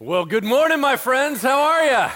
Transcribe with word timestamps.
Well, 0.00 0.24
good 0.24 0.42
morning, 0.42 0.80
my 0.80 0.96
friends. 0.96 1.40
How 1.40 1.62
are 1.62 1.84
you? 1.84 2.12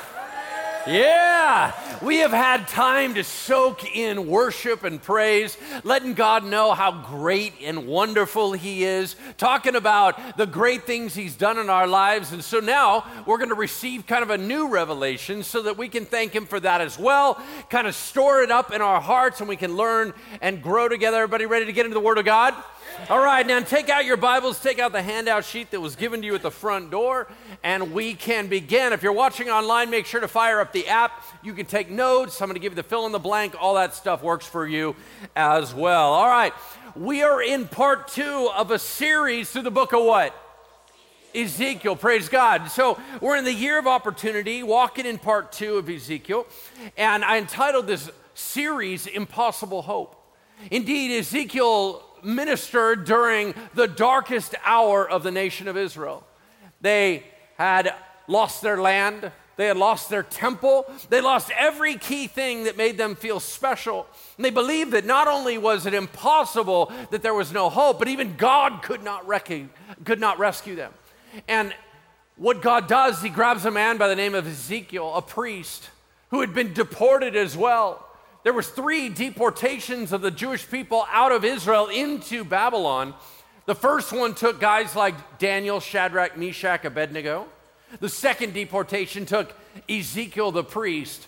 Yeah, 0.93 1.73
we 2.03 2.17
have 2.19 2.33
had 2.33 2.67
time 2.67 3.15
to 3.15 3.23
soak 3.23 3.95
in 3.95 4.27
worship 4.27 4.83
and 4.83 5.01
praise, 5.01 5.57
letting 5.85 6.15
God 6.15 6.45
know 6.45 6.73
how 6.73 6.91
great 6.91 7.53
and 7.63 7.87
wonderful 7.87 8.53
He 8.53 8.83
is, 8.83 9.15
talking 9.37 9.77
about 9.77 10.37
the 10.37 10.45
great 10.45 10.87
things 10.87 11.15
He's 11.15 11.37
done 11.37 11.57
in 11.57 11.71
our 11.71 11.87
lives. 11.87 12.33
And 12.33 12.43
so 12.43 12.59
now 12.59 13.07
we're 13.27 13.39
going 13.39 13.51
to 13.51 13.55
receive 13.55 14.09
kind 14.09 14.25
of 14.25 14.31
a 14.31 14.39
new 14.39 14.69
revelation 14.71 15.45
so 15.45 15.63
that 15.63 15.79
we 15.79 15.89
can 15.89 16.05
thank 16.05 16.35
Him 16.35 16.47
for 16.47 16.59
that 16.59 16.81
as 16.81 16.99
well, 16.99 17.41
kind 17.71 17.87
of 17.87 17.95
store 17.95 18.43
it 18.43 18.51
up 18.51 18.73
in 18.73 18.83
our 18.83 19.01
hearts, 19.01 19.39
and 19.39 19.49
we 19.49 19.57
can 19.57 19.77
learn 19.77 20.15
and 20.41 20.61
grow 20.61 20.89
together. 20.89 21.19
Everybody 21.19 21.47
ready 21.47 21.67
to 21.67 21.73
get 21.73 21.87
into 21.87 21.95
the 21.95 22.01
Word 22.01 22.19
of 22.19 22.25
God? 22.25 22.55
All 23.07 23.25
right, 23.25 23.47
now 23.47 23.61
take 23.61 23.89
out 23.89 24.05
your 24.05 24.19
Bibles, 24.19 24.61
take 24.61 24.79
out 24.79 24.93
the 24.93 25.01
handout 25.01 25.45
sheet 25.45 25.71
that 25.71 25.81
was 25.81 25.97
given 25.97 26.21
to 26.21 26.27
you 26.27 26.35
at 26.35 26.43
the 26.43 26.51
front 26.51 26.91
door, 26.91 27.27
and 27.63 27.93
we 27.93 28.13
can 28.13 28.49
begin. 28.49 28.93
If 28.93 29.03
you're 29.03 29.13
watching 29.13 29.49
online, 29.49 29.89
make 29.89 30.05
sure 30.05 30.21
to 30.21 30.29
fire 30.29 30.61
up 30.61 30.73
the 30.75 30.87
app. 30.89 31.25
You 31.43 31.55
can 31.55 31.65
take 31.65 31.89
notes. 31.89 32.43
I'm 32.43 32.49
going 32.49 32.57
to 32.57 32.61
give 32.61 32.73
you 32.73 32.77
the 32.77 32.83
fill 32.83 33.07
in 33.07 33.13
the 33.13 33.19
blank. 33.19 33.55
All 33.59 33.77
that 33.77 33.95
stuff 33.95 34.23
works 34.23 34.47
for 34.47 34.67
you 34.67 34.95
as 35.35 35.73
well. 35.73 36.13
All 36.13 36.29
right, 36.29 36.53
we 36.95 37.23
are 37.23 37.41
in 37.41 37.67
part 37.67 38.09
two 38.09 38.51
of 38.55 38.71
a 38.71 38.79
series 38.79 39.49
through 39.49 39.63
the 39.63 39.71
book 39.71 39.95
of 39.95 40.05
what? 40.05 40.35
Ezekiel, 41.35 41.97
praise 41.97 42.29
God. 42.29 42.71
So, 42.71 43.01
we're 43.23 43.37
in 43.37 43.45
the 43.45 43.55
year 43.55 43.79
of 43.79 43.87
opportunity, 43.87 44.63
walking 44.63 45.07
in 45.07 45.17
part 45.17 45.53
two 45.53 45.77
of 45.77 45.89
Ezekiel, 45.89 46.47
and 46.97 47.25
I 47.25 47.39
entitled 47.39 47.87
this 47.87 48.11
series 48.35 49.07
Impossible 49.07 49.81
Hope. 49.83 50.15
Indeed, 50.71 51.17
Ezekiel 51.19 52.05
ministered 52.23 53.05
during 53.05 53.55
the 53.75 53.87
darkest 53.87 54.55
hour 54.65 55.09
of 55.09 55.23
the 55.23 55.31
nation 55.31 55.69
of 55.69 55.77
Israel. 55.77 56.27
They 56.81 57.25
had 57.57 57.95
lost 58.27 58.63
their 58.63 58.81
land, 58.81 59.33
they 59.57 59.67
had 59.67 59.77
lost 59.77 60.09
their 60.09 60.23
temple, 60.23 60.87
they 61.11 61.21
lost 61.21 61.51
every 61.57 61.97
key 61.97 62.29
thing 62.29 62.65
that 62.65 62.77
made 62.77 62.97
them 62.97 63.17
feel 63.17 63.41
special. 63.41 64.07
And 64.37 64.45
they 64.45 64.51
believed 64.51 64.93
that 64.93 65.05
not 65.05 65.27
only 65.27 65.59
was 65.59 65.87
it 65.87 65.95
impossible 65.95 66.93
that 67.11 67.23
there 67.23 67.35
was 67.35 67.53
no 67.53 67.69
hope, 67.69 67.99
but 67.99 68.09
even 68.09 68.37
God 68.37 68.83
could 68.83 69.03
not, 69.03 69.27
rec- 69.27 69.51
could 70.05 70.21
not 70.21 70.39
rescue 70.39 70.77
them. 70.77 70.93
And 71.49 71.75
what 72.37 72.63
God 72.63 72.87
does, 72.87 73.21
He 73.21 73.29
grabs 73.29 73.65
a 73.65 73.71
man 73.71 73.97
by 73.97 74.09
the 74.09 74.17
name 74.17 74.35
of 74.35 74.47
Ezekiel, 74.47 75.13
a 75.15 75.23
priest 75.23 75.91
who 76.31 76.41
had 76.41 76.55
been 76.55 76.73
deported 76.73 77.35
as 77.35 77.57
well 77.57 78.08
there 78.49 78.55
was 78.55 78.69
three 78.69 79.11
deportations 79.11 80.11
of 80.11 80.23
the 80.23 80.31
Jewish 80.31 80.71
people 80.71 81.05
out 81.11 81.33
of 81.33 81.45
Israel 81.45 81.89
into 81.89 82.45
Babylon. 82.45 83.13
The 83.67 83.75
first 83.75 84.11
one 84.11 84.35
took 84.35 84.59
guys 84.59 84.97
like 84.97 85.39
Daniel, 85.39 85.81
Shadrach, 85.81 86.39
Meshach, 86.39 86.87
Abednego. 86.87 87.47
The 88.01 88.09
second 88.09 88.55
deportation 88.55 89.27
took 89.27 89.53
Ezekiel 89.87 90.51
the 90.51 90.65
priest. 90.65 91.27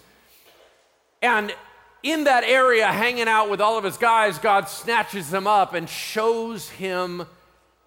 And 1.21 1.55
in 2.03 2.25
that 2.25 2.43
area, 2.45 2.87
hanging 2.87 3.29
out 3.29 3.51
with 3.51 3.61
all 3.61 3.77
of 3.77 3.85
his 3.85 3.99
guys, 3.99 4.39
God 4.39 4.71
snatches 4.71 5.29
them 5.29 5.47
up 5.47 5.75
and 5.75 5.91
shows 5.91 6.71
him 6.71 7.27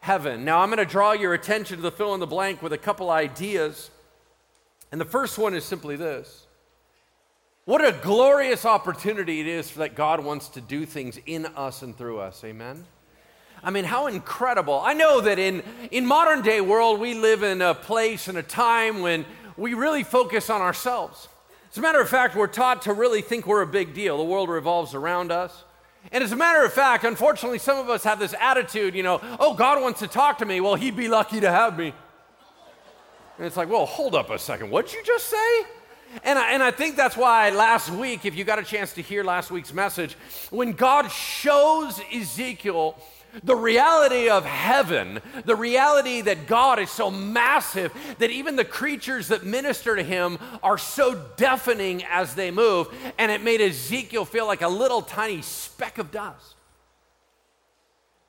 heaven. 0.01 0.45
Now, 0.45 0.59
I'm 0.59 0.69
going 0.69 0.77
to 0.77 0.85
draw 0.85 1.13
your 1.13 1.33
attention 1.33 1.77
to 1.77 1.81
the 1.81 1.91
fill 1.91 2.13
in 2.13 2.19
the 2.19 2.27
blank 2.27 2.61
with 2.61 2.71
a 2.71 2.77
couple 2.77 3.09
ideas. 3.09 3.89
And 4.91 5.01
the 5.01 5.05
first 5.05 5.39
one 5.39 5.55
is 5.55 5.65
simply 5.65 5.95
this 5.95 6.42
what 7.65 7.83
a 7.83 7.91
glorious 7.91 8.65
opportunity 8.65 9.39
it 9.39 9.47
is 9.47 9.71
that 9.75 9.95
God 9.95 10.23
wants 10.23 10.49
to 10.49 10.61
do 10.61 10.85
things 10.85 11.19
in 11.25 11.45
us 11.45 11.81
and 11.81 11.97
through 11.97 12.19
us. 12.19 12.43
Amen. 12.43 12.85
I 13.63 13.71
mean, 13.71 13.85
how 13.85 14.07
incredible. 14.07 14.81
I 14.83 14.93
know 14.93 15.21
that 15.21 15.39
in, 15.39 15.63
in 15.89 16.05
modern 16.05 16.41
day 16.41 16.59
world, 16.59 16.99
we 16.99 17.13
live 17.13 17.43
in 17.43 17.61
a 17.61 17.73
place 17.73 18.27
and 18.27 18.37
a 18.37 18.43
time 18.43 18.99
when 18.99 19.25
we 19.55 19.73
really 19.73 20.03
focus 20.03 20.49
on 20.49 20.61
ourselves. 20.61 21.29
As 21.71 21.77
a 21.77 21.81
matter 21.81 22.01
of 22.01 22.09
fact, 22.09 22.35
we're 22.35 22.47
taught 22.47 22.81
to 22.83 22.93
really 22.93 23.21
think 23.21 23.47
we're 23.47 23.61
a 23.61 23.67
big 23.67 23.93
deal. 23.93 24.17
The 24.17 24.23
world 24.23 24.49
revolves 24.49 24.93
around 24.93 25.31
us. 25.31 25.63
And 26.11 26.21
as 26.21 26.33
a 26.33 26.35
matter 26.35 26.65
of 26.65 26.73
fact, 26.73 27.05
unfortunately, 27.05 27.59
some 27.59 27.77
of 27.77 27.89
us 27.89 28.03
have 28.03 28.19
this 28.19 28.35
attitude, 28.39 28.93
you 28.93 29.03
know, 29.03 29.21
oh, 29.39 29.53
God 29.53 29.81
wants 29.81 30.01
to 30.01 30.07
talk 30.07 30.39
to 30.39 30.45
me. 30.45 30.59
Well, 30.59 30.75
he'd 30.75 30.97
be 30.97 31.07
lucky 31.07 31.39
to 31.39 31.49
have 31.49 31.77
me. 31.77 31.93
And 33.37 33.47
it's 33.47 33.55
like, 33.55 33.69
well, 33.69 33.85
hold 33.85 34.13
up 34.13 34.29
a 34.29 34.37
second. 34.37 34.69
What'd 34.69 34.93
you 34.93 35.01
just 35.03 35.27
say? 35.27 35.63
And 36.23 36.37
I, 36.37 36.51
and 36.51 36.61
I 36.61 36.71
think 36.71 36.95
that's 36.95 37.17
why 37.17 37.49
last 37.49 37.89
week, 37.89 38.25
if 38.25 38.35
you 38.35 38.43
got 38.43 38.59
a 38.59 38.63
chance 38.63 38.93
to 38.93 39.01
hear 39.01 39.23
last 39.23 39.51
week's 39.51 39.73
message, 39.73 40.15
when 40.51 40.73
God 40.73 41.09
shows 41.09 41.99
Ezekiel 42.13 42.97
the 43.43 43.55
reality 43.55 44.29
of 44.29 44.45
heaven, 44.45 45.19
the 45.45 45.55
reality 45.55 46.21
that 46.21 46.45
God 46.45 46.77
is 46.77 46.91
so 46.91 47.09
massive 47.09 47.91
that 48.19 48.29
even 48.29 48.55
the 48.55 48.65
creatures 48.65 49.29
that 49.29 49.43
minister 49.43 49.95
to 49.95 50.03
him 50.03 50.37
are 50.61 50.77
so 50.77 51.19
deafening 51.35 52.03
as 52.03 52.35
they 52.35 52.51
move, 52.51 52.87
and 53.17 53.31
it 53.31 53.41
made 53.41 53.59
Ezekiel 53.59 54.25
feel 54.25 54.45
like 54.45 54.61
a 54.61 54.67
little 54.67 55.01
tiny 55.01 55.41
speck 55.41 55.97
of 55.97 56.11
dust. 56.11 56.55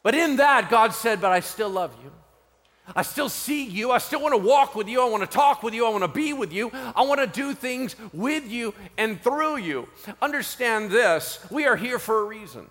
But 0.02 0.14
in 0.14 0.36
that, 0.36 0.70
God 0.70 0.94
said, 0.94 1.20
But 1.20 1.32
I 1.32 1.40
still 1.40 1.70
love 1.70 1.94
you. 2.02 2.10
I 2.94 3.02
still 3.02 3.28
see 3.28 3.64
you. 3.64 3.90
I 3.90 3.98
still 3.98 4.20
want 4.20 4.34
to 4.34 4.38
walk 4.38 4.74
with 4.74 4.88
you. 4.88 5.00
I 5.00 5.08
want 5.08 5.22
to 5.22 5.26
talk 5.26 5.62
with 5.62 5.72
you. 5.72 5.86
I 5.86 5.90
want 5.90 6.02
to 6.02 6.08
be 6.08 6.32
with 6.32 6.52
you. 6.52 6.70
I 6.94 7.02
want 7.02 7.20
to 7.20 7.26
do 7.26 7.54
things 7.54 7.96
with 8.12 8.46
you 8.46 8.74
and 8.98 9.20
through 9.22 9.56
you. 9.56 9.88
Understand 10.20 10.90
this 10.90 11.38
we 11.50 11.66
are 11.66 11.76
here 11.76 11.98
for 11.98 12.20
a 12.20 12.24
reason. 12.24 12.66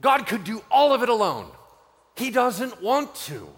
God 0.00 0.26
could 0.26 0.44
do 0.44 0.62
all 0.70 0.92
of 0.92 1.02
it 1.02 1.08
alone, 1.08 1.50
He 2.16 2.30
doesn't 2.30 2.82
want 2.82 3.14
to. 3.26 3.48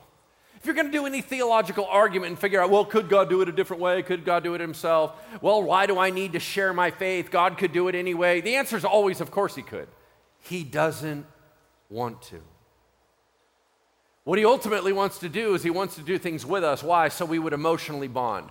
If 0.56 0.66
you're 0.66 0.74
going 0.74 0.86
to 0.86 0.92
do 0.92 1.06
any 1.06 1.22
theological 1.22 1.86
argument 1.86 2.30
and 2.30 2.38
figure 2.38 2.60
out, 2.60 2.68
well, 2.68 2.84
could 2.84 3.08
God 3.08 3.28
do 3.28 3.42
it 3.42 3.48
a 3.48 3.52
different 3.52 3.80
way? 3.80 4.02
Could 4.02 4.24
God 4.24 4.42
do 4.42 4.54
it 4.54 4.60
himself? 4.60 5.12
Well, 5.40 5.62
why 5.62 5.86
do 5.86 6.00
I 6.00 6.10
need 6.10 6.32
to 6.32 6.40
share 6.40 6.72
my 6.72 6.90
faith? 6.90 7.30
God 7.30 7.58
could 7.58 7.72
do 7.72 7.86
it 7.86 7.94
anyway. 7.94 8.40
The 8.40 8.56
answer 8.56 8.76
is 8.76 8.84
always, 8.84 9.20
of 9.20 9.30
course, 9.30 9.54
He 9.54 9.62
could. 9.62 9.86
He 10.40 10.64
doesn't 10.64 11.26
want 11.88 12.22
to. 12.22 12.40
What 14.28 14.38
he 14.38 14.44
ultimately 14.44 14.92
wants 14.92 15.20
to 15.20 15.30
do 15.30 15.54
is 15.54 15.62
he 15.62 15.70
wants 15.70 15.94
to 15.94 16.02
do 16.02 16.18
things 16.18 16.44
with 16.44 16.62
us. 16.62 16.82
Why? 16.82 17.08
So 17.08 17.24
we 17.24 17.38
would 17.38 17.54
emotionally 17.54 18.08
bond. 18.08 18.50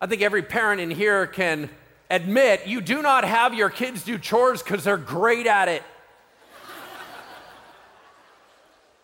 I 0.00 0.06
think 0.06 0.22
every 0.22 0.42
parent 0.42 0.80
in 0.80 0.92
here 0.92 1.26
can 1.26 1.70
admit 2.08 2.68
you 2.68 2.80
do 2.80 3.02
not 3.02 3.24
have 3.24 3.52
your 3.52 3.68
kids 3.68 4.04
do 4.04 4.16
chores 4.16 4.62
because 4.62 4.84
they're 4.84 4.96
great 4.96 5.48
at 5.48 5.66
it. 5.66 5.82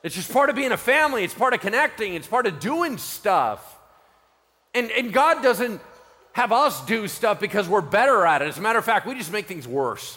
it's 0.04 0.15
just 0.15 0.32
part 0.32 0.50
of 0.50 0.54
being 0.54 0.70
a 0.70 0.76
family, 0.76 1.25
it's 1.25 1.34
part 1.34 1.53
of 1.53 1.59
connecting, 1.59 2.14
it's 2.14 2.28
part 2.28 2.47
of 2.47 2.60
doing 2.60 2.97
stuff. 2.97 3.76
And, 4.75 4.88
and 4.93 5.12
God 5.12 5.43
doesn't 5.43 5.81
have 6.31 6.53
us 6.53 6.87
do 6.87 7.09
stuff 7.09 7.41
because 7.41 7.69
we're 7.69 7.81
better 7.81 8.25
at 8.25 8.41
it. 8.41 8.47
As 8.47 8.56
a 8.56 8.60
matter 8.60 8.78
of 8.78 8.84
fact, 8.84 9.04
we 9.04 9.16
just 9.16 9.32
make 9.32 9.49
things 9.49 9.66
worse. 9.66 10.16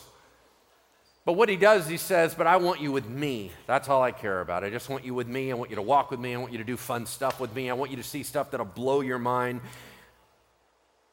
But 1.26 1.34
what 1.34 1.50
he 1.50 1.56
does, 1.56 1.88
he 1.88 1.98
says, 1.98 2.36
But 2.36 2.46
I 2.46 2.58
want 2.58 2.80
you 2.80 2.92
with 2.92 3.10
me. 3.10 3.52
That's 3.66 3.90
all 3.90 4.04
I 4.04 4.12
care 4.12 4.42
about. 4.42 4.64
I 4.64 4.70
just 4.70 4.90
want 4.90 5.04
you 5.04 5.16
with 5.16 5.28
me. 5.28 5.52
I 5.52 5.56
want 5.56 5.72
you 5.72 5.76
to 5.76 5.82
walk 5.82 6.12
with 6.12 6.20
me. 6.20 6.36
I 6.36 6.38
want 6.38 6.52
you 6.52 6.60
to 6.60 6.64
do 6.64 6.78
fun 6.78 7.08
stuff 7.08 7.40
with 7.40 7.54
me. 7.56 7.70
I 7.70 7.74
want 7.74 7.90
you 7.90 7.98
to 7.98 8.04
see 8.04 8.22
stuff 8.22 8.52
that'll 8.52 8.66
blow 8.66 9.02
your 9.02 9.18
mind. 9.18 9.62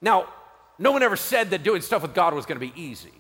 Now, 0.02 0.28
no 0.78 0.92
one 0.92 1.02
ever 1.02 1.16
said 1.16 1.50
that 1.50 1.62
doing 1.62 1.80
stuff 1.80 2.02
with 2.02 2.14
God 2.14 2.34
was 2.34 2.44
going 2.44 2.60
to 2.60 2.66
be 2.66 2.78
easy, 2.80 3.12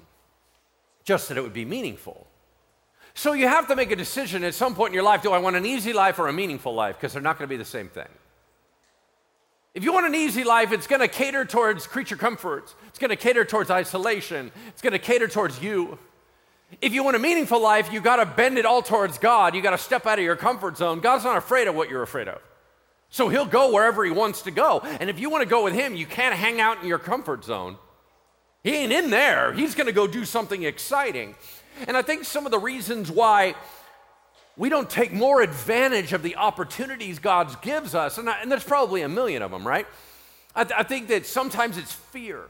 just 1.04 1.28
that 1.28 1.38
it 1.38 1.42
would 1.42 1.54
be 1.54 1.64
meaningful. 1.64 2.26
So 3.14 3.32
you 3.32 3.46
have 3.48 3.68
to 3.68 3.76
make 3.76 3.90
a 3.90 3.96
decision 3.96 4.42
at 4.44 4.54
some 4.54 4.74
point 4.74 4.90
in 4.90 4.94
your 4.94 5.02
life 5.02 5.22
do 5.22 5.32
I 5.32 5.38
want 5.38 5.56
an 5.56 5.66
easy 5.66 5.92
life 5.92 6.18
or 6.18 6.28
a 6.28 6.32
meaningful 6.32 6.74
life? 6.74 6.96
Because 6.96 7.12
they're 7.12 7.22
not 7.22 7.38
going 7.38 7.48
to 7.48 7.52
be 7.52 7.56
the 7.56 7.64
same 7.64 7.88
thing. 7.88 8.08
If 9.74 9.84
you 9.84 9.92
want 9.92 10.06
an 10.06 10.14
easy 10.14 10.44
life, 10.44 10.72
it's 10.72 10.86
going 10.86 11.00
to 11.00 11.08
cater 11.08 11.46
towards 11.46 11.86
creature 11.86 12.16
comforts, 12.16 12.74
it's 12.88 12.98
going 12.98 13.10
to 13.10 13.16
cater 13.16 13.44
towards 13.46 13.70
isolation, 13.70 14.50
it's 14.68 14.82
going 14.82 14.92
to 14.92 14.98
cater 14.98 15.28
towards 15.28 15.62
you. 15.62 15.98
If 16.80 16.92
you 16.92 17.04
want 17.04 17.16
a 17.16 17.18
meaningful 17.18 17.60
life, 17.60 17.92
you 17.92 18.00
got 18.00 18.16
to 18.16 18.26
bend 18.26 18.58
it 18.58 18.64
all 18.64 18.82
towards 18.82 19.18
God. 19.18 19.54
You 19.54 19.62
got 19.62 19.70
to 19.70 19.78
step 19.78 20.06
out 20.06 20.18
of 20.18 20.24
your 20.24 20.36
comfort 20.36 20.76
zone. 20.76 21.00
God's 21.00 21.24
not 21.24 21.36
afraid 21.36 21.68
of 21.68 21.74
what 21.74 21.90
you're 21.90 22.02
afraid 22.02 22.28
of. 22.28 22.40
So 23.10 23.28
he'll 23.28 23.46
go 23.46 23.72
wherever 23.72 24.04
he 24.04 24.10
wants 24.10 24.42
to 24.42 24.50
go. 24.50 24.80
And 24.80 25.10
if 25.10 25.20
you 25.20 25.28
want 25.28 25.42
to 25.42 25.48
go 25.48 25.64
with 25.64 25.74
him, 25.74 25.94
you 25.94 26.06
can't 26.06 26.34
hang 26.34 26.60
out 26.60 26.80
in 26.82 26.88
your 26.88 26.98
comfort 26.98 27.44
zone. 27.44 27.76
He 28.64 28.70
ain't 28.70 28.92
in 28.92 29.10
there. 29.10 29.52
He's 29.52 29.74
going 29.74 29.86
to 29.86 29.92
go 29.92 30.06
do 30.06 30.24
something 30.24 30.62
exciting. 30.62 31.34
And 31.86 31.96
I 31.96 32.02
think 32.02 32.24
some 32.24 32.46
of 32.46 32.52
the 32.52 32.58
reasons 32.58 33.10
why 33.10 33.54
we 34.56 34.68
don't 34.68 34.88
take 34.88 35.12
more 35.12 35.42
advantage 35.42 36.12
of 36.12 36.22
the 36.22 36.36
opportunities 36.36 37.18
God 37.18 37.60
gives 37.62 37.94
us, 37.94 38.18
and, 38.18 38.28
I, 38.28 38.40
and 38.40 38.50
there's 38.50 38.64
probably 38.64 39.02
a 39.02 39.08
million 39.08 39.42
of 39.42 39.50
them, 39.50 39.66
right? 39.66 39.86
I, 40.54 40.64
th- 40.64 40.78
I 40.78 40.82
think 40.82 41.08
that 41.08 41.26
sometimes 41.26 41.78
it's 41.78 41.92
fear. 41.92 42.44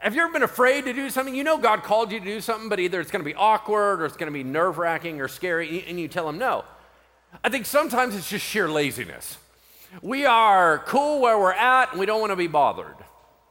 Have 0.00 0.14
you 0.14 0.22
ever 0.22 0.32
been 0.32 0.42
afraid 0.42 0.84
to 0.84 0.92
do 0.92 1.08
something? 1.08 1.34
You 1.34 1.44
know 1.44 1.56
God 1.56 1.82
called 1.82 2.12
you 2.12 2.18
to 2.18 2.24
do 2.24 2.40
something, 2.40 2.68
but 2.68 2.78
either 2.78 3.00
it's 3.00 3.10
going 3.10 3.24
to 3.24 3.28
be 3.28 3.34
awkward 3.34 4.02
or 4.02 4.04
it's 4.04 4.16
going 4.16 4.30
to 4.30 4.36
be 4.36 4.44
nerve 4.44 4.78
wracking 4.78 5.20
or 5.20 5.28
scary, 5.28 5.84
and 5.86 5.98
you 5.98 6.08
tell 6.08 6.28
him 6.28 6.38
no. 6.38 6.64
I 7.42 7.48
think 7.48 7.66
sometimes 7.66 8.14
it's 8.14 8.28
just 8.28 8.44
sheer 8.44 8.68
laziness. 8.68 9.38
We 10.02 10.26
are 10.26 10.80
cool 10.80 11.20
where 11.20 11.38
we're 11.38 11.52
at 11.52 11.90
and 11.90 12.00
we 12.00 12.06
don't 12.06 12.20
want 12.20 12.32
to 12.32 12.36
be 12.36 12.46
bothered, 12.46 12.96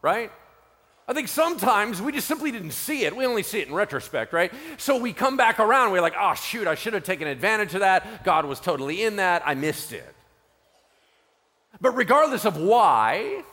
right? 0.01 0.31
I 1.07 1.13
think 1.13 1.27
sometimes 1.27 2.01
we 2.01 2.11
just 2.11 2.27
simply 2.27 2.51
didn't 2.51 2.71
see 2.71 3.05
it. 3.05 3.15
We 3.15 3.25
only 3.25 3.41
see 3.41 3.59
it 3.59 3.69
in 3.69 3.73
retrospect, 3.73 4.33
right? 4.33 4.51
So 4.77 4.97
we 4.97 5.13
come 5.13 5.37
back 5.37 5.59
around, 5.59 5.91
we're 5.91 6.01
like, 6.01 6.15
oh, 6.19 6.35
shoot, 6.35 6.67
I 6.67 6.75
should 6.75 6.93
have 6.93 7.03
taken 7.03 7.27
advantage 7.27 7.73
of 7.73 7.79
that. 7.79 8.23
God 8.23 8.45
was 8.45 8.59
totally 8.59 9.03
in 9.03 9.15
that. 9.15 9.41
I 9.45 9.55
missed 9.55 9.93
it. 9.93 10.13
But 11.79 11.91
regardless 11.91 12.45
of 12.45 12.57
why, 12.57 13.43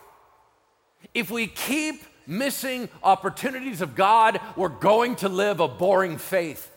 if 1.14 1.30
we 1.30 1.46
keep 1.46 2.02
missing 2.26 2.88
opportunities 3.02 3.80
of 3.80 3.94
God, 3.94 4.40
we're 4.56 4.68
going 4.68 5.16
to 5.16 5.28
live 5.28 5.60
a 5.60 5.68
boring 5.68 6.18
faith. 6.18 6.70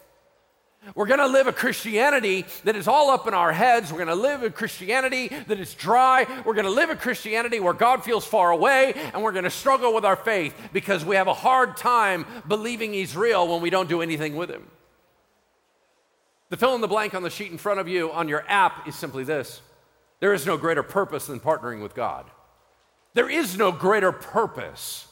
We're 0.95 1.07
going 1.07 1.19
to 1.19 1.27
live 1.27 1.47
a 1.47 1.53
Christianity 1.53 2.45
that 2.63 2.75
is 2.75 2.87
all 2.87 3.09
up 3.09 3.27
in 3.27 3.33
our 3.33 3.51
heads. 3.51 3.91
We're 3.91 4.05
going 4.05 4.07
to 4.07 4.15
live 4.15 4.43
a 4.43 4.49
Christianity 4.49 5.29
that 5.47 5.59
is 5.59 5.73
dry. 5.73 6.25
We're 6.45 6.53
going 6.53 6.65
to 6.65 6.71
live 6.71 6.89
a 6.89 6.95
Christianity 6.95 7.59
where 7.59 7.73
God 7.73 8.03
feels 8.03 8.25
far 8.25 8.51
away, 8.51 8.93
and 9.13 9.21
we're 9.21 9.33
going 9.33 9.43
to 9.43 9.49
struggle 9.49 9.93
with 9.93 10.05
our 10.05 10.15
faith 10.15 10.55
because 10.71 11.03
we 11.03 11.15
have 11.15 11.27
a 11.27 11.33
hard 11.33 11.75
time 11.75 12.25
believing 12.47 12.93
He's 12.93 13.17
real 13.17 13.47
when 13.47 13.61
we 13.61 13.69
don't 13.69 13.89
do 13.89 14.01
anything 14.01 14.35
with 14.35 14.49
Him. 14.49 14.65
The 16.49 16.57
fill 16.57 16.75
in 16.75 16.81
the 16.81 16.87
blank 16.87 17.13
on 17.13 17.23
the 17.23 17.29
sheet 17.29 17.51
in 17.51 17.57
front 17.57 17.81
of 17.81 17.89
you 17.89 18.11
on 18.11 18.29
your 18.29 18.45
app 18.47 18.87
is 18.87 18.95
simply 18.95 19.23
this 19.23 19.61
there 20.19 20.33
is 20.33 20.45
no 20.45 20.57
greater 20.57 20.83
purpose 20.83 21.27
than 21.27 21.39
partnering 21.39 21.81
with 21.81 21.93
God. 21.93 22.25
There 23.13 23.29
is 23.29 23.57
no 23.57 23.71
greater 23.71 24.11
purpose 24.11 25.06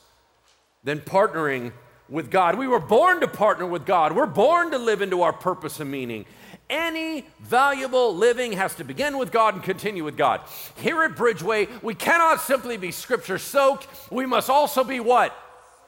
than 0.85 1.01
partnering 1.01 1.73
with 2.07 2.31
God. 2.31 2.57
We 2.57 2.67
were 2.67 2.79
born 2.79 3.19
to 3.19 3.27
partner 3.27 3.65
with 3.65 3.85
God. 3.85 4.15
We're 4.15 4.25
born 4.25 4.71
to 4.71 4.77
live 4.77 5.01
into 5.01 5.23
our 5.23 5.33
purpose 5.33 5.79
and 5.81 5.91
meaning. 5.91 6.25
Any 6.69 7.25
valuable 7.41 8.15
living 8.15 8.53
has 8.53 8.75
to 8.75 8.83
begin 8.83 9.17
with 9.17 9.31
God 9.31 9.55
and 9.55 9.63
continue 9.63 10.03
with 10.03 10.15
God. 10.17 10.41
Here 10.77 11.03
at 11.03 11.11
Bridgeway, 11.11 11.83
we 11.83 11.93
cannot 11.93 12.41
simply 12.41 12.77
be 12.77 12.91
scripture 12.91 13.37
soaked. 13.37 13.87
We 14.11 14.25
must 14.25 14.49
also 14.49 14.83
be 14.83 14.99
what? 14.99 15.35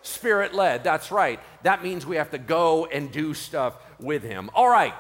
Spirit 0.01 0.53
led. 0.53 0.83
That's 0.83 1.11
right. 1.11 1.39
That 1.63 1.83
means 1.83 2.05
we 2.05 2.17
have 2.17 2.31
to 2.31 2.37
go 2.37 2.85
and 2.85 3.11
do 3.11 3.33
stuff 3.33 3.75
with 3.99 4.23
Him. 4.23 4.49
All 4.53 4.69
right. 4.69 4.93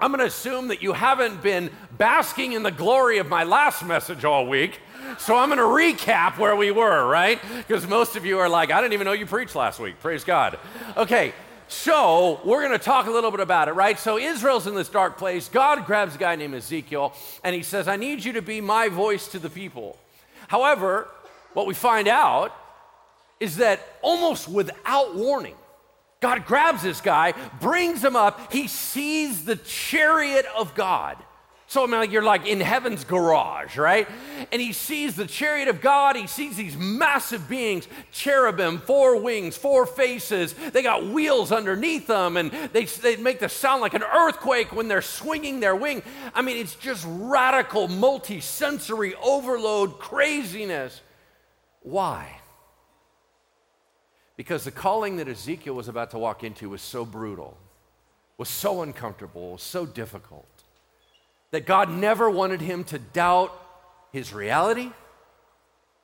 I'm 0.00 0.10
going 0.10 0.20
to 0.20 0.26
assume 0.26 0.68
that 0.68 0.82
you 0.82 0.92
haven't 0.92 1.42
been 1.42 1.70
basking 1.96 2.52
in 2.52 2.62
the 2.62 2.72
glory 2.72 3.18
of 3.18 3.28
my 3.28 3.44
last 3.44 3.84
message 3.84 4.24
all 4.24 4.46
week. 4.46 4.80
So 5.18 5.36
I'm 5.36 5.48
going 5.48 5.58
to 5.58 5.64
recap 5.64 6.38
where 6.38 6.56
we 6.56 6.70
were, 6.70 7.06
right? 7.06 7.40
Because 7.58 7.86
most 7.86 8.16
of 8.16 8.26
you 8.26 8.38
are 8.38 8.48
like, 8.48 8.70
I 8.72 8.80
didn't 8.80 8.94
even 8.94 9.04
know 9.04 9.12
you 9.12 9.26
preached 9.26 9.54
last 9.54 9.78
week. 9.78 10.00
Praise 10.00 10.24
God. 10.24 10.58
Okay, 10.96 11.32
so 11.68 12.40
we're 12.44 12.60
going 12.66 12.76
to 12.76 12.84
talk 12.84 13.06
a 13.06 13.10
little 13.10 13.30
bit 13.30 13.40
about 13.40 13.68
it, 13.68 13.72
right? 13.72 13.98
So 13.98 14.18
Israel's 14.18 14.66
in 14.66 14.74
this 14.74 14.88
dark 14.88 15.16
place. 15.16 15.48
God 15.48 15.86
grabs 15.86 16.16
a 16.16 16.18
guy 16.18 16.34
named 16.36 16.54
Ezekiel 16.54 17.14
and 17.44 17.54
he 17.54 17.62
says, 17.62 17.86
I 17.86 17.96
need 17.96 18.24
you 18.24 18.32
to 18.32 18.42
be 18.42 18.60
my 18.60 18.88
voice 18.88 19.28
to 19.28 19.38
the 19.38 19.50
people. 19.50 19.98
However, 20.48 21.08
what 21.52 21.66
we 21.66 21.74
find 21.74 22.08
out 22.08 22.54
is 23.38 23.56
that 23.58 23.80
almost 24.02 24.48
without 24.48 25.14
warning, 25.14 25.54
God 26.24 26.46
grabs 26.46 26.82
this 26.82 27.02
guy, 27.02 27.34
brings 27.60 28.02
him 28.02 28.16
up. 28.16 28.50
He 28.50 28.66
sees 28.66 29.44
the 29.44 29.56
chariot 29.56 30.46
of 30.56 30.74
God. 30.74 31.18
So 31.66 31.84
I 31.84 31.86
mean, 31.86 32.10
you're 32.10 32.22
like 32.22 32.46
in 32.46 32.62
heaven's 32.62 33.04
garage, 33.04 33.76
right? 33.76 34.08
And 34.50 34.62
he 34.62 34.72
sees 34.72 35.16
the 35.16 35.26
chariot 35.26 35.68
of 35.68 35.82
God. 35.82 36.16
He 36.16 36.26
sees 36.26 36.56
these 36.56 36.78
massive 36.78 37.46
beings, 37.46 37.86
cherubim, 38.10 38.78
four 38.78 39.20
wings, 39.20 39.58
four 39.58 39.84
faces. 39.84 40.54
They 40.54 40.82
got 40.82 41.04
wheels 41.04 41.52
underneath 41.52 42.06
them, 42.06 42.38
and 42.38 42.50
they, 42.72 42.86
they 42.86 43.16
make 43.16 43.38
the 43.38 43.50
sound 43.50 43.82
like 43.82 43.92
an 43.92 44.02
earthquake 44.02 44.74
when 44.74 44.88
they're 44.88 45.02
swinging 45.02 45.60
their 45.60 45.76
wing. 45.76 46.02
I 46.34 46.40
mean, 46.40 46.56
it's 46.56 46.74
just 46.74 47.04
radical, 47.06 47.86
multi-sensory 47.86 49.14
overload 49.16 49.98
craziness. 49.98 51.02
Why? 51.82 52.40
Because 54.36 54.64
the 54.64 54.70
calling 54.70 55.16
that 55.18 55.28
Ezekiel 55.28 55.74
was 55.74 55.88
about 55.88 56.10
to 56.10 56.18
walk 56.18 56.42
into 56.42 56.68
was 56.68 56.82
so 56.82 57.04
brutal, 57.04 57.56
was 58.36 58.48
so 58.48 58.82
uncomfortable, 58.82 59.52
was 59.52 59.62
so 59.62 59.86
difficult, 59.86 60.48
that 61.52 61.66
God 61.66 61.88
never 61.88 62.28
wanted 62.28 62.60
him 62.60 62.82
to 62.84 62.98
doubt 62.98 63.52
his 64.12 64.32
reality, 64.32 64.90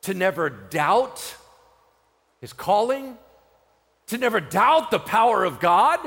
to 0.03 0.15
never 0.15 0.49
doubt 0.49 1.37
his 2.41 2.53
calling, 2.53 3.19
to 4.06 4.19
never 4.19 4.41
doubt 4.41 4.91
the 4.93 5.00
power 5.00 5.44
of 5.44 5.59
God. 5.59 5.99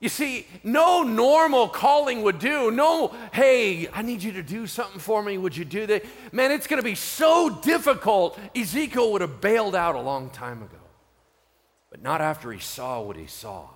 You 0.00 0.08
see, 0.08 0.46
no 0.62 1.02
normal 1.02 1.68
calling 1.68 2.22
would 2.22 2.38
do. 2.38 2.70
No, 2.70 3.14
hey, 3.32 3.88
I 3.88 4.02
need 4.02 4.22
you 4.22 4.32
to 4.32 4.42
do 4.42 4.66
something 4.66 5.00
for 5.00 5.22
me. 5.22 5.38
Would 5.38 5.56
you 5.56 5.64
do 5.64 5.86
that? 5.86 6.04
Man, 6.32 6.52
it's 6.52 6.66
going 6.66 6.80
to 6.80 6.84
be 6.84 6.94
so 6.94 7.50
difficult. 7.62 8.38
Ezekiel 8.54 9.12
would 9.12 9.22
have 9.22 9.40
bailed 9.40 9.74
out 9.74 9.94
a 9.94 10.00
long 10.00 10.28
time 10.30 10.62
ago 10.62 10.85
but 11.96 12.02
not 12.02 12.20
after 12.20 12.52
he 12.52 12.60
saw 12.60 13.00
what 13.00 13.16
he 13.16 13.26
saw. 13.26 13.70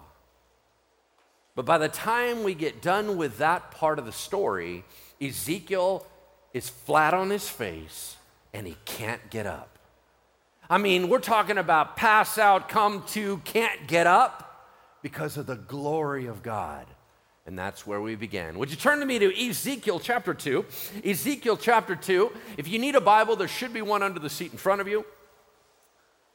But 1.55 1.65
by 1.65 1.79
the 1.79 1.89
time 1.89 2.43
we 2.43 2.53
get 2.53 2.83
done 2.83 3.17
with 3.17 3.39
that 3.39 3.71
part 3.71 3.99
of 3.99 4.05
the 4.05 4.13
story, 4.13 4.85
Ezekiel 5.23 6.07
is 6.53 6.69
flat 6.69 7.15
on 7.15 7.31
his 7.31 7.49
face 7.49 8.17
and 8.53 8.67
he 8.67 8.77
can't 8.85 9.31
get 9.31 9.47
up. 9.47 9.79
I 10.69 10.77
mean, 10.77 11.09
we're 11.09 11.19
talking 11.19 11.57
about 11.57 11.97
pass 11.97 12.37
out, 12.37 12.69
come 12.69 13.05
to, 13.09 13.39
can't 13.39 13.87
get 13.87 14.07
up 14.07 14.69
because 15.01 15.39
of 15.39 15.47
the 15.47 15.57
glory 15.57 16.27
of 16.27 16.43
God. 16.43 16.85
And 17.47 17.59
that's 17.59 17.87
where 17.87 18.03
we 18.03 18.17
began. 18.17 18.59
Would 18.59 18.69
you 18.71 18.77
turn 18.77 19.01
to 19.01 19.07
me 19.07 19.19
to 19.19 19.49
Ezekiel 19.49 19.99
chapter 19.99 20.35
2? 20.35 20.67
Ezekiel 21.07 21.57
chapter 21.57 21.97
2. 21.97 22.31
If 22.59 22.69
you 22.69 22.79
need 22.79 22.97
a 22.97 23.01
Bible, 23.01 23.35
there 23.35 23.49
should 23.49 23.73
be 23.73 23.81
one 23.81 24.03
under 24.03 24.21
the 24.21 24.29
seat 24.29 24.53
in 24.53 24.59
front 24.59 24.83
of 24.83 24.89
you. 24.89 25.07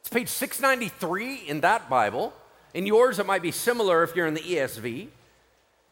It's 0.06 0.12
page 0.12 0.28
693 0.28 1.48
in 1.48 1.62
that 1.62 1.90
Bible. 1.90 2.32
In 2.74 2.86
yours, 2.86 3.18
it 3.18 3.26
might 3.26 3.42
be 3.42 3.50
similar 3.50 4.04
if 4.04 4.14
you're 4.14 4.28
in 4.28 4.34
the 4.34 4.40
ESV. 4.40 5.08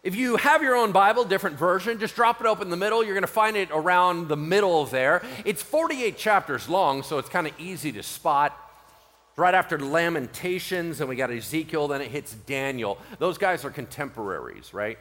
If 0.04 0.14
you 0.14 0.36
have 0.36 0.62
your 0.62 0.76
own 0.76 0.92
Bible, 0.92 1.24
different 1.24 1.58
version, 1.58 1.98
just 1.98 2.14
drop 2.14 2.40
it 2.40 2.46
open 2.46 2.68
in 2.68 2.70
the 2.70 2.76
middle. 2.76 3.02
You're 3.02 3.14
going 3.14 3.22
to 3.22 3.26
find 3.26 3.56
it 3.56 3.70
around 3.72 4.28
the 4.28 4.36
middle 4.36 4.84
there. 4.84 5.24
It's 5.44 5.64
48 5.64 6.16
chapters 6.16 6.68
long, 6.68 7.02
so 7.02 7.18
it's 7.18 7.28
kind 7.28 7.48
of 7.48 7.58
easy 7.58 7.90
to 7.90 8.04
spot. 8.04 8.56
Right 9.34 9.52
after 9.52 9.80
Lamentations, 9.80 11.00
and 11.00 11.08
we 11.08 11.16
got 11.16 11.32
Ezekiel, 11.32 11.88
then 11.88 12.00
it 12.00 12.12
hits 12.12 12.34
Daniel. 12.34 12.98
Those 13.18 13.36
guys 13.36 13.64
are 13.64 13.70
contemporaries, 13.70 14.72
right? 14.72 14.96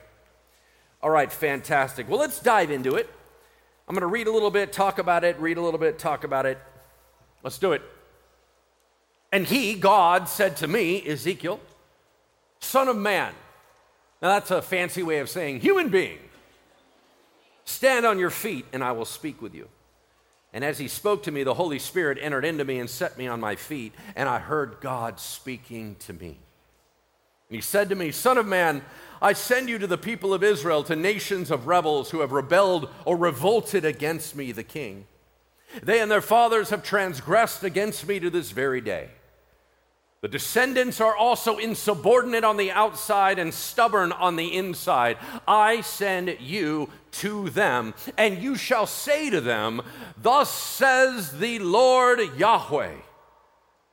All 1.04 1.12
right, 1.12 1.31
fantastic. 1.31 2.09
Well, 2.09 2.19
let's 2.19 2.39
dive 2.39 2.71
into 2.71 2.95
it. 2.95 3.07
I'm 3.88 3.94
going 3.94 4.01
to 4.01 4.07
read 4.07 4.25
a 4.25 4.31
little 4.31 4.50
bit, 4.50 4.74
talk 4.74 4.98
about 4.98 5.24
it, 5.24 5.39
read 5.39 5.59
a 5.59 5.62
little 5.62 5.80
bit, 5.80 6.00
talk 6.00 6.24
about 6.24 6.48
it. 6.48 6.57
Let's 7.44 7.59
do 7.59 7.74
it. 7.74 7.83
And 9.33 9.47
he, 9.47 9.74
God, 9.74 10.30
said 10.30 10.57
to 10.57 10.68
me, 10.68 11.03
Ezekiel, 11.07 11.59
Son 12.59 12.88
of 12.88 12.95
man. 12.95 13.33
Now 14.21 14.30
that's 14.30 14.51
a 14.51 14.62
fancy 14.62 15.01
way 15.01 15.18
of 15.18 15.27
saying 15.27 15.62
human 15.62 15.89
being. 15.89 16.19
Stand 17.65 18.06
on 18.06 18.19
your 18.19 18.30
feet, 18.30 18.68
and 18.71 18.83
I 18.83 18.91
will 18.91 19.06
speak 19.06 19.41
with 19.41 19.56
you. 19.56 19.69
And 20.53 20.63
as 20.63 20.77
he 20.77 20.88
spoke 20.88 21.24
to 21.24 21.31
me, 21.31 21.41
the 21.41 21.56
Holy 21.56 21.80
Spirit 21.80 22.19
entered 22.21 22.45
into 22.45 22.63
me 22.63 22.78
and 22.78 22.87
set 22.87 23.18
me 23.18 23.25
on 23.25 23.40
my 23.40 23.56
feet, 23.56 23.94
and 24.16 24.30
I 24.30 24.37
heard 24.37 24.78
God 24.81 25.19
speaking 25.19 25.95
to 26.02 26.13
me. 26.13 26.37
And 27.49 27.56
he 27.56 27.61
said 27.61 27.90
to 27.90 27.95
me, 27.95 28.11
Son 28.11 28.37
of 28.37 28.45
man, 28.45 28.83
I 29.19 29.33
send 29.33 29.68
you 29.68 29.80
to 29.80 29.87
the 29.87 29.97
people 29.97 30.35
of 30.35 30.44
Israel, 30.44 30.83
to 30.83 30.95
nations 30.95 31.49
of 31.49 31.66
rebels 31.66 32.11
who 32.11 32.19
have 32.19 32.33
rebelled 32.33 32.87
or 33.04 33.18
revolted 33.18 33.83
against 33.83 34.35
me, 34.35 34.52
the 34.52 34.63
king. 34.63 35.07
They 35.81 36.02
and 36.02 36.11
their 36.11 36.21
fathers 36.21 36.69
have 36.69 36.83
transgressed 36.83 37.63
against 37.63 38.07
me 38.07 38.19
to 38.19 38.30
this 38.30 38.52
very 38.52 38.80
day. 38.80 39.09
The 40.23 40.30
descendants 40.30 41.01
are 41.01 41.13
also 41.13 41.57
insubordinate 41.57 42.45
on 42.45 42.56
the 42.56 42.71
outside 42.71 43.39
and 43.39 43.53
stubborn 43.53 44.13
on 44.13 44.37
the 44.37 44.56
inside. 44.56 45.18
I 45.45 45.81
send 45.81 46.37
you 46.39 46.89
to 47.19 47.49
them, 47.49 47.94
and 48.18 48.42
you 48.42 48.56
shall 48.56 48.87
say 48.87 49.30
to 49.30 49.42
them, 49.42 49.81
Thus 50.15 50.49
says 50.49 51.39
the 51.39 51.59
Lord 51.59 52.21
Yahweh. 52.37 52.94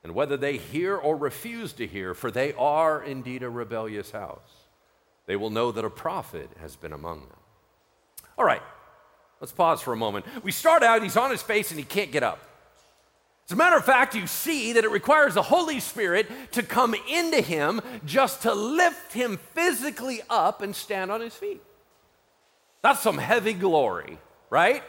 And 0.05 0.15
whether 0.15 0.37
they 0.37 0.57
hear 0.57 0.97
or 0.97 1.17
refuse 1.17 1.73
to 1.73 1.87
hear, 1.89 2.15
for 2.15 2.31
they 2.31 2.53
are 2.53 3.03
indeed 3.03 3.43
a 3.43 3.51
rebellious 3.51 4.13
house, 4.13 4.69
they 5.27 5.35
will 5.35 5.51
know 5.51 5.73
that 5.73 5.85
a 5.85 5.91
prophet 5.91 6.49
has 6.61 6.77
been 6.77 6.93
among 6.93 7.23
them. 7.23 7.39
All 8.39 8.45
right, 8.45 8.63
let's 9.41 9.51
pause 9.51 9.83
for 9.83 9.93
a 9.93 9.97
moment. 9.97 10.27
We 10.45 10.53
start 10.53 10.85
out, 10.85 11.03
he's 11.03 11.17
on 11.17 11.33
his 11.33 11.43
face 11.43 11.73
and 11.73 11.81
he 11.81 11.85
can't 11.85 12.13
get 12.13 12.23
up. 12.23 12.50
As 13.51 13.55
a 13.55 13.57
matter 13.57 13.77
of 13.77 13.85
fact, 13.85 14.15
you 14.15 14.29
see 14.29 14.75
that 14.75 14.85
it 14.85 14.93
requires 14.93 15.35
the 15.35 15.43
Holy 15.43 15.81
Spirit 15.81 16.29
to 16.53 16.63
come 16.63 16.95
into 17.11 17.41
him 17.41 17.81
just 18.07 18.43
to 18.43 18.55
lift 18.55 19.13
him 19.13 19.41
physically 19.55 20.21
up 20.31 20.63
and 20.63 20.73
stand 20.73 21.11
on 21.11 21.21
his 21.21 21.35
feet. 21.35 21.61
That's 22.81 23.01
some 23.01 23.19
heavy 23.19 23.55
glory, 23.55 24.19
right? 24.51 24.85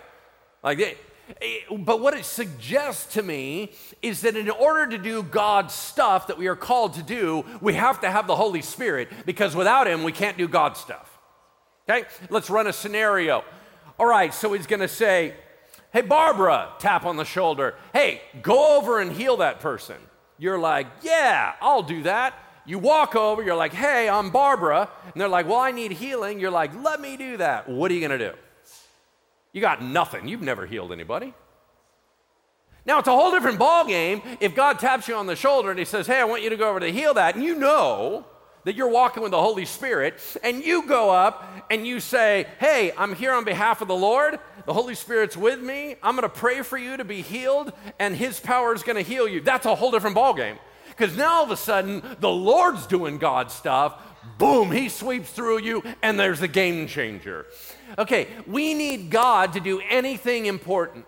Like, 0.61 0.77
it, 0.77 0.99
it, 1.41 1.83
but 1.83 2.01
what 2.01 2.13
it 2.13 2.23
suggests 2.23 3.15
to 3.15 3.23
me 3.23 3.71
is 4.03 4.21
that 4.21 4.37
in 4.37 4.51
order 4.51 4.95
to 4.95 4.99
do 4.99 5.23
God's 5.23 5.73
stuff 5.73 6.27
that 6.27 6.37
we 6.37 6.45
are 6.45 6.55
called 6.55 6.93
to 6.93 7.01
do, 7.01 7.43
we 7.61 7.73
have 7.73 8.01
to 8.01 8.11
have 8.11 8.27
the 8.27 8.35
Holy 8.35 8.61
Spirit 8.61 9.09
because 9.25 9.55
without 9.55 9.87
him, 9.87 10.03
we 10.03 10.11
can't 10.11 10.37
do 10.37 10.47
God's 10.47 10.79
stuff. 10.79 11.17
Okay? 11.89 12.07
Let's 12.29 12.51
run 12.51 12.67
a 12.67 12.73
scenario. 12.73 13.43
All 13.97 14.05
right, 14.05 14.31
so 14.31 14.53
he's 14.53 14.67
going 14.67 14.81
to 14.81 14.87
say, 14.87 15.33
Hey, 15.93 16.01
Barbara, 16.01 16.69
tap 16.79 17.05
on 17.05 17.17
the 17.17 17.25
shoulder. 17.25 17.75
Hey, 17.91 18.21
go 18.41 18.77
over 18.77 18.99
and 18.99 19.11
heal 19.11 19.37
that 19.37 19.59
person. 19.59 19.97
You're 20.37 20.59
like, 20.59 20.87
Yeah, 21.01 21.53
I'll 21.61 21.83
do 21.83 22.03
that. 22.03 22.33
You 22.65 22.79
walk 22.79 23.15
over, 23.15 23.43
you're 23.43 23.55
like, 23.55 23.73
Hey, 23.73 24.07
I'm 24.07 24.29
Barbara. 24.29 24.89
And 25.03 25.21
they're 25.21 25.27
like, 25.27 25.47
Well, 25.47 25.59
I 25.59 25.71
need 25.71 25.91
healing. 25.91 26.39
You're 26.39 26.51
like, 26.51 26.71
Let 26.81 27.01
me 27.01 27.17
do 27.17 27.37
that. 27.37 27.67
What 27.67 27.91
are 27.91 27.93
you 27.93 27.99
going 28.07 28.17
to 28.17 28.31
do? 28.31 28.37
You 29.51 29.59
got 29.59 29.83
nothing. 29.83 30.27
You've 30.27 30.41
never 30.41 30.65
healed 30.65 30.93
anybody. 30.93 31.33
Now 32.85 32.99
it's 32.99 33.07
a 33.07 33.11
whole 33.11 33.31
different 33.31 33.59
ballgame 33.59 34.23
if 34.39 34.55
God 34.55 34.79
taps 34.79 35.07
you 35.07 35.15
on 35.15 35.27
the 35.27 35.35
shoulder 35.35 35.69
and 35.69 35.77
he 35.77 35.85
says, 35.85 36.07
Hey, 36.07 36.19
I 36.19 36.23
want 36.23 36.41
you 36.41 36.49
to 36.49 36.57
go 36.57 36.69
over 36.69 36.79
to 36.79 36.91
heal 36.91 37.13
that, 37.15 37.35
and 37.35 37.43
you 37.43 37.55
know 37.55 38.25
that 38.63 38.75
you're 38.75 38.89
walking 38.89 39.23
with 39.23 39.31
the 39.31 39.41
Holy 39.41 39.65
Spirit, 39.65 40.19
and 40.43 40.63
you 40.63 40.87
go 40.87 41.09
up 41.09 41.65
and 41.69 41.85
you 41.85 41.99
say, 41.99 42.47
Hey, 42.59 42.91
I'm 42.97 43.15
here 43.15 43.33
on 43.33 43.43
behalf 43.43 43.81
of 43.81 43.87
the 43.87 43.95
Lord. 43.95 44.39
The 44.65 44.73
Holy 44.73 44.95
Spirit's 44.95 45.35
with 45.35 45.59
me. 45.59 45.95
I'm 46.03 46.15
going 46.15 46.23
to 46.23 46.29
pray 46.29 46.61
for 46.61 46.77
you 46.77 46.97
to 46.97 47.05
be 47.05 47.21
healed, 47.21 47.73
and 47.99 48.15
His 48.15 48.39
power 48.39 48.73
is 48.73 48.83
going 48.83 48.97
to 48.97 49.09
heal 49.09 49.27
you. 49.27 49.41
That's 49.41 49.65
a 49.65 49.75
whole 49.75 49.91
different 49.91 50.15
ballgame. 50.15 50.57
Because 50.89 51.15
now 51.17 51.37
all 51.37 51.43
of 51.43 51.51
a 51.51 51.57
sudden, 51.57 52.03
the 52.19 52.29
Lord's 52.29 52.85
doing 52.85 53.17
God's 53.17 53.53
stuff. 53.53 53.99
Boom, 54.37 54.71
He 54.71 54.89
sweeps 54.89 55.31
through 55.31 55.59
you, 55.59 55.83
and 56.03 56.19
there's 56.19 56.41
a 56.41 56.47
game 56.47 56.87
changer. 56.87 57.47
Okay, 57.97 58.27
we 58.45 58.73
need 58.73 59.09
God 59.09 59.53
to 59.53 59.59
do 59.59 59.81
anything 59.89 60.45
important. 60.45 61.05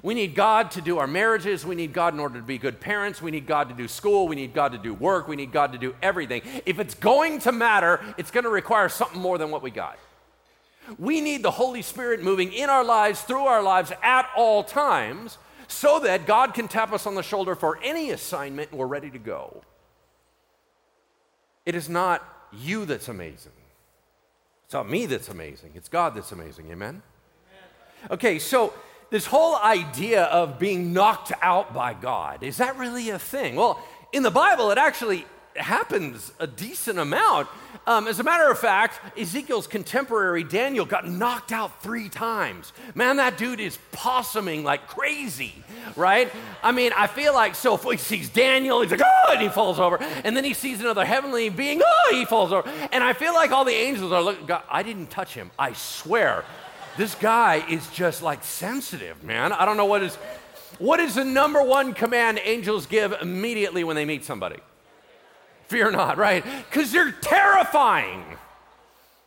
We 0.00 0.14
need 0.14 0.34
God 0.34 0.70
to 0.72 0.80
do 0.80 0.98
our 0.98 1.06
marriages. 1.06 1.66
We 1.66 1.74
need 1.74 1.92
God 1.92 2.14
in 2.14 2.20
order 2.20 2.38
to 2.38 2.44
be 2.44 2.56
good 2.56 2.80
parents. 2.80 3.20
We 3.20 3.30
need 3.30 3.46
God 3.46 3.68
to 3.68 3.74
do 3.74 3.86
school. 3.88 4.26
We 4.26 4.36
need 4.36 4.54
God 4.54 4.72
to 4.72 4.78
do 4.78 4.94
work. 4.94 5.28
We 5.28 5.36
need 5.36 5.52
God 5.52 5.72
to 5.72 5.78
do 5.78 5.94
everything. 6.00 6.42
If 6.64 6.78
it's 6.78 6.94
going 6.94 7.40
to 7.40 7.52
matter, 7.52 8.00
it's 8.16 8.30
going 8.30 8.44
to 8.44 8.50
require 8.50 8.88
something 8.88 9.20
more 9.20 9.36
than 9.36 9.50
what 9.50 9.62
we 9.62 9.70
got. 9.70 9.98
We 10.98 11.20
need 11.20 11.42
the 11.42 11.50
Holy 11.50 11.82
Spirit 11.82 12.22
moving 12.22 12.52
in 12.52 12.70
our 12.70 12.84
lives, 12.84 13.20
through 13.20 13.44
our 13.44 13.62
lives 13.62 13.92
at 14.02 14.28
all 14.34 14.64
times, 14.64 15.36
so 15.68 16.00
that 16.00 16.26
God 16.26 16.54
can 16.54 16.68
tap 16.68 16.92
us 16.92 17.06
on 17.06 17.14
the 17.14 17.22
shoulder 17.22 17.54
for 17.54 17.78
any 17.82 18.10
assignment 18.10 18.70
and 18.70 18.78
we're 18.78 18.86
ready 18.86 19.10
to 19.10 19.18
go. 19.18 19.62
It 21.64 21.74
is 21.74 21.88
not 21.88 22.26
you 22.52 22.84
that's 22.84 23.08
amazing. 23.08 23.52
It's 24.64 24.74
not 24.74 24.88
me 24.88 25.06
that's 25.06 25.28
amazing. 25.28 25.72
It's 25.74 25.88
God 25.88 26.14
that's 26.14 26.32
amazing. 26.32 26.70
Amen? 26.70 27.02
Okay, 28.10 28.38
so 28.38 28.74
this 29.12 29.26
whole 29.26 29.56
idea 29.56 30.24
of 30.24 30.58
being 30.58 30.94
knocked 30.94 31.32
out 31.42 31.74
by 31.74 31.92
God, 31.92 32.42
is 32.42 32.56
that 32.56 32.78
really 32.78 33.10
a 33.10 33.18
thing? 33.18 33.56
Well, 33.56 33.78
in 34.10 34.22
the 34.22 34.30
Bible, 34.30 34.70
it 34.70 34.78
actually 34.78 35.26
happens 35.54 36.32
a 36.40 36.46
decent 36.46 36.98
amount. 36.98 37.46
Um, 37.86 38.08
as 38.08 38.20
a 38.20 38.22
matter 38.22 38.50
of 38.50 38.58
fact, 38.58 39.18
Ezekiel's 39.18 39.66
contemporary 39.66 40.44
Daniel 40.44 40.86
got 40.86 41.06
knocked 41.06 41.52
out 41.52 41.82
three 41.82 42.08
times. 42.08 42.72
Man, 42.94 43.18
that 43.18 43.36
dude 43.36 43.60
is 43.60 43.78
possuming 43.92 44.64
like 44.64 44.86
crazy, 44.86 45.62
right? 45.94 46.32
I 46.62 46.72
mean, 46.72 46.92
I 46.96 47.06
feel 47.06 47.34
like 47.34 47.54
so 47.54 47.74
if 47.74 47.82
he 47.82 47.98
sees 47.98 48.30
Daniel, 48.30 48.80
he's 48.80 48.92
like, 48.92 49.02
oh, 49.04 49.32
and 49.32 49.42
he 49.42 49.50
falls 49.50 49.78
over. 49.78 49.98
And 50.24 50.34
then 50.34 50.44
he 50.44 50.54
sees 50.54 50.80
another 50.80 51.04
heavenly 51.04 51.50
being, 51.50 51.82
oh, 51.84 52.08
he 52.12 52.24
falls 52.24 52.50
over. 52.50 52.66
And 52.90 53.04
I 53.04 53.12
feel 53.12 53.34
like 53.34 53.50
all 53.50 53.66
the 53.66 53.74
angels 53.74 54.10
are 54.10 54.22
looking, 54.22 54.46
God, 54.46 54.62
I 54.70 54.82
didn't 54.82 55.10
touch 55.10 55.34
him, 55.34 55.50
I 55.58 55.74
swear. 55.74 56.46
This 56.96 57.14
guy 57.14 57.64
is 57.68 57.88
just 57.90 58.22
like 58.22 58.44
sensitive, 58.44 59.22
man. 59.24 59.52
I 59.52 59.64
don't 59.64 59.76
know 59.76 59.86
what 59.86 60.02
is 60.02 60.16
what 60.78 61.00
is 61.00 61.14
the 61.14 61.24
number 61.24 61.62
one 61.62 61.94
command 61.94 62.40
angels 62.44 62.86
give 62.86 63.12
immediately 63.20 63.84
when 63.84 63.96
they 63.96 64.04
meet 64.04 64.24
somebody? 64.24 64.58
Fear 65.68 65.92
not, 65.92 66.18
right? 66.18 66.44
Because 66.68 66.92
they're 66.92 67.12
terrifying. 67.12 68.24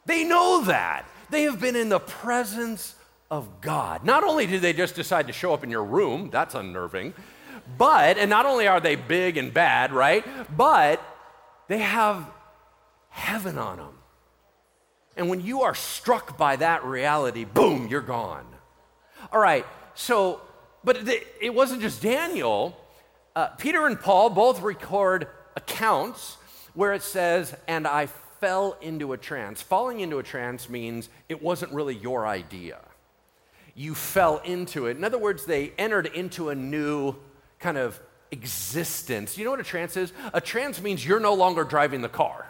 They 0.06 0.24
know 0.24 0.64
that. 0.66 1.06
They 1.30 1.44
have 1.44 1.60
been 1.60 1.76
in 1.76 1.90
the 1.90 2.00
presence 2.00 2.96
of 3.32 3.62
God. 3.62 4.04
Not 4.04 4.24
only 4.24 4.46
did 4.46 4.62
they 4.62 4.74
just 4.74 4.96
decide 4.96 5.28
to 5.28 5.34
show 5.34 5.54
up 5.54 5.64
in 5.64 5.72
your 5.72 5.84
room, 5.84 6.30
that's 6.32 6.56
unnerving, 6.56 7.14
but, 7.78 8.18
and 8.18 8.30
not 8.30 8.46
only 8.46 8.68
are 8.68 8.80
they 8.80 8.96
big 8.96 9.38
and 9.38 9.54
bad, 9.54 9.92
right? 9.92 10.24
But 10.56 11.02
they 11.68 11.80
have 11.80 12.30
heaven 13.10 13.58
on 13.58 13.78
them. 13.78 13.95
And 15.18 15.30
when 15.30 15.42
you 15.42 15.62
are 15.62 15.76
struck 15.76 16.38
by 16.38 16.58
that 16.58 16.84
reality, 16.84 17.46
boom, 17.46 17.88
you're 17.88 18.02
gone. 18.02 18.46
All 19.32 19.40
right, 19.40 19.66
so, 19.96 20.42
but 20.84 20.98
it 21.42 21.54
wasn't 21.54 21.82
just 21.82 22.02
Daniel. 22.02 22.78
Uh, 23.36 23.48
Peter 23.48 23.88
and 23.88 24.00
Paul 24.00 24.30
both 24.30 24.62
record 24.62 25.28
accounts 25.56 26.38
where 26.74 26.94
it 26.94 27.02
says, 27.02 27.56
and 27.68 27.88
I 27.88 28.08
fell 28.40 28.78
into 28.82 29.14
a 29.14 29.18
trance. 29.18 29.62
Falling 29.62 30.02
into 30.02 30.20
a 30.20 30.24
trance 30.24 30.70
means 30.70 31.10
it 31.30 31.42
wasn't 31.42 31.72
really 31.72 31.96
your 31.96 32.28
idea. 32.28 32.80
You 33.74 33.96
fell 33.96 34.38
into 34.44 34.88
it. 34.88 34.98
In 34.98 35.04
other 35.04 35.18
words, 35.18 35.46
they 35.46 35.72
entered 35.78 36.08
into 36.08 36.50
a 36.50 36.56
new 36.56 37.16
kind 37.60 37.78
of 37.78 38.00
existence. 38.32 39.38
You 39.38 39.46
know 39.46 39.52
what 39.52 39.60
a 39.60 39.64
trance 39.64 39.98
is? 39.98 40.12
A 40.34 40.42
trance 40.42 40.82
means 40.82 41.06
you're 41.06 41.20
no 41.20 41.34
longer 41.34 41.64
driving 41.64 42.02
the 42.02 42.10
car. 42.10 42.46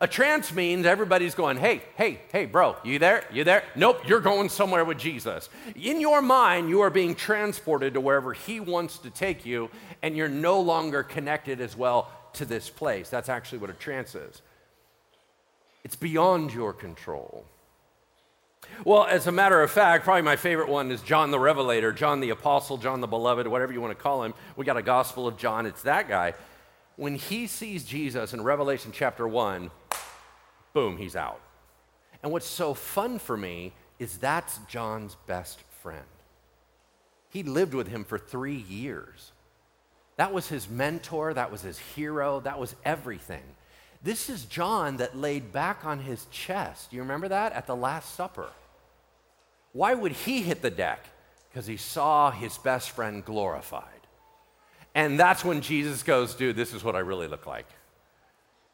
A 0.00 0.08
trance 0.08 0.52
means 0.52 0.86
everybody's 0.86 1.34
going, 1.34 1.56
hey, 1.56 1.82
hey, 1.96 2.20
hey, 2.32 2.46
bro, 2.46 2.76
you 2.84 2.98
there? 2.98 3.24
You 3.32 3.44
there? 3.44 3.62
Nope, 3.76 4.08
you're 4.08 4.20
going 4.20 4.48
somewhere 4.48 4.84
with 4.84 4.98
Jesus. 4.98 5.48
In 5.76 6.00
your 6.00 6.20
mind, 6.20 6.68
you 6.68 6.80
are 6.80 6.90
being 6.90 7.14
transported 7.14 7.94
to 7.94 8.00
wherever 8.00 8.32
He 8.32 8.58
wants 8.60 8.98
to 8.98 9.10
take 9.10 9.46
you, 9.46 9.70
and 10.02 10.16
you're 10.16 10.28
no 10.28 10.60
longer 10.60 11.02
connected 11.02 11.60
as 11.60 11.76
well 11.76 12.10
to 12.34 12.44
this 12.44 12.68
place. 12.68 13.08
That's 13.08 13.28
actually 13.28 13.58
what 13.58 13.70
a 13.70 13.74
trance 13.74 14.14
is. 14.14 14.42
It's 15.84 15.96
beyond 15.96 16.52
your 16.52 16.72
control. 16.72 17.44
Well, 18.84 19.04
as 19.04 19.26
a 19.26 19.32
matter 19.32 19.62
of 19.62 19.70
fact, 19.70 20.04
probably 20.04 20.22
my 20.22 20.36
favorite 20.36 20.68
one 20.68 20.90
is 20.90 21.02
John 21.02 21.30
the 21.30 21.38
Revelator, 21.38 21.92
John 21.92 22.20
the 22.20 22.30
Apostle, 22.30 22.78
John 22.78 23.00
the 23.00 23.06
Beloved, 23.06 23.46
whatever 23.46 23.72
you 23.72 23.80
want 23.80 23.96
to 23.96 24.02
call 24.02 24.24
him. 24.24 24.34
We 24.56 24.64
got 24.64 24.76
a 24.76 24.82
Gospel 24.82 25.28
of 25.28 25.36
John, 25.36 25.66
it's 25.66 25.82
that 25.82 26.08
guy. 26.08 26.34
When 26.96 27.16
he 27.16 27.46
sees 27.46 27.84
Jesus 27.84 28.32
in 28.32 28.42
Revelation 28.42 28.92
chapter 28.92 29.26
1, 29.28 29.70
boom, 30.74 30.98
he's 30.98 31.16
out. 31.16 31.40
And 32.22 32.30
what's 32.30 32.46
so 32.46 32.74
fun 32.74 33.18
for 33.18 33.36
me 33.36 33.72
is 33.98 34.18
that's 34.18 34.58
John's 34.68 35.16
best 35.26 35.60
friend. 35.82 36.04
He 37.30 37.42
lived 37.42 37.74
with 37.74 37.88
him 37.88 38.04
for 38.04 38.18
three 38.18 38.64
years. 38.68 39.32
That 40.16 40.32
was 40.32 40.48
his 40.48 40.68
mentor, 40.68 41.34
that 41.34 41.50
was 41.50 41.62
his 41.62 41.78
hero, 41.78 42.40
that 42.40 42.58
was 42.58 42.76
everything. 42.84 43.42
This 44.02 44.28
is 44.28 44.44
John 44.44 44.98
that 44.98 45.16
laid 45.16 45.50
back 45.50 45.84
on 45.84 46.00
his 46.00 46.26
chest. 46.26 46.90
Do 46.90 46.96
you 46.96 47.02
remember 47.02 47.28
that 47.28 47.52
at 47.52 47.66
the 47.66 47.74
Last 47.74 48.14
Supper? 48.14 48.50
Why 49.72 49.94
would 49.94 50.12
he 50.12 50.42
hit 50.42 50.62
the 50.62 50.70
deck? 50.70 51.04
Because 51.50 51.66
he 51.66 51.76
saw 51.76 52.30
his 52.30 52.56
best 52.58 52.90
friend 52.90 53.24
glorified. 53.24 53.88
And 54.94 55.18
that's 55.18 55.44
when 55.44 55.60
Jesus 55.60 56.02
goes, 56.02 56.34
dude, 56.34 56.54
this 56.54 56.72
is 56.72 56.84
what 56.84 56.94
I 56.94 57.00
really 57.00 57.26
look 57.26 57.46
like. 57.46 57.66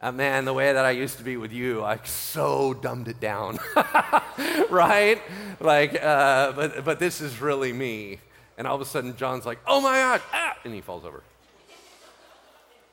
Uh, 0.03 0.11
man, 0.11 0.47
the 0.47 0.55
way 0.55 0.73
that 0.73 0.83
I 0.83 0.93
used 0.93 1.19
to 1.19 1.25
be 1.25 1.37
with 1.37 1.53
you, 1.53 1.85
I 1.85 1.99
so 2.05 2.73
dumbed 2.73 3.09
it 3.09 3.21
down, 3.21 3.59
right? 4.71 5.21
Like, 5.61 6.03
uh, 6.03 6.53
but, 6.53 6.87
but 6.87 6.99
this 6.99 7.21
is 7.21 7.39
really 7.39 7.71
me. 7.71 8.19
And 8.57 8.67
all 8.67 8.75
of 8.75 8.81
a 8.81 8.87
sudden, 8.87 9.15
John's 9.17 9.45
like, 9.45 9.59
oh 9.67 9.83
my 9.83 9.97
God, 9.97 10.23
ah! 10.33 10.57
and 10.65 10.73
he 10.73 10.81
falls 10.81 11.05
over. 11.05 11.23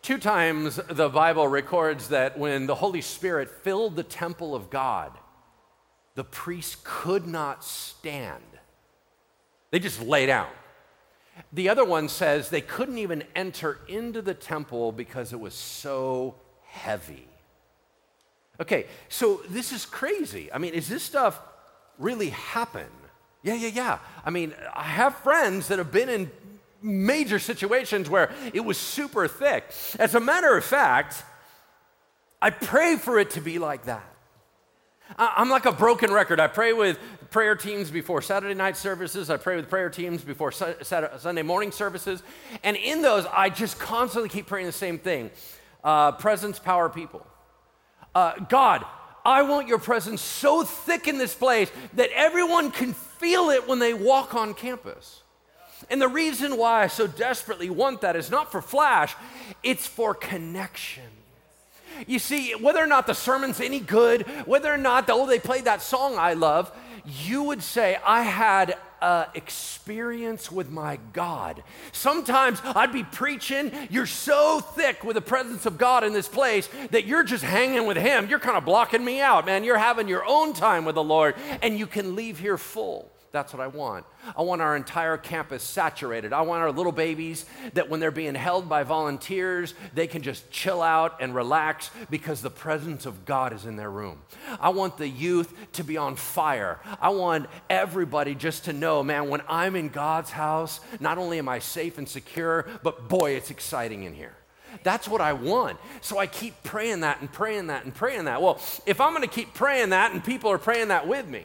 Two 0.02 0.18
times 0.18 0.82
the 0.90 1.08
Bible 1.08 1.48
records 1.48 2.10
that 2.10 2.38
when 2.38 2.68
the 2.68 2.76
Holy 2.76 3.02
Spirit 3.02 3.50
filled 3.50 3.96
the 3.96 4.04
temple 4.04 4.54
of 4.54 4.70
God, 4.70 5.12
the 6.16 6.26
priests 6.26 6.76
could 6.84 7.26
not 7.26 7.64
stand. 7.64 8.44
They 9.72 9.80
just 9.80 10.02
lay 10.02 10.26
down. 10.26 10.50
The 11.54 11.70
other 11.70 11.86
one 11.86 12.10
says 12.10 12.50
they 12.50 12.62
couldn't 12.62 12.98
even 12.98 13.24
enter 13.34 13.80
into 13.88 14.22
the 14.22 14.34
temple 14.34 14.92
because 14.92 15.32
it 15.32 15.40
was 15.40 15.54
so 15.54 16.36
heavy. 16.68 17.28
Okay, 18.60 18.88
so 19.10 19.42
this 19.50 19.72
is 19.72 19.86
crazy. 19.86 20.52
I 20.52 20.58
mean, 20.58 20.74
is 20.74 20.88
this 20.88 21.04
stuff 21.04 21.40
really 22.00 22.30
happen? 22.30 22.88
Yeah, 23.44 23.54
yeah, 23.54 23.70
yeah. 23.70 24.00
I 24.26 24.30
mean, 24.30 24.54
I 24.74 24.84
have 24.84 25.16
friends 25.18 25.68
that 25.68 25.78
have 25.78 25.92
been 25.92 26.10
in 26.10 26.32
major 26.82 27.40
situations 27.40 28.10
where 28.10 28.32
it 28.54 28.62
was 28.62 28.78
super 28.78 29.28
thick. 29.28 29.66
As 30.00 30.16
a 30.16 30.20
matter 30.20 30.58
of 30.58 30.64
fact, 30.64 31.24
I 32.42 32.50
pray 32.50 32.98
for 32.98 33.20
it 33.20 33.32
to 33.32 33.42
be 33.42 33.60
like 33.60 33.86
that. 33.86 34.04
I'm 35.18 35.50
like 35.50 35.66
a 35.66 35.72
broken 35.72 36.12
record. 36.12 36.40
I 36.40 36.48
pray 36.48 36.74
with 36.74 37.00
prayer 37.30 37.56
teams 37.56 37.90
before 37.90 38.22
Saturday 38.22 38.54
night 38.54 38.76
services. 38.76 39.30
I 39.30 39.38
pray 39.38 39.56
with 39.56 39.70
prayer 39.70 39.90
teams 39.90 40.22
before 40.22 40.52
Saturday, 40.52 41.14
Sunday 41.20 41.44
morning 41.44 41.72
services. 41.72 42.24
And 42.64 42.76
in 42.76 43.02
those, 43.02 43.26
I 43.32 43.50
just 43.50 43.80
constantly 43.80 44.30
keep 44.30 44.48
praying 44.48 44.66
the 44.66 44.72
same 44.72 44.98
thing 44.98 45.32
uh, 45.88 46.12
presence, 46.12 46.60
power, 46.60 46.90
people. 46.90 47.26
Uh, 48.14 48.34
God, 48.50 48.86
I 49.24 49.44
want 49.44 49.70
your 49.70 49.78
presence 49.80 50.22
so 50.22 50.64
thick 50.64 51.08
in 51.08 51.18
this 51.18 51.34
place 51.34 51.72
that 51.94 52.10
everyone 52.14 52.72
can 52.72 52.94
feel 52.94 53.50
it 53.52 53.70
when 53.70 53.80
they 53.80 53.94
walk 53.94 54.36
on 54.36 54.54
campus. 54.54 55.24
And 55.90 56.02
the 56.02 56.10
reason 56.10 56.58
why 56.58 56.84
I 56.84 56.88
so 56.88 57.08
desperately 57.08 57.70
want 57.70 58.02
that 58.02 58.18
is 58.18 58.30
not 58.30 58.52
for 58.52 58.62
flash, 58.62 59.16
it's 59.64 59.88
for 59.88 60.14
connection. 60.14 61.06
You 62.06 62.20
see, 62.20 62.52
whether 62.52 62.84
or 62.84 62.88
not 62.88 63.08
the 63.08 63.16
sermon's 63.16 63.62
any 63.62 63.80
good, 63.80 64.24
whether 64.46 64.72
or 64.72 64.78
not, 64.78 65.10
oh, 65.10 65.26
they 65.26 65.40
played 65.40 65.66
that 65.66 65.82
song 65.82 66.18
I 66.18 66.34
love, 66.34 66.70
you 67.06 67.44
would 67.44 67.64
say, 67.64 67.98
I 68.06 68.24
had 68.24 68.76
experience 69.34 70.52
with 70.52 70.70
my 70.70 71.00
God. 71.14 71.64
Sometimes 71.92 72.60
I'd 72.64 72.92
be 72.92 73.04
preaching, 73.04 73.72
you're 73.90 74.06
so 74.06 74.60
thick 74.60 75.04
with 75.04 75.16
the 75.16 75.22
presence 75.22 75.66
of 75.66 75.78
God 75.78 76.04
in 76.04 76.14
this 76.14 76.28
place 76.28 76.70
that 76.92 77.06
you're 77.06 77.24
just 77.24 77.44
hanging 77.44 77.88
with 77.88 77.98
Him. 77.98 78.30
You're 78.30 78.40
kind 78.40 78.58
of 78.58 78.66
blocking 78.66 79.04
me 79.04 79.22
out, 79.22 79.46
man. 79.46 79.64
You're 79.64 79.78
having 79.78 80.08
your 80.08 80.26
own 80.26 80.54
time 80.54 80.86
with 80.86 80.96
the 80.96 81.04
Lord, 81.04 81.36
and 81.62 81.78
you 81.78 81.88
can 81.88 82.16
leave 82.16 82.40
here 82.40 82.58
full. 82.58 83.12
That's 83.32 83.54
what 83.54 83.62
I 83.62 83.68
want. 83.68 84.06
I 84.38 84.42
want 84.42 84.62
our 84.62 84.76
entire 84.76 85.18
campus 85.18 85.62
saturated. 85.62 86.32
I 86.32 86.42
want 86.42 86.64
our 86.64 86.72
little 86.72 86.92
babies 86.92 87.46
that 87.74 87.90
when 87.90 88.00
they're 88.00 88.10
being 88.10 88.36
held 88.36 88.70
by 88.70 88.84
volunteers, 88.84 89.74
they 89.94 90.08
can 90.08 90.22
just 90.22 90.50
chill 90.50 90.82
out 90.82 91.18
and 91.20 91.36
relax 91.36 91.90
because 92.10 92.42
the 92.42 92.50
presence 92.50 93.06
of 93.06 93.26
God 93.26 93.54
is 93.54 93.66
in 93.66 93.76
their 93.76 93.92
room. 93.92 94.22
I 94.60 94.70
want 94.70 94.98
the 94.98 95.10
youth 95.10 95.54
to 95.74 95.84
be 95.84 95.98
on 95.98 96.16
fire. 96.16 96.80
I 97.02 97.10
want 97.10 97.48
everybody 97.70 98.34
just 98.34 98.66
to 98.66 98.74
know, 98.74 99.04
man, 99.04 99.30
when 99.30 99.42
I'm 99.48 99.76
in 99.76 99.90
God's 99.90 100.32
house, 100.32 100.80
not 101.00 101.18
only 101.18 101.38
am 101.38 101.50
I 101.50 101.60
safe 101.60 101.98
and 101.98 102.08
secure, 102.08 102.66
but 102.82 103.10
boy, 103.10 103.32
it's 103.32 103.52
exciting 103.52 104.04
in 104.04 104.14
here. 104.14 104.36
That's 104.84 105.08
what 105.08 105.22
I 105.22 105.34
want. 105.34 105.78
So 106.02 106.18
I 106.18 106.28
keep 106.28 106.64
praying 106.64 107.02
that 107.02 107.20
and 107.22 107.32
praying 107.32 107.68
that 107.68 107.84
and 107.84 107.94
praying 107.94 108.26
that. 108.26 108.42
Well, 108.42 108.60
if 108.86 109.02
I'm 109.02 109.12
going 109.14 109.28
to 109.28 109.34
keep 109.34 109.54
praying 109.54 109.90
that 109.90 110.12
and 110.12 110.24
people 110.24 110.52
are 110.52 110.58
praying 110.58 110.90
that 110.90 111.08
with 111.08 111.28
me, 111.28 111.44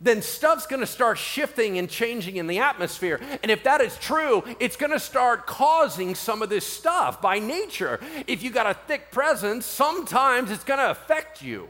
then 0.00 0.22
stuff's 0.22 0.66
going 0.66 0.80
to 0.80 0.86
start 0.86 1.18
shifting 1.18 1.78
and 1.78 1.88
changing 1.88 2.36
in 2.36 2.46
the 2.46 2.58
atmosphere. 2.58 3.20
And 3.42 3.50
if 3.50 3.64
that 3.64 3.80
is 3.80 3.96
true, 3.98 4.44
it's 4.60 4.76
going 4.76 4.92
to 4.92 5.00
start 5.00 5.46
causing 5.46 6.14
some 6.14 6.42
of 6.42 6.48
this 6.50 6.64
stuff 6.64 7.20
by 7.20 7.38
nature. 7.38 7.98
If 8.26 8.42
you 8.42 8.50
got 8.50 8.66
a 8.66 8.74
thick 8.74 9.10
presence, 9.10 9.66
sometimes 9.66 10.50
it's 10.50 10.64
going 10.64 10.78
to 10.78 10.90
affect 10.90 11.42
you. 11.42 11.68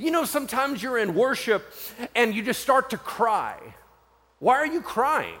You 0.00 0.10
know, 0.10 0.24
sometimes 0.24 0.82
you're 0.82 0.98
in 0.98 1.14
worship 1.14 1.72
and 2.14 2.34
you 2.34 2.42
just 2.42 2.60
start 2.60 2.90
to 2.90 2.98
cry. 2.98 3.58
Why 4.38 4.56
are 4.56 4.66
you 4.66 4.80
crying? 4.80 5.38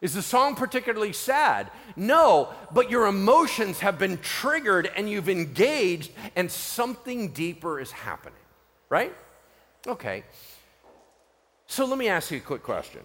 Is 0.00 0.14
the 0.14 0.22
song 0.22 0.54
particularly 0.54 1.12
sad? 1.12 1.70
No, 1.94 2.48
but 2.72 2.90
your 2.90 3.06
emotions 3.06 3.80
have 3.80 3.98
been 3.98 4.16
triggered 4.18 4.90
and 4.96 5.10
you've 5.10 5.28
engaged, 5.28 6.10
and 6.36 6.50
something 6.50 7.32
deeper 7.32 7.78
is 7.78 7.90
happening, 7.90 8.38
right? 8.88 9.14
Okay. 9.86 10.24
So 11.70 11.84
let 11.84 11.98
me 11.98 12.08
ask 12.08 12.32
you 12.32 12.38
a 12.38 12.40
quick 12.40 12.64
question. 12.64 13.00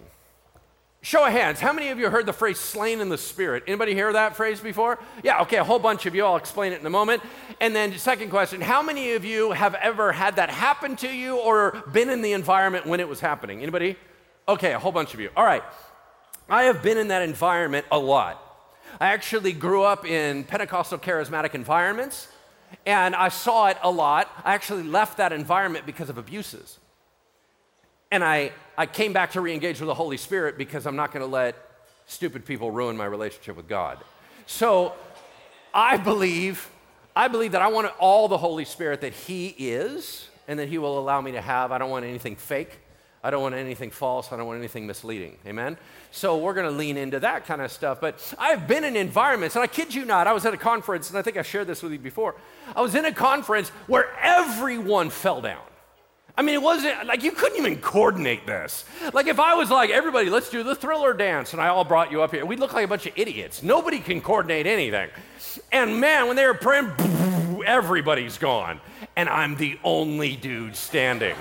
Show 1.03 1.23
of 1.23 1.31
hands, 1.31 1.59
how 1.59 1.71
many 1.71 1.89
of 1.89 1.99
you 1.99 2.09
heard 2.09 2.25
the 2.25 2.33
phrase 2.33 2.57
slain 2.57 2.99
in 2.99 3.09
the 3.09 3.17
spirit? 3.17 3.61
Anybody 3.67 3.93
hear 3.93 4.11
that 4.11 4.35
phrase 4.35 4.59
before? 4.59 4.97
Yeah, 5.23 5.41
okay, 5.41 5.57
a 5.57 5.63
whole 5.63 5.77
bunch 5.77 6.07
of 6.07 6.15
you. 6.15 6.25
I'll 6.25 6.35
explain 6.35 6.73
it 6.73 6.79
in 6.79 6.85
a 6.87 6.89
moment. 6.89 7.21
And 7.61 7.75
then, 7.75 7.95
second 7.99 8.31
question, 8.31 8.61
how 8.61 8.81
many 8.81 9.13
of 9.13 9.23
you 9.23 9.51
have 9.51 9.75
ever 9.75 10.11
had 10.11 10.37
that 10.37 10.49
happen 10.49 10.95
to 10.95 11.07
you 11.07 11.37
or 11.37 11.83
been 11.93 12.09
in 12.09 12.23
the 12.23 12.33
environment 12.33 12.87
when 12.87 12.99
it 12.99 13.07
was 13.07 13.19
happening? 13.19 13.61
Anybody? 13.61 13.97
Okay, 14.49 14.73
a 14.73 14.79
whole 14.79 14.91
bunch 14.91 15.13
of 15.13 15.19
you. 15.19 15.29
All 15.37 15.45
right. 15.45 15.63
I 16.49 16.63
have 16.63 16.81
been 16.81 16.97
in 16.97 17.09
that 17.09 17.21
environment 17.21 17.85
a 17.91 17.99
lot. 17.99 18.41
I 18.99 19.13
actually 19.13 19.53
grew 19.53 19.83
up 19.83 20.07
in 20.07 20.43
Pentecostal 20.43 20.97
charismatic 20.97 21.53
environments, 21.53 22.29
and 22.87 23.15
I 23.15 23.29
saw 23.29 23.67
it 23.67 23.77
a 23.83 23.91
lot. 23.91 24.27
I 24.43 24.55
actually 24.55 24.83
left 24.83 25.17
that 25.17 25.31
environment 25.31 25.85
because 25.85 26.09
of 26.09 26.17
abuses. 26.17 26.79
And 28.11 28.23
I, 28.23 28.51
I 28.77 28.85
came 28.85 29.13
back 29.13 29.31
to 29.31 29.41
re 29.41 29.53
engage 29.53 29.79
with 29.79 29.87
the 29.87 29.93
Holy 29.93 30.17
Spirit 30.17 30.57
because 30.57 30.85
I'm 30.85 30.95
not 30.95 31.11
going 31.11 31.25
to 31.25 31.31
let 31.31 31.55
stupid 32.05 32.45
people 32.45 32.71
ruin 32.71 32.95
my 32.95 33.05
relationship 33.05 33.55
with 33.55 33.67
God. 33.67 33.97
So 34.45 34.93
I 35.73 35.97
believe, 35.97 36.69
I 37.15 37.27
believe 37.27 37.53
that 37.53 37.61
I 37.61 37.67
want 37.67 37.91
all 37.99 38.27
the 38.27 38.37
Holy 38.37 38.65
Spirit 38.65 39.01
that 39.01 39.13
He 39.13 39.47
is 39.57 40.29
and 40.47 40.59
that 40.59 40.69
He 40.69 40.77
will 40.77 40.99
allow 40.99 41.21
me 41.21 41.31
to 41.33 41.41
have. 41.41 41.71
I 41.71 41.77
don't 41.77 41.89
want 41.89 42.05
anything 42.05 42.35
fake. 42.35 42.79
I 43.25 43.31
don't 43.31 43.41
want 43.41 43.55
anything 43.55 43.89
false. 43.89 44.31
I 44.31 44.37
don't 44.37 44.45
want 44.45 44.59
anything 44.59 44.85
misleading. 44.85 45.37
Amen? 45.47 45.77
So 46.11 46.37
we're 46.37 46.53
going 46.53 46.67
to 46.67 46.77
lean 46.77 46.95
into 46.95 47.19
that 47.21 47.47
kind 47.47 47.59
of 47.59 47.71
stuff. 47.71 47.99
But 47.99 48.35
I've 48.37 48.67
been 48.67 48.83
in 48.83 48.95
environments, 48.95 49.55
and 49.55 49.63
I 49.63 49.67
kid 49.67 49.95
you 49.95 50.05
not, 50.05 50.27
I 50.27 50.33
was 50.33 50.45
at 50.45 50.53
a 50.53 50.57
conference, 50.57 51.09
and 51.09 51.17
I 51.17 51.23
think 51.23 51.35
I 51.35 51.41
shared 51.41 51.65
this 51.65 51.81
with 51.81 51.91
you 51.91 51.97
before. 51.97 52.35
I 52.75 52.81
was 52.81 52.93
in 52.93 53.03
a 53.03 53.11
conference 53.11 53.69
where 53.87 54.15
everyone 54.21 55.09
fell 55.09 55.41
down. 55.41 55.63
I 56.37 56.41
mean, 56.41 56.55
it 56.55 56.61
wasn't 56.61 57.05
like 57.05 57.23
you 57.23 57.31
couldn't 57.31 57.57
even 57.57 57.77
coordinate 57.77 58.45
this. 58.45 58.83
Like, 59.13 59.27
if 59.27 59.39
I 59.39 59.55
was 59.55 59.69
like, 59.69 59.89
everybody, 59.89 60.29
let's 60.29 60.49
do 60.49 60.63
the 60.63 60.75
thriller 60.75 61.13
dance, 61.13 61.53
and 61.53 61.61
I 61.61 61.69
all 61.69 61.85
brought 61.85 62.11
you 62.11 62.21
up 62.21 62.31
here, 62.31 62.45
we'd 62.45 62.59
look 62.59 62.73
like 62.73 62.85
a 62.85 62.87
bunch 62.87 63.05
of 63.05 63.13
idiots. 63.15 63.63
Nobody 63.63 63.99
can 63.99 64.19
coordinate 64.19 64.67
anything. 64.67 65.09
And 65.71 65.99
man, 65.99 66.27
when 66.27 66.35
they 66.35 66.45
were 66.45 66.53
praying, 66.53 66.91
everybody's 67.65 68.37
gone. 68.37 68.81
And 69.15 69.29
I'm 69.29 69.55
the 69.55 69.79
only 69.83 70.35
dude 70.35 70.75
standing. 70.75 71.35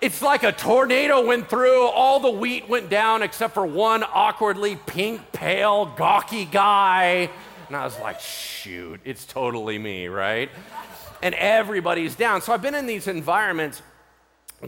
It's 0.00 0.22
like 0.22 0.44
a 0.44 0.52
tornado 0.52 1.26
went 1.26 1.48
through, 1.48 1.86
all 1.86 2.20
the 2.20 2.30
wheat 2.30 2.68
went 2.68 2.90
down 2.90 3.22
except 3.22 3.54
for 3.54 3.66
one 3.66 4.04
awkwardly 4.04 4.76
pink, 4.76 5.32
pale, 5.32 5.86
gawky 5.86 6.44
guy. 6.44 7.30
And 7.66 7.74
I 7.74 7.82
was 7.84 7.98
like, 7.98 8.20
shoot, 8.20 9.00
it's 9.04 9.24
totally 9.24 9.78
me, 9.78 10.06
right? 10.06 10.50
And 11.22 11.34
everybody's 11.34 12.14
down. 12.14 12.42
So 12.42 12.52
I've 12.52 12.62
been 12.62 12.74
in 12.74 12.86
these 12.86 13.06
environments 13.06 13.82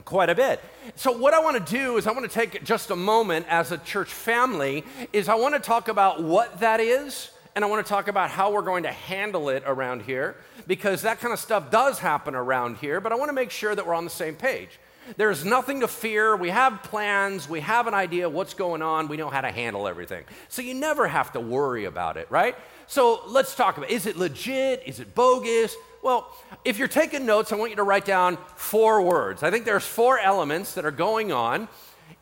quite 0.04 0.28
a 0.28 0.34
bit. 0.34 0.60
So 0.96 1.12
what 1.12 1.34
I 1.34 1.40
want 1.40 1.64
to 1.64 1.72
do 1.72 1.96
is 1.96 2.06
I 2.06 2.12
want 2.12 2.30
to 2.30 2.32
take 2.32 2.62
just 2.64 2.90
a 2.90 2.96
moment 2.96 3.46
as 3.48 3.72
a 3.72 3.78
church 3.78 4.12
family 4.12 4.84
is 5.12 5.28
I 5.28 5.34
want 5.34 5.54
to 5.54 5.60
talk 5.60 5.88
about 5.88 6.22
what 6.22 6.60
that 6.60 6.80
is 6.80 7.30
and 7.56 7.64
I 7.64 7.68
want 7.68 7.84
to 7.84 7.88
talk 7.88 8.08
about 8.08 8.30
how 8.30 8.52
we're 8.52 8.62
going 8.62 8.84
to 8.84 8.92
handle 8.92 9.48
it 9.48 9.62
around 9.66 10.02
here 10.02 10.36
because 10.66 11.02
that 11.02 11.20
kind 11.20 11.32
of 11.32 11.40
stuff 11.40 11.70
does 11.70 11.98
happen 11.98 12.34
around 12.34 12.76
here, 12.76 13.00
but 13.00 13.12
I 13.12 13.16
want 13.16 13.30
to 13.30 13.32
make 13.32 13.50
sure 13.50 13.74
that 13.74 13.86
we're 13.86 13.94
on 13.94 14.04
the 14.04 14.10
same 14.10 14.36
page. 14.36 14.78
There's 15.16 15.44
nothing 15.44 15.80
to 15.80 15.88
fear. 15.88 16.36
We 16.36 16.50
have 16.50 16.82
plans. 16.82 17.48
We 17.48 17.60
have 17.60 17.86
an 17.86 17.94
idea 17.94 18.28
what's 18.28 18.54
going 18.54 18.82
on. 18.82 19.08
We 19.08 19.16
know 19.16 19.30
how 19.30 19.40
to 19.40 19.50
handle 19.50 19.88
everything. 19.88 20.24
So 20.48 20.60
you 20.60 20.74
never 20.74 21.08
have 21.08 21.32
to 21.32 21.40
worry 21.40 21.86
about 21.86 22.16
it, 22.16 22.30
right? 22.30 22.54
So 22.86 23.22
let's 23.26 23.54
talk 23.54 23.78
about 23.78 23.90
is 23.90 24.06
it 24.06 24.16
legit? 24.16 24.82
Is 24.86 25.00
it 25.00 25.14
bogus? 25.14 25.74
Well, 26.02 26.32
if 26.64 26.78
you're 26.78 26.88
taking 26.88 27.26
notes, 27.26 27.52
I 27.52 27.56
want 27.56 27.70
you 27.70 27.76
to 27.76 27.82
write 27.82 28.04
down 28.04 28.38
four 28.56 29.02
words. 29.02 29.42
I 29.42 29.50
think 29.50 29.64
there's 29.64 29.84
four 29.84 30.18
elements 30.18 30.74
that 30.74 30.84
are 30.84 30.90
going 30.90 31.32
on 31.32 31.68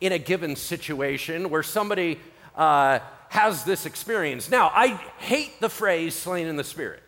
in 0.01 0.11
a 0.11 0.19
given 0.19 0.55
situation 0.55 1.49
where 1.49 1.63
somebody 1.63 2.19
uh, 2.55 2.99
has 3.29 3.63
this 3.63 3.85
experience. 3.85 4.49
Now, 4.49 4.71
I 4.73 4.87
hate 5.19 5.59
the 5.59 5.69
phrase 5.69 6.15
slain 6.15 6.47
in 6.47 6.55
the 6.55 6.63
spirit. 6.63 7.03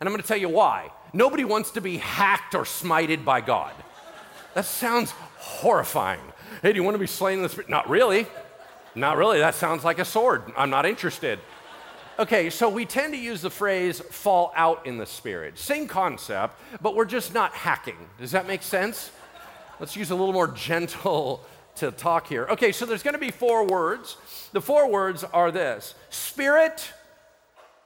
And 0.00 0.08
I'm 0.08 0.12
going 0.12 0.22
to 0.22 0.28
tell 0.28 0.38
you 0.38 0.48
why. 0.48 0.90
Nobody 1.12 1.44
wants 1.44 1.72
to 1.72 1.80
be 1.80 1.98
hacked 1.98 2.54
or 2.54 2.64
smited 2.64 3.24
by 3.24 3.40
God. 3.40 3.72
That 4.54 4.64
sounds 4.64 5.12
horrifying. 5.38 6.20
Hey, 6.62 6.72
do 6.72 6.76
you 6.76 6.82
want 6.82 6.94
to 6.94 6.98
be 6.98 7.06
slain 7.06 7.38
in 7.38 7.42
the 7.42 7.48
spirit? 7.48 7.70
Not 7.70 7.88
really. 7.88 8.26
Not 8.94 9.16
really. 9.16 9.38
That 9.38 9.54
sounds 9.54 9.84
like 9.84 9.98
a 9.98 10.04
sword. 10.04 10.42
I'm 10.56 10.70
not 10.70 10.86
interested. 10.86 11.38
Okay, 12.22 12.50
so 12.50 12.68
we 12.68 12.86
tend 12.86 13.14
to 13.14 13.18
use 13.18 13.42
the 13.42 13.50
phrase 13.50 13.98
fall 13.98 14.52
out 14.54 14.86
in 14.86 14.96
the 14.96 15.06
spirit. 15.06 15.58
Same 15.58 15.88
concept, 15.88 16.54
but 16.80 16.94
we're 16.94 17.04
just 17.04 17.34
not 17.34 17.52
hacking. 17.52 17.96
Does 18.20 18.30
that 18.30 18.46
make 18.46 18.62
sense? 18.62 19.10
Let's 19.80 19.96
use 19.96 20.12
a 20.12 20.14
little 20.14 20.32
more 20.32 20.46
gentle 20.46 21.44
to 21.74 21.90
talk 21.90 22.28
here. 22.28 22.46
Okay, 22.48 22.70
so 22.70 22.86
there's 22.86 23.02
going 23.02 23.14
to 23.14 23.18
be 23.18 23.32
four 23.32 23.66
words. 23.66 24.16
The 24.52 24.60
four 24.60 24.88
words 24.88 25.24
are 25.24 25.50
this 25.50 25.96
spirit, 26.10 26.92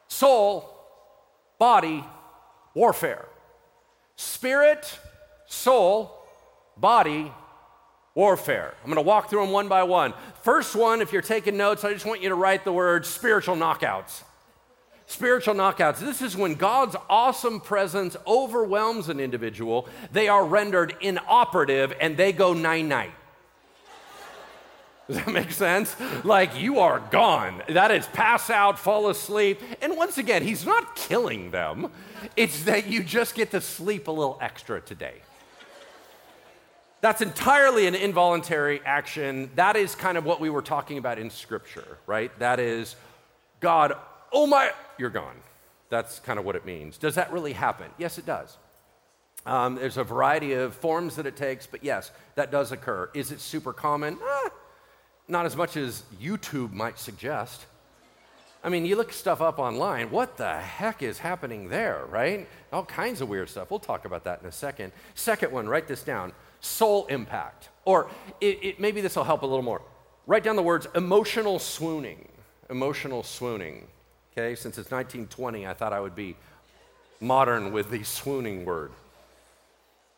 soul, 0.07 0.69
body, 1.59 2.05
warfare. 2.75 3.25
Spirit, 4.17 4.99
soul, 5.47 6.15
body, 6.77 7.33
warfare. 8.17 8.75
I'm 8.83 8.91
going 8.91 8.97
to 8.97 9.07
walk 9.07 9.31
through 9.31 9.43
them 9.43 9.53
one 9.53 9.69
by 9.69 9.85
one. 9.85 10.15
First 10.43 10.75
one, 10.75 11.01
if 11.01 11.13
you're 11.13 11.23
taking 11.23 11.57
notes, 11.57 11.85
I 11.85 11.93
just 11.93 12.07
want 12.07 12.23
you 12.23 12.31
to 12.31 12.35
write 12.35 12.65
the 12.65 12.73
word 12.73 13.07
spiritual 13.07 13.55
knockouts. 13.55 14.23
Spiritual 15.05 15.55
knockouts. 15.55 16.01
This 16.01 16.23
is 16.23 16.37
when 16.37 16.55
God's 16.55 16.97
awesome 17.09 17.61
presence 17.61 18.17
overwhelms 18.27 19.09
an 19.09 19.21
individual. 19.21 19.87
They 20.11 20.27
are 20.27 20.45
rendered 20.45 20.97
inoperative 21.01 21.95
and 22.01 22.17
they 22.17 22.33
go 22.33 22.55
nine 22.55 22.89
night. 22.89 23.13
Does 25.07 25.19
that 25.19 25.29
make 25.29 25.53
sense? 25.53 25.95
Like 26.25 26.59
you 26.59 26.81
are 26.81 26.99
gone. 27.11 27.63
That 27.69 27.93
is 27.93 28.07
pass 28.09 28.51
out, 28.51 28.79
fall 28.79 29.09
asleep. 29.09 29.61
And 29.81 29.97
once 29.97 30.19
again, 30.19 30.43
he's 30.43 30.67
not 30.67 30.97
killing 30.97 31.53
them. 31.53 31.93
It's 32.35 32.65
that 32.65 32.89
you 32.89 33.05
just 33.05 33.37
get 33.37 33.53
to 33.53 33.61
sleep 33.61 34.09
a 34.09 34.11
little 34.11 34.39
extra 34.41 34.81
today. 34.81 35.21
That's 37.07 37.23
entirely 37.23 37.87
an 37.87 37.95
involuntary 37.95 38.81
action. 38.85 39.49
That 39.55 39.77
is 39.77 39.95
kind 39.95 40.19
of 40.19 40.25
what 40.25 40.41
we 40.41 40.51
were 40.51 40.61
talking 40.61 40.99
about 40.99 41.21
in 41.21 41.31
Scripture, 41.31 41.99
right? 42.05 42.37
That 42.41 42.59
is, 42.59 42.97
God, 43.61 43.97
oh 44.33 44.49
my, 44.49 44.73
you're 44.99 45.11
gone. 45.11 45.37
That's 45.89 46.19
kind 46.19 46.37
of 46.37 46.45
what 46.45 46.57
it 46.57 46.67
means. 46.67 46.99
Does 46.99 47.15
that 47.15 47.31
really 47.31 47.53
happen? 47.53 47.93
Yes, 47.97 48.19
it 48.19 48.27
does. 48.27 48.57
Um, 49.47 49.77
there's 49.77 49.99
a 49.99 50.03
variety 50.03 50.55
of 50.55 50.75
forms 50.75 51.15
that 51.15 51.27
it 51.27 51.37
takes, 51.37 51.65
but 51.65 51.85
yes, 51.85 52.11
that 52.35 52.51
does 52.51 52.73
occur. 52.73 53.09
Is 53.15 53.31
it 53.31 53.41
super 53.41 53.73
common? 53.73 54.15
Eh, 54.15 54.49
not 55.29 55.47
as 55.47 55.57
much 55.57 55.77
as 55.77 56.03
YouTube 56.21 56.73
might 56.73 56.99
suggest. 56.99 57.67
I 58.65 58.69
mean, 58.69 58.85
you 58.85 58.97
look 58.97 59.13
stuff 59.13 59.41
up 59.41 59.61
online, 59.61 60.11
what 60.11 60.37
the 60.39 60.57
heck 60.57 61.05
is 61.05 61.21
happening 61.21 61.69
there, 61.69 62.05
right? 62.11 62.49
All 62.73 62.85
kinds 62.85 63.21
of 63.21 63.29
weird 63.29 63.49
stuff. 63.49 63.71
We'll 63.71 63.79
talk 63.79 64.07
about 64.07 64.25
that 64.25 64.41
in 64.43 64.49
a 64.49 64.51
second. 64.51 64.91
Second 65.15 65.53
one, 65.53 65.69
write 65.69 65.87
this 65.87 66.03
down 66.03 66.33
soul 66.67 67.07
impact. 67.07 67.69
Or 67.85 68.09
it, 68.41 68.59
it, 68.63 68.81
maybe 68.81 69.01
this 69.01 69.17
will 69.17 69.25
help 69.25 69.43
a 69.43 69.47
little 69.47 69.63
more. 69.63 69.83
Write 70.27 70.43
down 70.43 70.57
the 70.57 70.63
words 70.63 70.87
emotional 70.95 71.59
swooning. 71.59 72.29
Emotional 72.69 73.23
swooning. 73.23 73.87
Okay, 74.33 74.55
since 74.55 74.77
it's 74.77 74.91
1920, 74.91 75.67
I 75.67 75.73
thought 75.73 75.93
I 75.93 76.01
would 76.01 76.17
be 76.17 76.37
modern 77.21 77.73
with 77.73 77.91
the 77.91 78.03
swooning 78.03 78.65
word. 78.65 78.93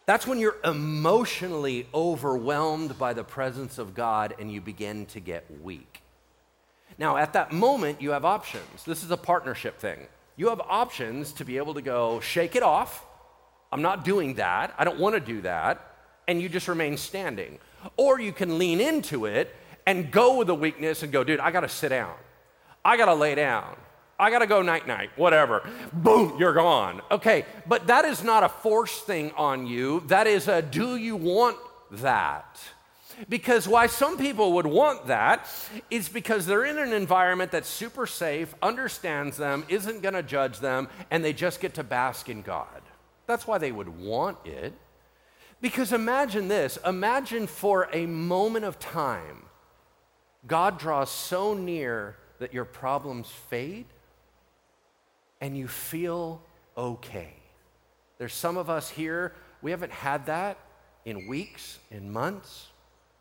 That's 0.06 0.26
when 0.26 0.38
you're 0.38 0.56
emotionally 0.64 1.86
overwhelmed 1.92 2.98
by 2.98 3.12
the 3.12 3.22
presence 3.22 3.76
of 3.76 3.94
God 3.94 4.34
and 4.38 4.50
you 4.50 4.60
begin 4.60 5.04
to 5.06 5.20
get 5.20 5.44
weak. 5.62 6.00
Now, 6.96 7.18
at 7.18 7.34
that 7.34 7.52
moment, 7.52 8.00
you 8.00 8.10
have 8.10 8.24
options. 8.24 8.84
This 8.84 9.04
is 9.04 9.10
a 9.10 9.16
partnership 9.16 9.78
thing. 9.78 9.98
You 10.36 10.48
have 10.48 10.60
options 10.60 11.32
to 11.34 11.44
be 11.44 11.58
able 11.58 11.74
to 11.74 11.82
go, 11.82 12.20
shake 12.20 12.56
it 12.56 12.62
off. 12.62 13.04
I'm 13.70 13.82
not 13.82 14.04
doing 14.04 14.34
that. 14.34 14.74
I 14.78 14.84
don't 14.84 14.98
want 14.98 15.14
to 15.14 15.20
do 15.20 15.42
that. 15.42 15.84
And 16.28 16.40
you 16.40 16.48
just 16.48 16.68
remain 16.68 16.96
standing. 16.96 17.58
Or 17.96 18.20
you 18.20 18.32
can 18.32 18.58
lean 18.58 18.80
into 18.80 19.26
it 19.26 19.54
and 19.86 20.10
go 20.10 20.36
with 20.36 20.46
the 20.46 20.54
weakness 20.54 21.02
and 21.02 21.10
go, 21.10 21.24
dude, 21.24 21.40
I 21.40 21.50
got 21.50 21.62
to 21.62 21.68
sit 21.68 21.88
down. 21.88 22.14
I 22.84 22.96
got 22.96 23.06
to 23.06 23.14
lay 23.14 23.34
down. 23.34 23.76
I 24.20 24.30
got 24.30 24.40
to 24.40 24.46
go 24.46 24.62
night 24.62 24.86
night, 24.86 25.10
whatever. 25.16 25.68
Boom, 25.92 26.36
you're 26.38 26.52
gone. 26.52 27.00
Okay, 27.10 27.44
but 27.66 27.86
that 27.86 28.04
is 28.04 28.24
not 28.24 28.42
a 28.42 28.48
force 28.48 29.00
thing 29.00 29.32
on 29.36 29.66
you. 29.66 30.00
That 30.08 30.26
is 30.26 30.48
a 30.48 30.60
do 30.60 30.96
you 30.96 31.16
want 31.16 31.56
that? 31.92 32.60
Because 33.28 33.66
why 33.66 33.86
some 33.86 34.16
people 34.16 34.52
would 34.54 34.66
want 34.66 35.06
that 35.06 35.48
is 35.90 36.08
because 36.08 36.46
they're 36.46 36.64
in 36.64 36.78
an 36.78 36.92
environment 36.92 37.50
that's 37.50 37.68
super 37.68 38.06
safe, 38.06 38.54
understands 38.62 39.36
them, 39.36 39.64
isn't 39.68 40.02
to 40.02 40.22
judge 40.22 40.60
them, 40.60 40.88
and 41.10 41.24
they 41.24 41.32
just 41.32 41.60
get 41.60 41.74
to 41.74 41.84
bask 41.84 42.28
in 42.28 42.42
God. 42.42 42.82
That's 43.26 43.46
why 43.46 43.58
they 43.58 43.72
would 43.72 43.88
want 43.88 44.38
it. 44.44 44.72
Because 45.60 45.92
imagine 45.92 46.48
this 46.48 46.78
imagine 46.86 47.46
for 47.46 47.88
a 47.92 48.06
moment 48.06 48.64
of 48.64 48.78
time, 48.78 49.44
God 50.46 50.78
draws 50.78 51.10
so 51.10 51.54
near 51.54 52.16
that 52.38 52.54
your 52.54 52.64
problems 52.64 53.28
fade 53.50 53.86
and 55.40 55.56
you 55.56 55.68
feel 55.68 56.40
okay. 56.76 57.34
There's 58.18 58.34
some 58.34 58.56
of 58.56 58.70
us 58.70 58.90
here, 58.90 59.32
we 59.62 59.70
haven't 59.70 59.92
had 59.92 60.26
that 60.26 60.58
in 61.04 61.28
weeks, 61.28 61.78
in 61.90 62.12
months, 62.12 62.68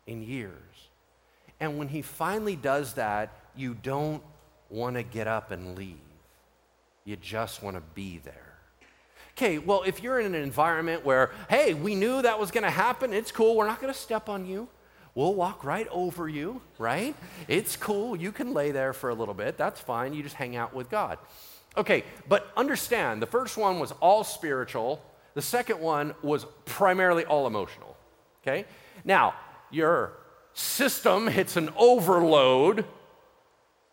in 0.06 0.22
years. 0.22 0.52
And 1.60 1.78
when 1.78 1.88
he 1.88 2.02
finally 2.02 2.56
does 2.56 2.94
that, 2.94 3.32
you 3.56 3.74
don't 3.74 4.22
want 4.70 4.96
to 4.96 5.02
get 5.02 5.26
up 5.26 5.50
and 5.50 5.76
leave. 5.76 5.96
You 7.04 7.16
just 7.16 7.62
want 7.62 7.76
to 7.76 7.82
be 7.94 8.18
there. 8.18 8.47
Okay, 9.38 9.58
well, 9.58 9.84
if 9.86 10.02
you're 10.02 10.18
in 10.18 10.34
an 10.34 10.42
environment 10.42 11.04
where, 11.04 11.30
hey, 11.48 11.72
we 11.72 11.94
knew 11.94 12.20
that 12.22 12.40
was 12.40 12.50
going 12.50 12.64
to 12.64 12.70
happen, 12.70 13.12
it's 13.12 13.30
cool, 13.30 13.54
we're 13.54 13.68
not 13.68 13.80
going 13.80 13.92
to 13.92 13.96
step 13.96 14.28
on 14.28 14.44
you. 14.44 14.66
We'll 15.14 15.36
walk 15.36 15.62
right 15.62 15.86
over 15.92 16.28
you, 16.28 16.60
right? 16.76 17.14
It's 17.46 17.76
cool. 17.76 18.16
You 18.16 18.32
can 18.32 18.52
lay 18.52 18.72
there 18.72 18.92
for 18.92 19.10
a 19.10 19.14
little 19.14 19.34
bit. 19.34 19.56
That's 19.56 19.78
fine. 19.78 20.12
You 20.12 20.24
just 20.24 20.34
hang 20.34 20.56
out 20.56 20.74
with 20.74 20.90
God. 20.90 21.18
Okay, 21.76 22.02
but 22.28 22.50
understand 22.56 23.22
the 23.22 23.26
first 23.26 23.56
one 23.56 23.78
was 23.78 23.92
all 24.00 24.24
spiritual, 24.24 25.00
the 25.34 25.42
second 25.42 25.78
one 25.78 26.16
was 26.20 26.44
primarily 26.64 27.24
all 27.24 27.46
emotional. 27.46 27.96
Okay? 28.42 28.64
Now, 29.04 29.34
your 29.70 30.14
system 30.52 31.28
hits 31.28 31.56
an 31.56 31.70
overload 31.76 32.84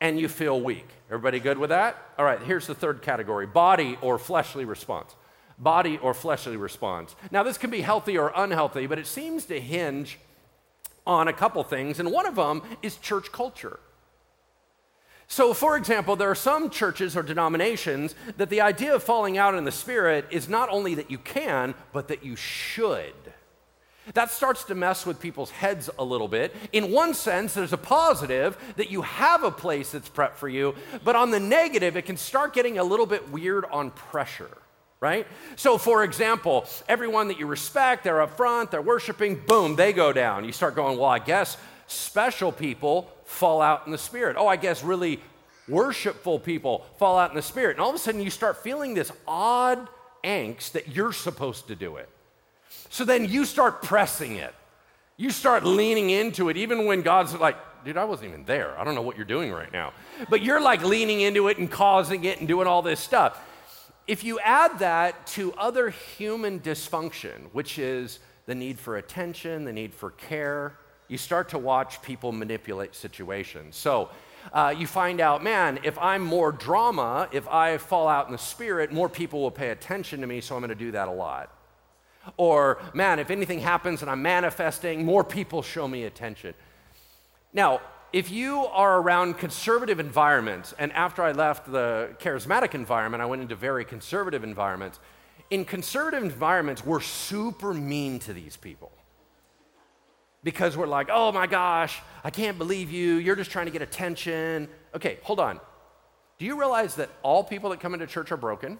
and 0.01 0.19
you 0.19 0.27
feel 0.27 0.59
weak. 0.59 0.87
Everybody 1.07 1.39
good 1.39 1.59
with 1.59 1.69
that? 1.69 1.97
All 2.17 2.25
right, 2.25 2.41
here's 2.41 2.65
the 2.65 2.73
third 2.73 3.03
category 3.03 3.45
body 3.45 3.95
or 4.01 4.17
fleshly 4.17 4.65
response. 4.65 5.15
Body 5.57 5.97
or 6.01 6.13
fleshly 6.13 6.57
response. 6.57 7.15
Now, 7.31 7.43
this 7.43 7.57
can 7.57 7.69
be 7.69 7.81
healthy 7.81 8.17
or 8.17 8.31
unhealthy, 8.35 8.87
but 8.87 8.99
it 8.99 9.07
seems 9.07 9.45
to 9.45 9.59
hinge 9.59 10.19
on 11.07 11.27
a 11.27 11.33
couple 11.33 11.63
things, 11.63 11.99
and 11.99 12.11
one 12.11 12.25
of 12.25 12.35
them 12.35 12.61
is 12.81 12.97
church 12.97 13.31
culture. 13.31 13.79
So, 15.27 15.53
for 15.53 15.75
example, 15.75 16.15
there 16.15 16.29
are 16.29 16.35
some 16.35 16.69
churches 16.69 17.17
or 17.17 17.23
denominations 17.23 18.13
that 18.37 18.49
the 18.49 18.61
idea 18.61 18.93
of 18.93 19.03
falling 19.03 19.37
out 19.37 19.55
in 19.55 19.65
the 19.65 19.71
Spirit 19.71 20.25
is 20.29 20.47
not 20.47 20.69
only 20.69 20.93
that 20.95 21.09
you 21.09 21.17
can, 21.17 21.73
but 21.93 22.09
that 22.09 22.23
you 22.23 22.35
should. 22.35 23.13
That 24.13 24.29
starts 24.29 24.65
to 24.65 24.75
mess 24.75 25.03
with 25.03 25.19
people's 25.19 25.49
heads 25.49 25.89
a 25.97 26.03
little 26.03 26.27
bit. 26.27 26.55
In 26.71 26.91
one 26.91 27.15
sense, 27.15 27.55
there's 27.55 27.73
a 27.73 27.77
positive 27.77 28.55
that 28.75 28.91
you 28.91 29.01
have 29.01 29.43
a 29.43 29.49
place 29.49 29.91
that's 29.91 30.09
prepped 30.09 30.35
for 30.35 30.47
you, 30.47 30.75
but 31.03 31.15
on 31.15 31.31
the 31.31 31.39
negative, 31.39 31.97
it 31.97 32.03
can 32.03 32.17
start 32.17 32.53
getting 32.53 32.77
a 32.77 32.83
little 32.83 33.07
bit 33.07 33.31
weird 33.31 33.65
on 33.65 33.89
pressure, 33.89 34.57
right? 35.05 35.27
So, 35.55 35.77
for 35.77 36.03
example, 36.03 36.65
everyone 36.89 37.27
that 37.27 37.37
you 37.37 37.45
respect, 37.45 38.03
they're 38.03 38.23
up 38.23 38.35
front, 38.35 38.71
they're 38.71 38.81
worshiping, 38.81 39.39
boom, 39.45 39.75
they 39.75 39.93
go 39.93 40.11
down. 40.11 40.45
You 40.45 40.51
start 40.51 40.75
going, 40.75 40.97
well, 40.97 41.09
I 41.09 41.19
guess 41.19 41.57
special 41.85 42.51
people 42.51 43.13
fall 43.23 43.61
out 43.61 43.85
in 43.85 43.91
the 43.91 43.99
spirit. 43.99 44.35
Oh, 44.35 44.47
I 44.47 44.55
guess 44.55 44.83
really 44.83 45.19
worshipful 45.67 46.39
people 46.39 46.87
fall 46.97 47.19
out 47.19 47.29
in 47.29 47.35
the 47.35 47.43
spirit. 47.43 47.77
And 47.77 47.81
all 47.81 47.89
of 47.89 47.95
a 47.95 47.99
sudden, 47.99 48.19
you 48.19 48.31
start 48.31 48.63
feeling 48.63 48.95
this 48.95 49.11
odd 49.27 49.87
angst 50.23 50.71
that 50.71 50.87
you're 50.87 51.13
supposed 51.13 51.67
to 51.67 51.75
do 51.75 51.97
it. 51.97 52.09
So 52.89 53.05
then 53.05 53.25
you 53.25 53.45
start 53.45 53.83
pressing 53.83 54.37
it. 54.37 54.55
You 55.17 55.29
start 55.29 55.63
leaning 55.63 56.09
into 56.09 56.49
it, 56.49 56.57
even 56.57 56.87
when 56.87 57.03
God's 57.03 57.35
like, 57.35 57.57
dude, 57.85 57.95
I 57.95 58.05
wasn't 58.05 58.29
even 58.29 58.45
there. 58.45 58.75
I 58.79 58.83
don't 58.83 58.95
know 58.95 59.03
what 59.03 59.17
you're 59.17 59.25
doing 59.37 59.51
right 59.51 59.71
now. 59.71 59.93
But 60.31 60.41
you're 60.41 60.59
like 60.59 60.83
leaning 60.83 61.21
into 61.21 61.47
it 61.47 61.59
and 61.59 61.69
causing 61.69 62.23
it 62.23 62.39
and 62.39 62.47
doing 62.47 62.65
all 62.65 62.81
this 62.81 62.99
stuff. 62.99 63.39
If 64.07 64.23
you 64.23 64.39
add 64.39 64.79
that 64.79 65.25
to 65.27 65.53
other 65.53 65.89
human 65.89 66.59
dysfunction, 66.59 67.49
which 67.53 67.79
is 67.79 68.19
the 68.45 68.53
need 68.53 68.77
for 68.77 68.97
attention, 68.97 69.65
the 69.65 69.73
need 69.73 69.93
for 69.93 70.11
care, 70.11 70.77
you 71.07 71.17
start 71.17 71.49
to 71.49 71.57
watch 71.57 72.01
people 72.03 72.31
manipulate 72.31 72.95
situations. 72.95 73.75
So 73.75 74.09
uh, 74.53 74.75
you 74.77 74.85
find 74.85 75.19
out, 75.19 75.43
man, 75.43 75.79
if 75.83 75.97
I'm 75.97 76.21
more 76.21 76.51
drama, 76.51 77.27
if 77.31 77.47
I 77.47 77.77
fall 77.79 78.07
out 78.07 78.27
in 78.27 78.31
the 78.31 78.37
spirit, 78.37 78.91
more 78.91 79.09
people 79.09 79.41
will 79.41 79.51
pay 79.51 79.69
attention 79.69 80.21
to 80.21 80.27
me, 80.27 80.39
so 80.39 80.55
I'm 80.55 80.61
going 80.61 80.69
to 80.69 80.75
do 80.75 80.91
that 80.91 81.07
a 81.07 81.11
lot. 81.11 81.51
Or, 82.37 82.79
man, 82.93 83.17
if 83.19 83.31
anything 83.31 83.59
happens 83.59 84.01
and 84.01 84.09
I'm 84.09 84.21
manifesting, 84.21 85.03
more 85.03 85.23
people 85.23 85.61
show 85.61 85.87
me 85.87 86.03
attention. 86.03 86.53
Now, 87.53 87.81
if 88.15 88.31
you 88.31 88.65
are 88.67 89.01
around 89.01 89.37
conservative 89.37 89.99
environments, 89.99 90.73
and 90.79 90.93
after 90.93 91.21
I 91.21 91.33
left 91.33 91.69
the 91.69 92.15
charismatic 92.21 92.73
environment, 92.73 93.21
I 93.21 93.25
went 93.25 93.41
into 93.41 93.57
very 93.57 93.83
conservative 93.83 94.41
environments. 94.41 95.01
In 95.49 95.65
conservative 95.65 96.23
environments, 96.23 96.85
we're 96.85 97.01
super 97.01 97.73
mean 97.73 98.19
to 98.19 98.31
these 98.31 98.55
people 98.55 98.93
because 100.45 100.77
we're 100.77 100.87
like, 100.87 101.09
oh 101.11 101.33
my 101.33 101.45
gosh, 101.45 101.99
I 102.23 102.29
can't 102.29 102.57
believe 102.57 102.89
you. 102.89 103.15
You're 103.15 103.35
just 103.35 103.51
trying 103.51 103.65
to 103.65 103.71
get 103.73 103.81
attention. 103.81 104.69
Okay, 104.95 105.17
hold 105.21 105.41
on. 105.41 105.59
Do 106.39 106.45
you 106.45 106.57
realize 106.57 106.95
that 106.95 107.09
all 107.21 107.43
people 107.43 107.71
that 107.71 107.81
come 107.81 107.93
into 107.93 108.07
church 108.07 108.31
are 108.31 108.37
broken? 108.37 108.79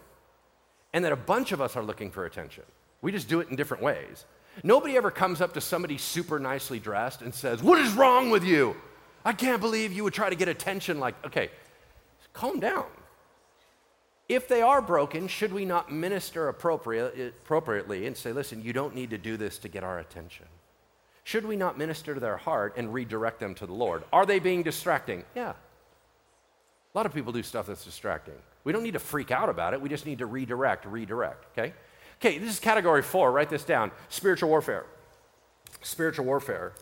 And 0.94 1.04
that 1.04 1.12
a 1.12 1.16
bunch 1.16 1.52
of 1.52 1.60
us 1.60 1.76
are 1.76 1.82
looking 1.82 2.10
for 2.10 2.24
attention. 2.24 2.64
We 3.02 3.12
just 3.12 3.28
do 3.28 3.40
it 3.40 3.50
in 3.50 3.56
different 3.56 3.82
ways. 3.82 4.24
Nobody 4.62 4.96
ever 4.96 5.10
comes 5.10 5.42
up 5.42 5.52
to 5.52 5.60
somebody 5.60 5.98
super 5.98 6.38
nicely 6.38 6.80
dressed 6.80 7.20
and 7.20 7.34
says, 7.34 7.62
What 7.62 7.78
is 7.78 7.92
wrong 7.92 8.30
with 8.30 8.42
you? 8.42 8.74
I 9.26 9.34
can't 9.34 9.60
believe 9.60 9.92
you 9.92 10.04
would 10.04 10.14
try 10.14 10.30
to 10.30 10.36
get 10.36 10.48
attention 10.48 10.98
like, 10.98 11.14
okay, 11.26 11.50
calm 12.32 12.60
down. 12.60 12.86
If 14.26 14.48
they 14.48 14.62
are 14.62 14.80
broken, 14.80 15.28
should 15.28 15.52
we 15.52 15.66
not 15.66 15.92
minister 15.92 16.48
appropriate, 16.48 17.34
appropriately 17.44 18.06
and 18.06 18.16
say, 18.16 18.32
Listen, 18.32 18.62
you 18.62 18.72
don't 18.72 18.94
need 18.94 19.10
to 19.10 19.18
do 19.18 19.36
this 19.36 19.58
to 19.58 19.68
get 19.68 19.84
our 19.84 19.98
attention? 19.98 20.46
should 21.26 21.44
we 21.44 21.56
not 21.56 21.76
minister 21.76 22.14
to 22.14 22.20
their 22.20 22.36
heart 22.36 22.74
and 22.76 22.94
redirect 22.94 23.40
them 23.40 23.52
to 23.52 23.66
the 23.66 23.72
Lord? 23.72 24.04
Are 24.12 24.24
they 24.24 24.38
being 24.38 24.62
distracting? 24.62 25.24
Yeah. 25.34 25.50
A 25.50 26.94
lot 26.94 27.04
of 27.04 27.12
people 27.12 27.32
do 27.32 27.42
stuff 27.42 27.66
that's 27.66 27.84
distracting. 27.84 28.36
We 28.62 28.72
don't 28.72 28.84
need 28.84 28.92
to 28.92 29.00
freak 29.00 29.32
out 29.32 29.48
about 29.48 29.74
it. 29.74 29.80
We 29.80 29.88
just 29.88 30.06
need 30.06 30.18
to 30.18 30.26
redirect, 30.26 30.86
redirect, 30.86 31.46
okay? 31.50 31.74
Okay, 32.20 32.38
this 32.38 32.48
is 32.48 32.60
category 32.60 33.02
four. 33.02 33.32
Write 33.32 33.50
this 33.50 33.64
down 33.64 33.90
spiritual 34.08 34.50
warfare. 34.50 34.86
Spiritual 35.82 36.26
warfare. 36.26 36.74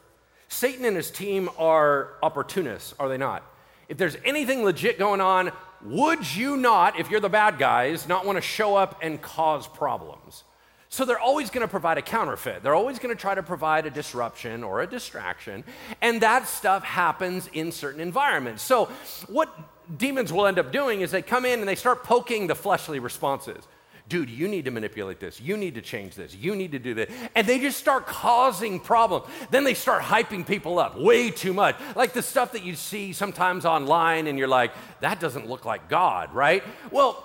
Satan 0.55 0.85
and 0.85 0.97
his 0.97 1.11
team 1.11 1.51
are 1.59 2.15
opportunists, 2.23 2.95
are 3.01 3.09
they 3.09 3.19
not? 3.19 3.43
If 3.89 3.99
there's 3.99 4.17
anything 4.25 4.65
legit 4.65 4.99
going 4.99 5.21
on, 5.21 5.51
would 5.83 6.35
you 6.35 6.57
not, 6.57 6.99
if 6.99 7.11
you're 7.11 7.21
the 7.21 7.29
bad 7.29 7.59
guys, 7.59 8.09
not 8.09 8.25
want 8.25 8.37
to 8.37 8.43
show 8.43 8.77
up 8.77 8.99
and 9.03 9.21
cause 9.21 9.67
problems? 9.67 10.45
So 10.89 11.05
they're 11.05 11.19
always 11.19 11.51
going 11.51 11.67
to 11.67 11.71
provide 11.71 11.99
a 11.99 12.03
counterfeit. 12.03 12.63
They're 12.63 12.75
always 12.75 13.01
going 13.01 13.15
to 13.15 13.21
try 13.21 13.35
to 13.35 13.43
provide 13.43 13.85
a 13.85 13.91
disruption 13.91 14.63
or 14.63 14.81
a 14.81 14.87
distraction. 14.87 15.65
And 16.01 16.21
that 16.21 16.47
stuff 16.47 16.85
happens 16.85 17.51
in 17.53 17.73
certain 17.73 18.01
environments. 18.01 18.63
So 18.63 18.89
what 19.27 19.53
demons 19.99 20.33
will 20.33 20.47
end 20.47 20.61
up 20.61 20.71
doing 20.71 21.01
is 21.01 21.11
they 21.11 21.21
come 21.21 21.45
in 21.45 21.59
and 21.59 21.69
they 21.69 21.75
start 21.75 22.05
poking 22.05 22.47
the 22.47 22.55
fleshly 22.55 23.01
responses. 23.01 23.67
Dude, 24.07 24.29
you 24.29 24.49
need 24.49 24.67
to 24.67 24.71
manipulate 24.71 25.19
this. 25.19 25.41
You 25.41 25.57
need 25.57 25.77
to 25.77 25.81
change 25.81 26.15
this. 26.15 26.35
You 26.35 26.55
need 26.55 26.73
to 26.73 26.79
do 26.79 26.93
this. 26.93 27.11
And 27.35 27.47
they 27.47 27.59
just 27.59 27.79
start 27.79 28.07
causing 28.07 28.79
problems. 28.79 29.27
Then 29.51 29.65
they 29.65 29.73
start 29.73 30.03
hyping 30.03 30.47
people 30.47 30.79
up 30.79 30.99
way 30.99 31.31
too 31.31 31.55
much. 31.55 31.77
Like 31.97 32.13
the 32.13 32.23
stuff 32.23 32.53
that 32.53 32.65
you 32.65 32.75
see 32.75 33.15
sometimes 33.15 33.65
online, 33.65 34.27
and 34.27 34.39
you're 34.39 34.47
like, 34.49 34.73
that 35.01 35.21
doesn't 35.21 35.49
look 35.49 35.65
like 35.65 35.89
God, 35.89 36.35
right? 36.35 36.63
Well, 36.91 37.25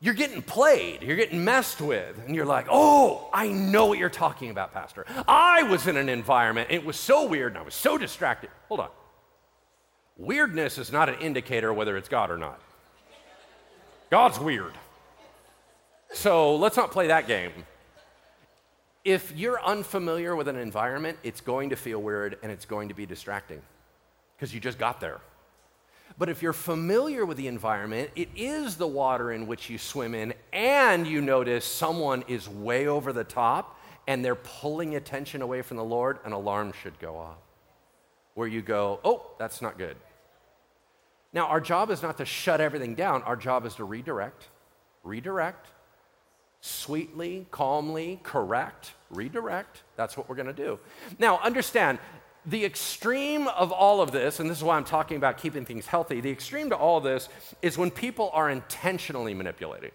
you're 0.00 0.14
getting 0.14 0.42
played, 0.42 1.02
you're 1.02 1.16
getting 1.16 1.44
messed 1.44 1.80
with, 1.80 2.20
and 2.24 2.36
you're 2.36 2.44
like, 2.44 2.66
oh, 2.70 3.28
I 3.32 3.48
know 3.48 3.86
what 3.86 3.98
you're 3.98 4.10
talking 4.10 4.50
about, 4.50 4.72
Pastor. 4.72 5.06
I 5.26 5.62
was 5.62 5.86
in 5.86 5.96
an 5.96 6.08
environment, 6.08 6.68
it 6.70 6.84
was 6.84 6.96
so 6.96 7.26
weird, 7.26 7.52
and 7.52 7.58
I 7.58 7.62
was 7.62 7.74
so 7.74 7.96
distracted. 7.96 8.50
Hold 8.68 8.80
on. 8.80 8.90
Weirdness 10.16 10.78
is 10.78 10.92
not 10.92 11.08
an 11.08 11.16
indicator 11.20 11.72
whether 11.72 11.96
it's 11.96 12.08
God 12.08 12.30
or 12.30 12.36
not. 12.36 12.60
God's 14.10 14.38
weird. 14.38 14.74
So 16.12 16.56
let's 16.56 16.76
not 16.76 16.90
play 16.90 17.08
that 17.08 17.26
game. 17.26 17.52
if 19.04 19.32
you're 19.36 19.62
unfamiliar 19.62 20.34
with 20.34 20.48
an 20.48 20.56
environment, 20.56 21.18
it's 21.22 21.40
going 21.40 21.70
to 21.70 21.76
feel 21.76 22.00
weird 22.00 22.38
and 22.42 22.50
it's 22.50 22.64
going 22.64 22.88
to 22.88 22.94
be 22.94 23.04
distracting 23.04 23.60
because 24.36 24.54
you 24.54 24.60
just 24.60 24.78
got 24.78 25.00
there. 25.00 25.20
But 26.16 26.28
if 26.28 26.42
you're 26.42 26.52
familiar 26.52 27.26
with 27.26 27.36
the 27.36 27.48
environment, 27.48 28.10
it 28.14 28.28
is 28.36 28.76
the 28.76 28.86
water 28.86 29.32
in 29.32 29.46
which 29.46 29.68
you 29.68 29.78
swim 29.78 30.14
in, 30.14 30.32
and 30.52 31.06
you 31.06 31.20
notice 31.20 31.64
someone 31.64 32.24
is 32.28 32.48
way 32.48 32.86
over 32.86 33.12
the 33.12 33.24
top 33.24 33.78
and 34.06 34.24
they're 34.24 34.34
pulling 34.34 34.94
attention 34.96 35.42
away 35.42 35.62
from 35.62 35.76
the 35.76 35.84
Lord, 35.84 36.18
an 36.24 36.32
alarm 36.32 36.72
should 36.82 36.98
go 36.98 37.16
off. 37.16 37.38
Where 38.34 38.46
you 38.46 38.62
go, 38.62 39.00
oh, 39.04 39.30
that's 39.38 39.62
not 39.62 39.78
good. 39.78 39.96
Now, 41.32 41.46
our 41.46 41.60
job 41.60 41.90
is 41.90 42.02
not 42.02 42.18
to 42.18 42.24
shut 42.24 42.60
everything 42.60 42.94
down, 42.94 43.22
our 43.22 43.36
job 43.36 43.66
is 43.66 43.74
to 43.76 43.84
redirect, 43.84 44.48
redirect, 45.02 45.68
sweetly, 46.64 47.46
calmly, 47.50 48.18
correct, 48.22 48.92
redirect. 49.10 49.82
That's 49.96 50.16
what 50.16 50.30
we're 50.30 50.34
going 50.34 50.46
to 50.46 50.54
do. 50.54 50.78
Now, 51.18 51.38
understand, 51.40 51.98
the 52.46 52.64
extreme 52.64 53.48
of 53.48 53.70
all 53.70 54.00
of 54.00 54.12
this, 54.12 54.40
and 54.40 54.48
this 54.48 54.56
is 54.56 54.64
why 54.64 54.78
I'm 54.78 54.84
talking 54.84 55.18
about 55.18 55.36
keeping 55.36 55.66
things 55.66 55.86
healthy, 55.86 56.22
the 56.22 56.30
extreme 56.30 56.70
to 56.70 56.76
all 56.76 57.02
this 57.02 57.28
is 57.60 57.76
when 57.76 57.90
people 57.90 58.30
are 58.32 58.48
intentionally 58.48 59.34
manipulating. 59.34 59.90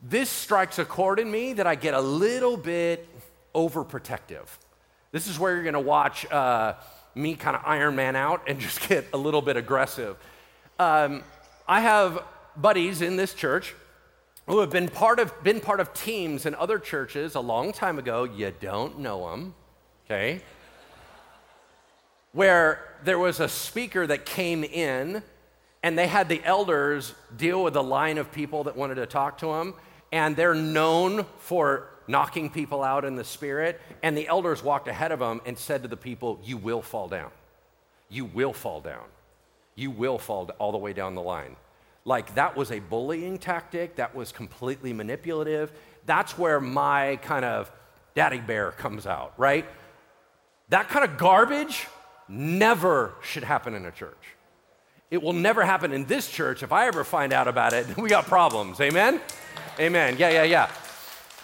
This 0.00 0.30
strikes 0.30 0.78
a 0.78 0.84
chord 0.84 1.18
in 1.18 1.28
me 1.28 1.54
that 1.54 1.66
I 1.66 1.74
get 1.74 1.92
a 1.92 2.00
little 2.00 2.56
bit 2.56 3.08
overprotective. 3.52 4.46
This 5.10 5.26
is 5.26 5.40
where 5.40 5.54
you're 5.54 5.64
going 5.64 5.74
to 5.74 5.80
watch 5.80 6.24
uh, 6.30 6.74
me 7.16 7.34
kind 7.34 7.56
of 7.56 7.62
Iron 7.66 7.96
Man 7.96 8.14
out 8.14 8.42
and 8.46 8.60
just 8.68 8.88
get 8.88 9.06
a 9.12 9.18
little 9.18 9.42
bit 9.42 9.56
aggressive. 9.56 10.16
Um, 10.78 11.24
I 11.66 11.80
have 11.80 12.22
buddies 12.56 13.02
in 13.02 13.16
this 13.16 13.34
church 13.34 13.74
who 14.48 14.58
have 14.60 14.70
been 14.70 14.88
part 14.88 15.20
of 15.20 15.42
been 15.44 15.60
part 15.60 15.78
of 15.78 15.94
teams 15.94 16.44
in 16.44 16.54
other 16.56 16.78
churches 16.78 17.36
a 17.36 17.40
long 17.40 17.72
time 17.72 17.98
ago. 17.98 18.24
You 18.24 18.52
don't 18.60 18.98
know 18.98 19.30
them, 19.30 19.54
okay? 20.06 20.42
where 22.32 22.84
there 23.04 23.18
was 23.18 23.40
a 23.40 23.48
speaker 23.48 24.06
that 24.06 24.26
came 24.26 24.64
in 24.64 25.22
and 25.82 25.98
they 25.98 26.06
had 26.06 26.28
the 26.28 26.42
elders 26.44 27.14
deal 27.36 27.62
with 27.62 27.74
the 27.74 27.82
line 27.82 28.18
of 28.18 28.30
people 28.32 28.64
that 28.64 28.76
wanted 28.76 28.96
to 28.96 29.06
talk 29.06 29.38
to 29.38 29.46
them 29.46 29.74
and 30.12 30.36
they're 30.36 30.54
known 30.54 31.24
for 31.38 31.88
knocking 32.06 32.50
people 32.50 32.82
out 32.82 33.04
in 33.04 33.16
the 33.16 33.24
spirit 33.24 33.80
and 34.02 34.16
the 34.16 34.26
elders 34.28 34.62
walked 34.62 34.88
ahead 34.88 35.12
of 35.12 35.18
them 35.18 35.40
and 35.46 35.58
said 35.58 35.82
to 35.82 35.88
the 35.88 35.96
people 35.96 36.40
you 36.44 36.56
will 36.56 36.82
fall 36.82 37.08
down 37.08 37.30
you 38.08 38.24
will 38.24 38.52
fall 38.52 38.80
down 38.80 39.04
you 39.74 39.90
will 39.90 40.18
fall 40.18 40.50
all 40.58 40.72
the 40.72 40.78
way 40.78 40.92
down 40.92 41.14
the 41.14 41.22
line 41.22 41.56
like 42.08 42.34
that 42.34 42.56
was 42.56 42.72
a 42.72 42.80
bullying 42.80 43.38
tactic 43.38 43.96
that 43.96 44.14
was 44.14 44.32
completely 44.32 44.92
manipulative 44.92 45.70
that's 46.06 46.36
where 46.36 46.60
my 46.60 47.16
kind 47.22 47.44
of 47.44 47.70
daddy 48.14 48.40
bear 48.40 48.72
comes 48.72 49.06
out 49.06 49.32
right 49.36 49.66
that 50.70 50.88
kind 50.88 51.04
of 51.04 51.16
garbage 51.16 51.86
never 52.28 53.14
should 53.22 53.44
happen 53.44 53.74
in 53.74 53.86
a 53.86 53.90
church. 53.90 54.34
It 55.10 55.22
will 55.22 55.32
never 55.32 55.64
happen 55.64 55.92
in 55.92 56.04
this 56.04 56.30
church. 56.30 56.62
If 56.62 56.72
I 56.72 56.86
ever 56.86 57.02
find 57.04 57.32
out 57.32 57.48
about 57.48 57.72
it, 57.72 57.96
we 57.96 58.08
got 58.08 58.26
problems. 58.26 58.80
Amen? 58.80 59.20
Amen. 59.80 60.16
Yeah, 60.18 60.30
yeah, 60.30 60.42
yeah. 60.42 60.70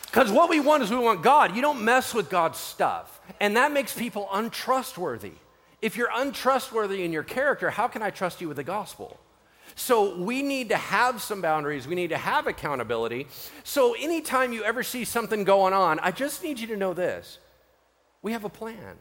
Because 0.06 0.30
what 0.30 0.50
we 0.50 0.60
want 0.60 0.82
is 0.82 0.90
we 0.90 0.96
want 0.96 1.22
God. 1.22 1.56
You 1.56 1.62
don't 1.62 1.82
mess 1.82 2.14
with 2.14 2.28
God's 2.28 2.58
stuff. 2.58 3.20
And 3.40 3.56
that 3.56 3.72
makes 3.72 3.96
people 3.96 4.28
untrustworthy. 4.32 5.32
If 5.80 5.96
you're 5.96 6.10
untrustworthy 6.14 7.04
in 7.04 7.12
your 7.12 7.22
character, 7.22 7.70
how 7.70 7.88
can 7.88 8.02
I 8.02 8.10
trust 8.10 8.40
you 8.40 8.48
with 8.48 8.58
the 8.58 8.64
gospel? 8.64 9.18
So 9.76 10.16
we 10.16 10.42
need 10.42 10.68
to 10.68 10.76
have 10.76 11.20
some 11.20 11.40
boundaries. 11.40 11.86
We 11.86 11.94
need 11.94 12.10
to 12.10 12.16
have 12.16 12.46
accountability. 12.46 13.26
So 13.64 13.94
anytime 13.94 14.52
you 14.52 14.62
ever 14.64 14.82
see 14.82 15.04
something 15.04 15.44
going 15.44 15.72
on, 15.72 15.98
I 15.98 16.10
just 16.10 16.42
need 16.42 16.60
you 16.60 16.66
to 16.68 16.76
know 16.76 16.94
this 16.94 17.38
we 18.22 18.32
have 18.32 18.44
a 18.44 18.48
plan. 18.48 18.96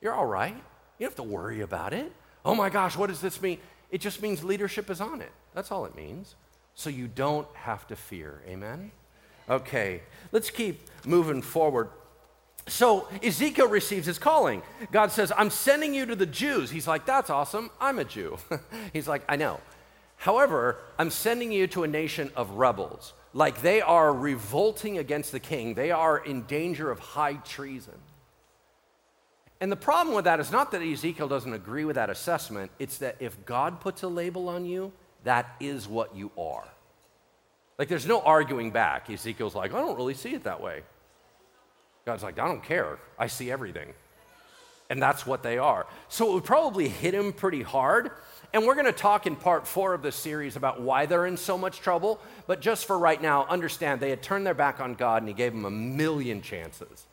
You're 0.00 0.14
all 0.14 0.26
right. 0.26 0.54
You 0.54 1.06
don't 1.06 1.10
have 1.10 1.16
to 1.16 1.22
worry 1.22 1.60
about 1.60 1.92
it. 1.92 2.12
Oh 2.44 2.54
my 2.54 2.70
gosh, 2.70 2.96
what 2.96 3.08
does 3.08 3.20
this 3.20 3.42
mean? 3.42 3.58
It 3.90 4.00
just 4.00 4.22
means 4.22 4.44
leadership 4.44 4.88
is 4.88 5.00
on 5.00 5.20
it. 5.20 5.32
That's 5.54 5.72
all 5.72 5.84
it 5.84 5.96
means. 5.96 6.36
So 6.74 6.90
you 6.90 7.08
don't 7.08 7.48
have 7.54 7.86
to 7.88 7.96
fear. 7.96 8.40
Amen? 8.46 8.92
Okay, 9.48 10.02
let's 10.32 10.50
keep 10.50 10.80
moving 11.04 11.42
forward. 11.42 11.88
So 12.68 13.08
Ezekiel 13.22 13.68
receives 13.68 14.06
his 14.06 14.18
calling. 14.18 14.62
God 14.90 15.12
says, 15.12 15.32
I'm 15.36 15.50
sending 15.50 15.94
you 15.94 16.06
to 16.06 16.16
the 16.16 16.26
Jews. 16.26 16.70
He's 16.70 16.86
like, 16.86 17.06
That's 17.06 17.30
awesome. 17.30 17.70
I'm 17.80 17.98
a 17.98 18.04
Jew. 18.04 18.38
He's 18.92 19.08
like, 19.08 19.22
I 19.28 19.36
know. 19.36 19.60
However, 20.16 20.78
I'm 20.98 21.10
sending 21.10 21.52
you 21.52 21.66
to 21.68 21.84
a 21.84 21.88
nation 21.88 22.30
of 22.34 22.50
rebels. 22.50 23.12
Like 23.32 23.60
they 23.60 23.80
are 23.82 24.12
revolting 24.12 24.98
against 24.98 25.30
the 25.32 25.40
king, 25.40 25.74
they 25.74 25.90
are 25.90 26.18
in 26.18 26.42
danger 26.42 26.90
of 26.90 26.98
high 26.98 27.34
treason. 27.34 27.94
And 29.60 29.72
the 29.72 29.76
problem 29.76 30.14
with 30.14 30.26
that 30.26 30.40
is 30.40 30.50
not 30.50 30.70
that 30.72 30.82
Ezekiel 30.82 31.28
doesn't 31.28 31.52
agree 31.52 31.84
with 31.84 31.96
that 31.96 32.10
assessment, 32.10 32.70
it's 32.78 32.98
that 32.98 33.16
if 33.20 33.44
God 33.44 33.80
puts 33.80 34.02
a 34.02 34.08
label 34.08 34.48
on 34.48 34.66
you, 34.66 34.92
that 35.24 35.54
is 35.60 35.88
what 35.88 36.14
you 36.14 36.30
are. 36.38 36.66
Like 37.78 37.88
there's 37.88 38.06
no 38.06 38.20
arguing 38.20 38.70
back. 38.70 39.10
Ezekiel's 39.10 39.54
like, 39.54 39.74
I 39.74 39.80
don't 39.80 39.96
really 39.96 40.14
see 40.14 40.34
it 40.34 40.44
that 40.44 40.62
way. 40.62 40.82
God's 42.04 42.22
like, 42.22 42.38
I 42.38 42.46
don't 42.46 42.62
care. 42.62 42.98
I 43.18 43.26
see 43.26 43.50
everything. 43.50 43.92
And 44.88 45.02
that's 45.02 45.26
what 45.26 45.42
they 45.42 45.58
are. 45.58 45.86
So 46.08 46.30
it 46.30 46.34
would 46.34 46.44
probably 46.44 46.88
hit 46.88 47.12
him 47.12 47.32
pretty 47.32 47.62
hard. 47.62 48.12
And 48.52 48.66
we're 48.66 48.74
going 48.74 48.86
to 48.86 48.92
talk 48.92 49.26
in 49.26 49.36
part 49.36 49.66
four 49.66 49.94
of 49.94 50.02
this 50.02 50.16
series 50.16 50.56
about 50.56 50.80
why 50.80 51.06
they're 51.06 51.26
in 51.26 51.36
so 51.36 51.58
much 51.58 51.80
trouble. 51.80 52.20
But 52.46 52.60
just 52.60 52.86
for 52.86 52.98
right 52.98 53.20
now, 53.20 53.46
understand 53.46 54.00
they 54.00 54.10
had 54.10 54.22
turned 54.22 54.46
their 54.46 54.54
back 54.54 54.80
on 54.80 54.94
God 54.94 55.22
and 55.22 55.28
he 55.28 55.34
gave 55.34 55.52
them 55.52 55.64
a 55.64 55.70
million 55.70 56.42
chances 56.42 57.06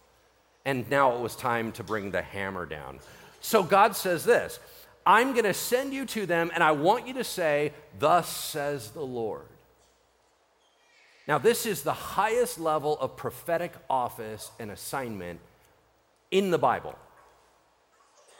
and 0.65 0.89
now 0.89 1.15
it 1.15 1.19
was 1.19 1.36
time 1.36 1.72
to 1.74 1.84
bring 1.84 2.12
the 2.12 2.22
hammer 2.22 2.65
down. 2.65 3.00
So 3.41 3.63
God 3.63 3.96
says 3.96 4.24
this 4.24 4.60
I'm 5.06 5.34
going 5.34 5.46
to 5.46 5.54
send 5.54 5.93
you 5.93 6.06
to 6.06 6.26
them, 6.26 6.52
and 6.54 6.63
I 6.63 6.72
want 6.72 7.08
you 7.08 7.13
to 7.15 7.24
say, 7.24 7.74
Thus 8.00 8.30
says 8.30 8.91
the 8.91 9.02
Lord. 9.02 9.46
Now, 11.28 11.38
this 11.38 11.65
is 11.65 11.84
the 11.84 11.93
highest 11.93 12.60
level 12.60 13.00
of 13.00 13.15
prophetic 13.15 13.72
office 13.89 14.52
and 14.60 14.69
assignment 14.69 15.39
in 16.32 16.52
the 16.52 16.58
Bible. 16.58 16.96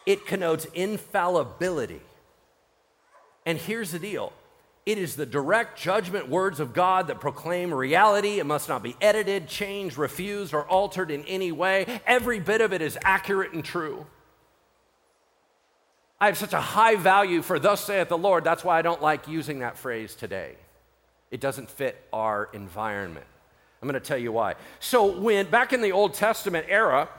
It 0.06 0.26
connotes 0.26 0.66
infallibility. 0.74 2.02
And 3.46 3.58
here's 3.58 3.92
the 3.92 4.00
deal 4.00 4.34
it 4.86 4.98
is 4.98 5.16
the 5.16 5.26
direct 5.26 5.80
judgment 5.80 6.28
words 6.28 6.60
of 6.60 6.74
God 6.74 7.08
that 7.08 7.22
proclaim 7.22 7.74
reality. 7.74 8.40
It 8.40 8.46
must 8.46 8.68
not 8.68 8.84
be 8.84 8.96
edited, 9.00 9.48
changed, 9.48 9.98
refused, 9.98 10.54
or 10.54 10.66
altered 10.66 11.10
in 11.10 11.24
any 11.26 11.52
way. 11.52 12.02
Every 12.06 12.40
bit 12.40 12.60
of 12.60 12.74
it 12.74 12.82
is 12.82 12.98
accurate 13.02 13.54
and 13.54 13.64
true. 13.64 14.06
I 16.20 16.28
have 16.28 16.38
such 16.38 16.54
a 16.54 16.60
high 16.60 16.96
value 16.96 17.42
for 17.42 17.60
thus 17.60 17.84
saith 17.84 18.10
the 18.10 18.18
Lord. 18.18 18.44
That's 18.44 18.64
why 18.64 18.78
I 18.78 18.82
don't 18.82 19.02
like 19.02 19.28
using 19.28 19.60
that 19.60 19.78
phrase 19.78 20.16
today. 20.16 20.56
It 21.32 21.40
doesn't 21.40 21.70
fit 21.70 22.02
our 22.12 22.50
environment. 22.54 23.26
I'm 23.82 23.90
going 23.90 24.02
to 24.02 24.08
tell 24.08 24.18
you 24.18 24.32
why. 24.32 24.56
So, 24.80 25.20
when 25.20 25.50
back 25.50 25.74
in 25.74 25.82
the 25.82 25.92
Old 25.92 26.14
Testament 26.14 26.68
era, 26.70 27.10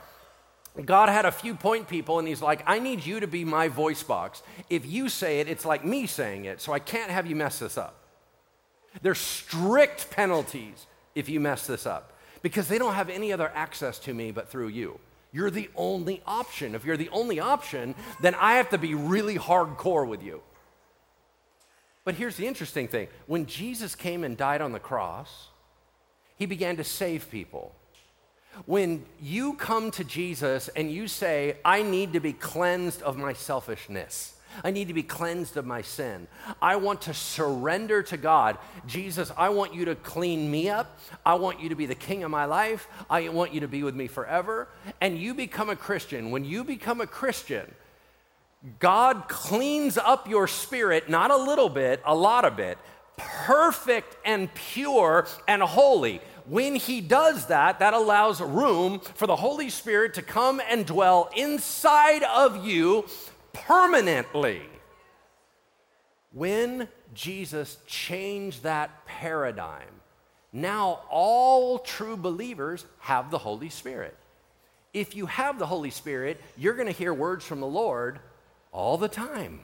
God 0.83 1.09
had 1.09 1.25
a 1.25 1.31
few 1.31 1.55
point 1.55 1.89
people, 1.89 2.19
and 2.19 2.27
He's 2.27 2.43
like, 2.43 2.63
I 2.67 2.81
need 2.81 3.07
you 3.07 3.21
to 3.21 3.27
be 3.27 3.45
my 3.45 3.69
voice 3.69 4.03
box. 4.03 4.43
If 4.69 4.87
you 4.87 5.09
say 5.09 5.41
it, 5.41 5.49
it's 5.49 5.65
like 5.65 5.85
me 5.85 6.07
saying 6.07 6.47
it, 6.47 6.61
so 6.61 6.73
I 6.73 6.81
can't 6.81 7.11
have 7.11 7.27
you 7.27 7.37
mess 7.37 7.61
this 7.61 7.79
up. 7.79 8.01
There's 9.03 9.19
strict 9.19 10.11
penalties 10.11 10.87
if 11.15 11.29
you 11.29 11.41
mess 11.41 11.67
this 11.67 11.87
up 11.87 12.13
because 12.43 12.69
they 12.69 12.79
don't 12.79 12.95
have 12.95 13.09
any 13.09 13.33
other 13.33 13.51
access 13.55 13.99
to 14.01 14.15
me 14.15 14.33
but 14.33 14.49
through 14.49 14.69
you. 14.69 14.99
You're 15.33 15.51
the 15.51 15.71
only 15.75 16.23
option. 16.27 16.75
If 16.75 16.85
you're 16.85 16.97
the 16.97 17.09
only 17.09 17.41
option, 17.41 17.95
then 18.21 18.35
I 18.37 18.55
have 18.55 18.71
to 18.71 18.79
be 18.79 18.95
really 18.95 19.37
hardcore 19.37 20.07
with 20.07 20.23
you. 20.23 20.43
But 22.05 22.15
here's 22.17 22.37
the 22.37 22.47
interesting 22.47 22.87
thing 22.87 23.09
when 23.27 23.47
Jesus 23.47 23.95
came 23.95 24.25
and 24.25 24.37
died 24.37 24.61
on 24.61 24.73
the 24.73 24.79
cross, 24.79 25.49
he 26.37 26.47
began 26.47 26.77
to 26.77 26.85
save 26.85 27.31
people. 27.31 27.75
When 28.67 29.05
you 29.21 29.55
come 29.55 29.90
to 29.93 30.05
Jesus 30.05 30.69
and 30.69 30.90
you 30.90 31.09
say, 31.09 31.57
I 31.64 31.83
need 31.83 32.12
to 32.12 32.21
be 32.21 32.33
cleansed 32.33 33.03
of 33.03 33.17
my 33.17 33.33
selfishness, 33.33 34.35
I 34.62 34.71
need 34.71 34.88
to 34.88 34.95
be 34.95 35.03
cleansed 35.03 35.57
of 35.57 35.67
my 35.67 35.83
sin. 35.83 36.29
I 36.62 36.77
want 36.77 37.03
to 37.03 37.14
surrender 37.14 38.03
to 38.05 38.17
God. 38.17 38.59
Jesus, 38.87 39.33
I 39.37 39.49
want 39.49 39.75
you 39.75 39.87
to 39.87 39.97
clean 39.97 40.49
me 40.51 40.69
up. 40.69 40.99
I 41.27 41.35
want 41.35 41.61
you 41.61 41.71
to 41.71 41.75
be 41.75 41.87
the 41.87 41.95
king 41.97 42.23
of 42.23 42.31
my 42.31 42.45
life. 42.45 42.87
I 43.11 43.29
want 43.31 43.53
you 43.53 43.61
to 43.61 43.69
be 43.69 43.83
with 43.83 43.97
me 43.97 44.07
forever. 44.07 44.69
And 45.01 45.19
you 45.19 45.35
become 45.35 45.71
a 45.71 45.77
Christian. 45.77 46.31
When 46.31 46.45
you 46.45 46.62
become 46.62 47.01
a 47.01 47.07
Christian, 47.07 47.75
God 48.79 49.29
cleans 49.29 49.99
up 49.99 50.29
your 50.29 50.47
spirit, 50.47 51.11
not 51.11 51.31
a 51.31 51.37
little 51.37 51.69
bit, 51.69 52.01
a 52.05 52.14
lot 52.14 52.45
of 52.45 52.59
it, 52.59 52.79
perfect 53.17 54.17
and 54.25 54.53
pure 54.55 55.27
and 55.47 55.62
holy 55.62 56.21
when 56.47 56.75
he 56.75 57.01
does 57.01 57.47
that, 57.47 57.79
that 57.79 57.95
allows 57.95 58.41
room 58.41 59.01
for 59.01 59.27
the 59.27 59.37
Holy 59.37 59.71
Spirit 59.71 60.15
to 60.15 60.23
come 60.23 60.61
and 60.69 60.85
dwell 60.85 61.31
inside 61.37 62.23
of 62.23 62.67
you 62.67 63.07
permanently. 63.53 64.63
When 66.33 66.89
Jesus 67.15 67.79
changed 67.87 68.65
that 68.65 69.07
paradigm, 69.07 69.89
now 70.53 71.01
all 71.11 71.79
true 71.79 72.17
believers 72.17 72.85
have 73.01 73.31
the 73.31 73.39
Holy 73.39 73.71
Spirit. 73.71 74.17
If 74.93 75.17
you 75.17 75.27
have 75.27 75.59
the 75.59 75.67
Holy 75.67 75.91
Spirit, 75.91 76.41
you're 76.57 76.75
going 76.75 76.87
to 76.87 76.93
hear 76.93 77.15
words 77.15 77.45
from 77.45 77.61
the 77.61 77.67
Lord 77.67 78.21
all 78.71 78.99
the 78.99 79.09
time. 79.09 79.61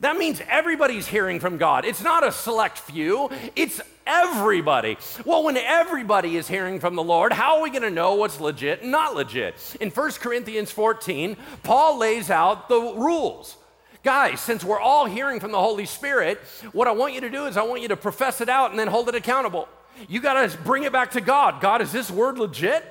That 0.00 0.16
means 0.16 0.40
everybody's 0.48 1.06
hearing 1.06 1.40
from 1.40 1.56
God. 1.56 1.84
It's 1.84 2.02
not 2.02 2.26
a 2.26 2.32
select 2.32 2.78
few, 2.78 3.30
it's 3.56 3.80
everybody. 4.06 4.98
Well, 5.24 5.44
when 5.44 5.56
everybody 5.56 6.36
is 6.36 6.48
hearing 6.48 6.80
from 6.80 6.94
the 6.96 7.02
Lord, 7.02 7.32
how 7.32 7.56
are 7.56 7.62
we 7.62 7.70
going 7.70 7.82
to 7.82 7.90
know 7.90 8.14
what's 8.14 8.40
legit 8.40 8.82
and 8.82 8.90
not 8.90 9.14
legit? 9.14 9.76
In 9.80 9.90
1 9.90 10.10
Corinthians 10.12 10.70
14, 10.70 11.36
Paul 11.62 11.98
lays 11.98 12.30
out 12.30 12.68
the 12.68 12.80
rules. 12.80 13.56
Guys, 14.02 14.40
since 14.40 14.62
we're 14.62 14.80
all 14.80 15.06
hearing 15.06 15.40
from 15.40 15.50
the 15.50 15.58
Holy 15.58 15.86
Spirit, 15.86 16.38
what 16.72 16.86
I 16.86 16.92
want 16.92 17.14
you 17.14 17.22
to 17.22 17.30
do 17.30 17.46
is 17.46 17.56
I 17.56 17.62
want 17.62 17.80
you 17.80 17.88
to 17.88 17.96
profess 17.96 18.40
it 18.42 18.50
out 18.50 18.70
and 18.70 18.78
then 18.78 18.88
hold 18.88 19.08
it 19.08 19.14
accountable. 19.14 19.68
You 20.08 20.20
got 20.20 20.50
to 20.50 20.58
bring 20.58 20.82
it 20.82 20.92
back 20.92 21.12
to 21.12 21.20
God. 21.20 21.60
God, 21.60 21.80
is 21.80 21.90
this 21.90 22.10
word 22.10 22.38
legit? 22.38 22.84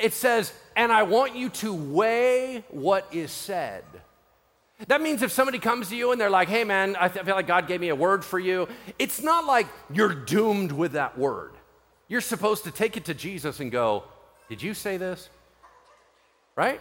It 0.00 0.12
says, 0.12 0.52
and 0.76 0.92
I 0.92 1.02
want 1.02 1.34
you 1.34 1.48
to 1.48 1.74
weigh 1.74 2.64
what 2.70 3.08
is 3.12 3.32
said. 3.32 3.82
That 4.88 5.00
means 5.00 5.22
if 5.22 5.30
somebody 5.30 5.58
comes 5.58 5.88
to 5.90 5.96
you 5.96 6.12
and 6.12 6.20
they're 6.20 6.30
like, 6.30 6.48
hey 6.48 6.64
man, 6.64 6.96
I 6.96 7.08
feel 7.08 7.34
like 7.34 7.46
God 7.46 7.68
gave 7.68 7.80
me 7.80 7.88
a 7.88 7.94
word 7.94 8.24
for 8.24 8.38
you, 8.38 8.68
it's 8.98 9.22
not 9.22 9.46
like 9.46 9.66
you're 9.92 10.14
doomed 10.14 10.72
with 10.72 10.92
that 10.92 11.16
word. 11.16 11.52
You're 12.08 12.20
supposed 12.20 12.64
to 12.64 12.70
take 12.70 12.96
it 12.96 13.04
to 13.06 13.14
Jesus 13.14 13.60
and 13.60 13.70
go, 13.70 14.04
did 14.48 14.62
you 14.62 14.74
say 14.74 14.96
this? 14.96 15.30
Right? 16.56 16.80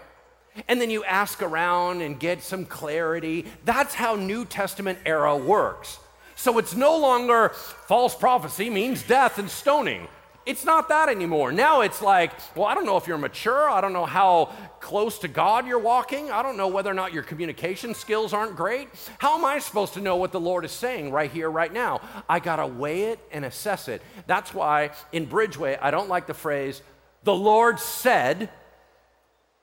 And 0.67 0.81
then 0.81 0.89
you 0.89 1.03
ask 1.03 1.41
around 1.41 2.01
and 2.01 2.19
get 2.19 2.43
some 2.43 2.65
clarity. 2.65 3.45
That's 3.65 3.93
how 3.93 4.15
New 4.15 4.45
Testament 4.45 4.99
era 5.05 5.35
works. 5.35 5.99
So 6.35 6.57
it's 6.57 6.75
no 6.75 6.97
longer 6.97 7.49
false 7.49 8.15
prophecy 8.15 8.69
means 8.69 9.03
death 9.03 9.37
and 9.37 9.49
stoning. 9.49 10.07
It's 10.45 10.65
not 10.65 10.89
that 10.89 11.07
anymore. 11.07 11.53
Now 11.53 11.81
it's 11.81 12.01
like, 12.01 12.33
well, 12.55 12.65
I 12.65 12.75
don't 12.75 12.85
know 12.85 12.97
if 12.97 13.07
you're 13.07 13.17
mature. 13.17 13.69
I 13.69 13.79
don't 13.79 13.93
know 13.93 14.05
how 14.05 14.51
close 14.81 15.19
to 15.19 15.29
God 15.29 15.65
you're 15.65 15.79
walking. 15.79 16.31
I 16.31 16.43
don't 16.43 16.57
know 16.57 16.67
whether 16.67 16.91
or 16.91 16.93
not 16.93 17.13
your 17.13 17.23
communication 17.23 17.93
skills 17.93 18.33
aren't 18.33 18.57
great. 18.57 18.89
How 19.19 19.37
am 19.37 19.45
I 19.45 19.59
supposed 19.59 19.93
to 19.93 20.01
know 20.01 20.17
what 20.17 20.33
the 20.33 20.41
Lord 20.41 20.65
is 20.65 20.71
saying 20.71 21.11
right 21.11 21.31
here, 21.31 21.49
right 21.49 21.71
now? 21.71 22.01
I 22.27 22.39
got 22.39 22.57
to 22.57 22.67
weigh 22.67 23.03
it 23.03 23.19
and 23.31 23.45
assess 23.45 23.87
it. 23.87 24.01
That's 24.27 24.53
why 24.53 24.91
in 25.13 25.27
Bridgeway, 25.27 25.77
I 25.81 25.91
don't 25.91 26.09
like 26.09 26.27
the 26.27 26.33
phrase, 26.33 26.81
the 27.23 27.35
Lord 27.35 27.79
said. 27.79 28.49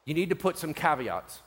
You 0.06 0.14
need 0.14 0.30
to 0.30 0.36
put 0.36 0.56
some 0.56 0.72
caveats. 0.72 1.40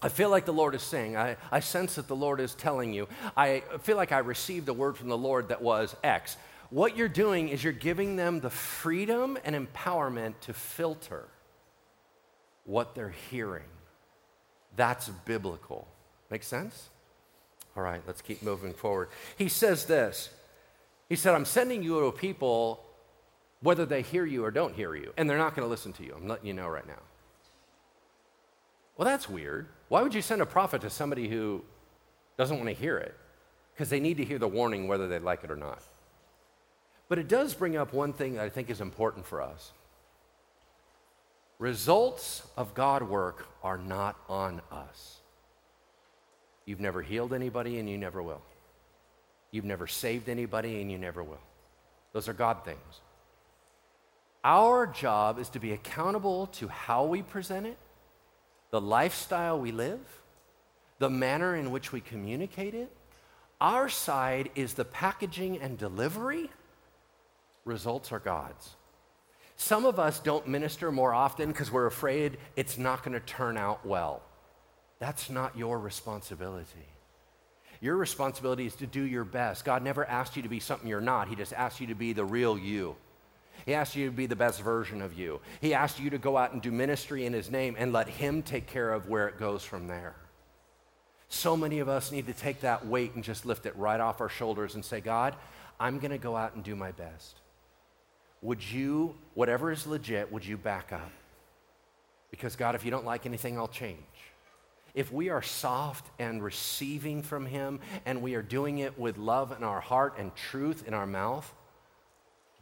I 0.00 0.08
feel 0.08 0.30
like 0.30 0.46
the 0.46 0.52
Lord 0.52 0.74
is 0.74 0.82
saying, 0.82 1.16
I, 1.16 1.36
I 1.50 1.60
sense 1.60 1.94
that 1.94 2.08
the 2.08 2.16
Lord 2.16 2.40
is 2.40 2.54
telling 2.54 2.92
you. 2.92 3.06
I 3.36 3.62
feel 3.82 3.96
like 3.96 4.10
I 4.10 4.18
received 4.18 4.68
a 4.68 4.72
word 4.72 4.96
from 4.96 5.08
the 5.08 5.18
Lord 5.18 5.48
that 5.48 5.62
was 5.62 5.94
X 6.02 6.36
what 6.72 6.96
you're 6.96 7.06
doing 7.06 7.50
is 7.50 7.62
you're 7.62 7.72
giving 7.72 8.16
them 8.16 8.40
the 8.40 8.48
freedom 8.48 9.36
and 9.44 9.54
empowerment 9.54 10.32
to 10.40 10.54
filter 10.54 11.28
what 12.64 12.94
they're 12.94 13.14
hearing. 13.30 13.68
That's 14.74 15.10
biblical. 15.26 15.86
Make 16.30 16.42
sense? 16.42 16.88
All 17.76 17.82
right, 17.82 18.00
let's 18.06 18.22
keep 18.22 18.42
moving 18.42 18.72
forward. 18.72 19.10
He 19.36 19.48
says 19.48 19.84
this 19.84 20.30
He 21.10 21.16
said, 21.16 21.34
I'm 21.34 21.44
sending 21.44 21.82
you 21.82 22.00
to 22.00 22.06
a 22.06 22.12
people 22.12 22.82
whether 23.60 23.84
they 23.84 24.00
hear 24.00 24.24
you 24.24 24.42
or 24.42 24.50
don't 24.50 24.74
hear 24.74 24.94
you, 24.94 25.12
and 25.18 25.28
they're 25.28 25.38
not 25.38 25.54
going 25.54 25.66
to 25.66 25.70
listen 25.70 25.92
to 25.92 26.02
you. 26.02 26.14
I'm 26.16 26.26
letting 26.26 26.46
you 26.46 26.54
know 26.54 26.68
right 26.68 26.86
now. 26.86 26.98
Well, 28.96 29.06
that's 29.06 29.28
weird. 29.28 29.68
Why 29.88 30.02
would 30.02 30.14
you 30.14 30.22
send 30.22 30.40
a 30.40 30.46
prophet 30.46 30.80
to 30.80 30.90
somebody 30.90 31.28
who 31.28 31.62
doesn't 32.38 32.56
want 32.56 32.70
to 32.70 32.74
hear 32.74 32.96
it? 32.96 33.14
Because 33.74 33.90
they 33.90 34.00
need 34.00 34.16
to 34.16 34.24
hear 34.24 34.38
the 34.38 34.48
warning 34.48 34.88
whether 34.88 35.06
they 35.06 35.18
like 35.18 35.44
it 35.44 35.50
or 35.50 35.56
not. 35.56 35.82
But 37.12 37.18
it 37.18 37.28
does 37.28 37.52
bring 37.52 37.76
up 37.76 37.92
one 37.92 38.14
thing 38.14 38.36
that 38.36 38.44
I 38.44 38.48
think 38.48 38.70
is 38.70 38.80
important 38.80 39.26
for 39.26 39.42
us. 39.42 39.72
Results 41.58 42.42
of 42.56 42.72
God 42.72 43.02
work 43.02 43.46
are 43.62 43.76
not 43.76 44.16
on 44.30 44.62
us. 44.70 45.18
You've 46.64 46.80
never 46.80 47.02
healed 47.02 47.34
anybody 47.34 47.78
and 47.78 47.86
you 47.86 47.98
never 47.98 48.22
will. 48.22 48.40
You've 49.50 49.66
never 49.66 49.86
saved 49.86 50.30
anybody 50.30 50.80
and 50.80 50.90
you 50.90 50.96
never 50.96 51.22
will. 51.22 51.42
Those 52.14 52.28
are 52.28 52.32
God 52.32 52.64
things. 52.64 53.00
Our 54.42 54.86
job 54.86 55.38
is 55.38 55.50
to 55.50 55.58
be 55.58 55.72
accountable 55.72 56.46
to 56.46 56.68
how 56.68 57.04
we 57.04 57.20
present 57.20 57.66
it, 57.66 57.76
the 58.70 58.80
lifestyle 58.80 59.60
we 59.60 59.70
live, 59.70 60.00
the 60.98 61.10
manner 61.10 61.56
in 61.56 61.72
which 61.72 61.92
we 61.92 62.00
communicate 62.00 62.72
it. 62.72 62.90
Our 63.60 63.90
side 63.90 64.48
is 64.54 64.72
the 64.72 64.86
packaging 64.86 65.60
and 65.60 65.76
delivery 65.76 66.48
results 67.64 68.12
are 68.12 68.18
God's. 68.18 68.74
Some 69.56 69.84
of 69.84 69.98
us 69.98 70.18
don't 70.18 70.48
minister 70.48 70.90
more 70.90 71.14
often 71.14 71.48
because 71.48 71.70
we're 71.70 71.86
afraid 71.86 72.38
it's 72.56 72.78
not 72.78 73.04
going 73.04 73.12
to 73.12 73.24
turn 73.24 73.56
out 73.56 73.86
well. 73.86 74.22
That's 74.98 75.30
not 75.30 75.56
your 75.56 75.78
responsibility. 75.78 76.86
Your 77.80 77.96
responsibility 77.96 78.66
is 78.66 78.76
to 78.76 78.86
do 78.86 79.02
your 79.02 79.24
best. 79.24 79.64
God 79.64 79.82
never 79.82 80.04
asked 80.04 80.36
you 80.36 80.42
to 80.42 80.48
be 80.48 80.60
something 80.60 80.88
you're 80.88 81.00
not, 81.00 81.28
He 81.28 81.36
just 81.36 81.52
asked 81.52 81.80
you 81.80 81.88
to 81.88 81.94
be 81.94 82.12
the 82.12 82.24
real 82.24 82.56
you. 82.56 82.96
He 83.66 83.74
asked 83.74 83.94
you 83.94 84.06
to 84.06 84.12
be 84.12 84.26
the 84.26 84.36
best 84.36 84.60
version 84.62 85.02
of 85.02 85.16
you. 85.16 85.40
He 85.60 85.74
asked 85.74 86.00
you 86.00 86.10
to 86.10 86.18
go 86.18 86.36
out 86.36 86.52
and 86.52 86.62
do 86.62 86.72
ministry 86.72 87.26
in 87.26 87.32
His 87.32 87.50
name 87.50 87.76
and 87.78 87.92
let 87.92 88.08
Him 88.08 88.42
take 88.42 88.66
care 88.66 88.92
of 88.92 89.08
where 89.08 89.28
it 89.28 89.38
goes 89.38 89.62
from 89.62 89.86
there. 89.86 90.16
So 91.28 91.56
many 91.56 91.78
of 91.78 91.88
us 91.88 92.12
need 92.12 92.26
to 92.26 92.32
take 92.32 92.60
that 92.60 92.86
weight 92.86 93.14
and 93.14 93.24
just 93.24 93.46
lift 93.46 93.66
it 93.66 93.76
right 93.76 94.00
off 94.00 94.20
our 94.20 94.28
shoulders 94.28 94.74
and 94.74 94.84
say, 94.84 95.00
God, 95.00 95.34
I'm 95.78 95.98
going 95.98 96.10
to 96.10 96.18
go 96.18 96.36
out 96.36 96.54
and 96.54 96.62
do 96.62 96.76
my 96.76 96.92
best 96.92 97.41
would 98.42 98.62
you, 98.62 99.14
whatever 99.34 99.70
is 99.70 99.86
legit, 99.86 100.30
would 100.32 100.44
you 100.44 100.56
back 100.56 100.92
up? 100.92 101.10
Because, 102.30 102.56
God, 102.56 102.74
if 102.74 102.84
you 102.84 102.90
don't 102.90 103.04
like 103.04 103.24
anything, 103.24 103.56
I'll 103.56 103.68
change. 103.68 103.98
If 104.94 105.12
we 105.12 105.30
are 105.30 105.42
soft 105.42 106.06
and 106.18 106.42
receiving 106.42 107.22
from 107.22 107.46
Him 107.46 107.80
and 108.04 108.20
we 108.20 108.34
are 108.34 108.42
doing 108.42 108.78
it 108.78 108.98
with 108.98 109.16
love 109.16 109.52
in 109.56 109.64
our 109.64 109.80
heart 109.80 110.14
and 110.18 110.34
truth 110.34 110.86
in 110.86 110.92
our 110.92 111.06
mouth, 111.06 111.50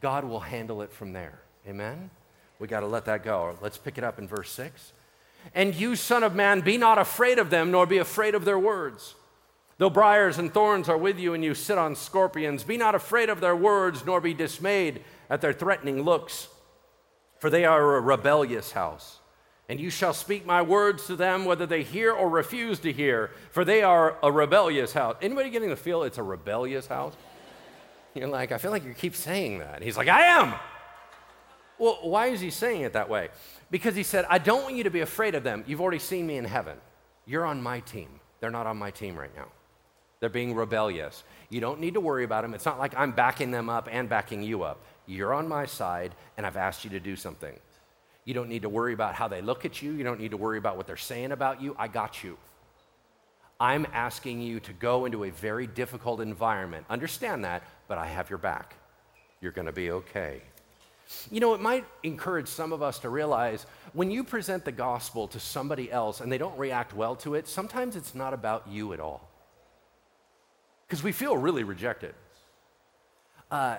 God 0.01 0.23
will 0.23 0.39
handle 0.39 0.81
it 0.81 0.91
from 0.91 1.13
there. 1.13 1.39
Amen? 1.67 2.09
We 2.59 2.67
got 2.67 2.81
to 2.81 2.87
let 2.87 3.05
that 3.05 3.23
go. 3.23 3.57
Let's 3.61 3.77
pick 3.77 3.97
it 3.97 4.03
up 4.03 4.19
in 4.19 4.27
verse 4.27 4.51
6. 4.51 4.93
And 5.55 5.73
you, 5.73 5.95
Son 5.95 6.23
of 6.23 6.35
Man, 6.35 6.61
be 6.61 6.77
not 6.77 6.99
afraid 6.99 7.39
of 7.39 7.49
them, 7.49 7.71
nor 7.71 7.85
be 7.85 7.97
afraid 7.97 8.35
of 8.35 8.45
their 8.45 8.59
words. 8.59 9.15
Though 9.77 9.89
briars 9.89 10.37
and 10.37 10.53
thorns 10.53 10.87
are 10.89 10.97
with 10.97 11.17
you 11.17 11.33
and 11.33 11.43
you 11.43 11.55
sit 11.55 11.79
on 11.79 11.95
scorpions, 11.95 12.63
be 12.63 12.77
not 12.77 12.93
afraid 12.93 13.29
of 13.29 13.41
their 13.41 13.55
words, 13.55 14.05
nor 14.05 14.21
be 14.21 14.35
dismayed 14.35 15.03
at 15.31 15.39
their 15.39 15.53
threatening 15.53 16.03
looks, 16.03 16.49
for 17.39 17.49
they 17.49 17.63
are 17.63 17.95
a 17.95 18.01
rebellious 18.01 18.73
house. 18.73 19.19
And 19.69 19.79
you 19.79 19.89
shall 19.89 20.13
speak 20.13 20.45
my 20.45 20.61
words 20.61 21.07
to 21.07 21.15
them, 21.15 21.45
whether 21.45 21.65
they 21.65 21.83
hear 21.83 22.11
or 22.11 22.29
refuse 22.29 22.79
to 22.79 22.91
hear, 22.91 23.31
for 23.51 23.63
they 23.63 23.81
are 23.81 24.17
a 24.21 24.29
rebellious 24.29 24.91
house. 24.91 25.15
Anybody 25.21 25.49
getting 25.49 25.69
the 25.69 25.77
feel 25.77 26.03
it's 26.03 26.17
a 26.17 26.23
rebellious 26.23 26.85
house? 26.85 27.13
You're 28.13 28.27
like, 28.27 28.51
I 28.51 28.57
feel 28.57 28.71
like 28.71 28.83
you 28.83 28.93
keep 28.93 29.15
saying 29.15 29.59
that. 29.59 29.81
He's 29.81 29.95
like, 29.95 30.09
I 30.09 30.23
am. 30.23 30.53
Well, 31.79 31.99
why 32.01 32.27
is 32.27 32.41
he 32.41 32.49
saying 32.49 32.81
it 32.81 32.93
that 32.93 33.09
way? 33.09 33.29
Because 33.71 33.95
he 33.95 34.03
said, 34.03 34.25
I 34.29 34.37
don't 34.37 34.63
want 34.63 34.75
you 34.75 34.83
to 34.83 34.91
be 34.91 34.99
afraid 34.99 35.33
of 35.33 35.43
them. 35.43 35.63
You've 35.65 35.79
already 35.79 35.99
seen 35.99 36.27
me 36.27 36.35
in 36.35 36.43
heaven. 36.43 36.77
You're 37.25 37.45
on 37.45 37.61
my 37.61 37.79
team. 37.79 38.09
They're 38.41 38.51
not 38.51 38.67
on 38.67 38.75
my 38.75 38.91
team 38.91 39.15
right 39.15 39.33
now. 39.33 39.47
They're 40.19 40.29
being 40.29 40.53
rebellious. 40.55 41.23
You 41.49 41.61
don't 41.61 41.79
need 41.79 41.95
to 41.95 42.01
worry 42.01 42.23
about 42.23 42.43
them. 42.43 42.53
It's 42.53 42.65
not 42.65 42.77
like 42.77 42.93
I'm 42.97 43.11
backing 43.11 43.51
them 43.51 43.69
up 43.69 43.87
and 43.91 44.07
backing 44.07 44.43
you 44.43 44.63
up. 44.63 44.79
You're 45.05 45.33
on 45.33 45.47
my 45.47 45.65
side, 45.65 46.15
and 46.37 46.45
I've 46.45 46.57
asked 46.57 46.83
you 46.83 46.89
to 46.91 46.99
do 46.99 47.15
something. 47.15 47.57
You 48.25 48.33
don't 48.33 48.49
need 48.49 48.61
to 48.61 48.69
worry 48.69 48.93
about 48.93 49.15
how 49.15 49.27
they 49.27 49.41
look 49.41 49.65
at 49.65 49.81
you. 49.81 49.91
You 49.91 50.03
don't 50.03 50.19
need 50.19 50.31
to 50.31 50.37
worry 50.37 50.57
about 50.57 50.77
what 50.77 50.87
they're 50.87 50.97
saying 50.97 51.31
about 51.31 51.61
you. 51.61 51.75
I 51.77 51.87
got 51.87 52.23
you. 52.23 52.37
I'm 53.59 53.85
asking 53.93 54.41
you 54.41 54.59
to 54.61 54.73
go 54.73 55.05
into 55.05 55.23
a 55.23 55.29
very 55.29 55.67
difficult 55.67 56.19
environment. 56.21 56.85
Understand 56.89 57.45
that, 57.45 57.63
but 57.87 57.97
I 57.97 58.07
have 58.07 58.29
your 58.29 58.39
back. 58.39 58.75
You're 59.39 59.51
going 59.51 59.67
to 59.67 59.71
be 59.71 59.91
okay. 59.91 60.41
You 61.29 61.39
know, 61.39 61.53
it 61.53 61.61
might 61.61 61.85
encourage 62.03 62.47
some 62.47 62.73
of 62.73 62.81
us 62.81 62.99
to 62.99 63.09
realize 63.09 63.65
when 63.93 64.09
you 64.11 64.23
present 64.23 64.65
the 64.65 64.71
gospel 64.71 65.27
to 65.29 65.39
somebody 65.39 65.91
else 65.91 66.21
and 66.21 66.31
they 66.31 66.37
don't 66.37 66.57
react 66.57 66.95
well 66.95 67.15
to 67.17 67.35
it, 67.35 67.47
sometimes 67.47 67.95
it's 67.95 68.15
not 68.15 68.33
about 68.33 68.67
you 68.67 68.93
at 68.93 68.99
all. 68.99 69.27
Because 70.87 71.03
we 71.03 71.11
feel 71.11 71.37
really 71.37 71.63
rejected. 71.63 72.15
Uh, 73.49 73.77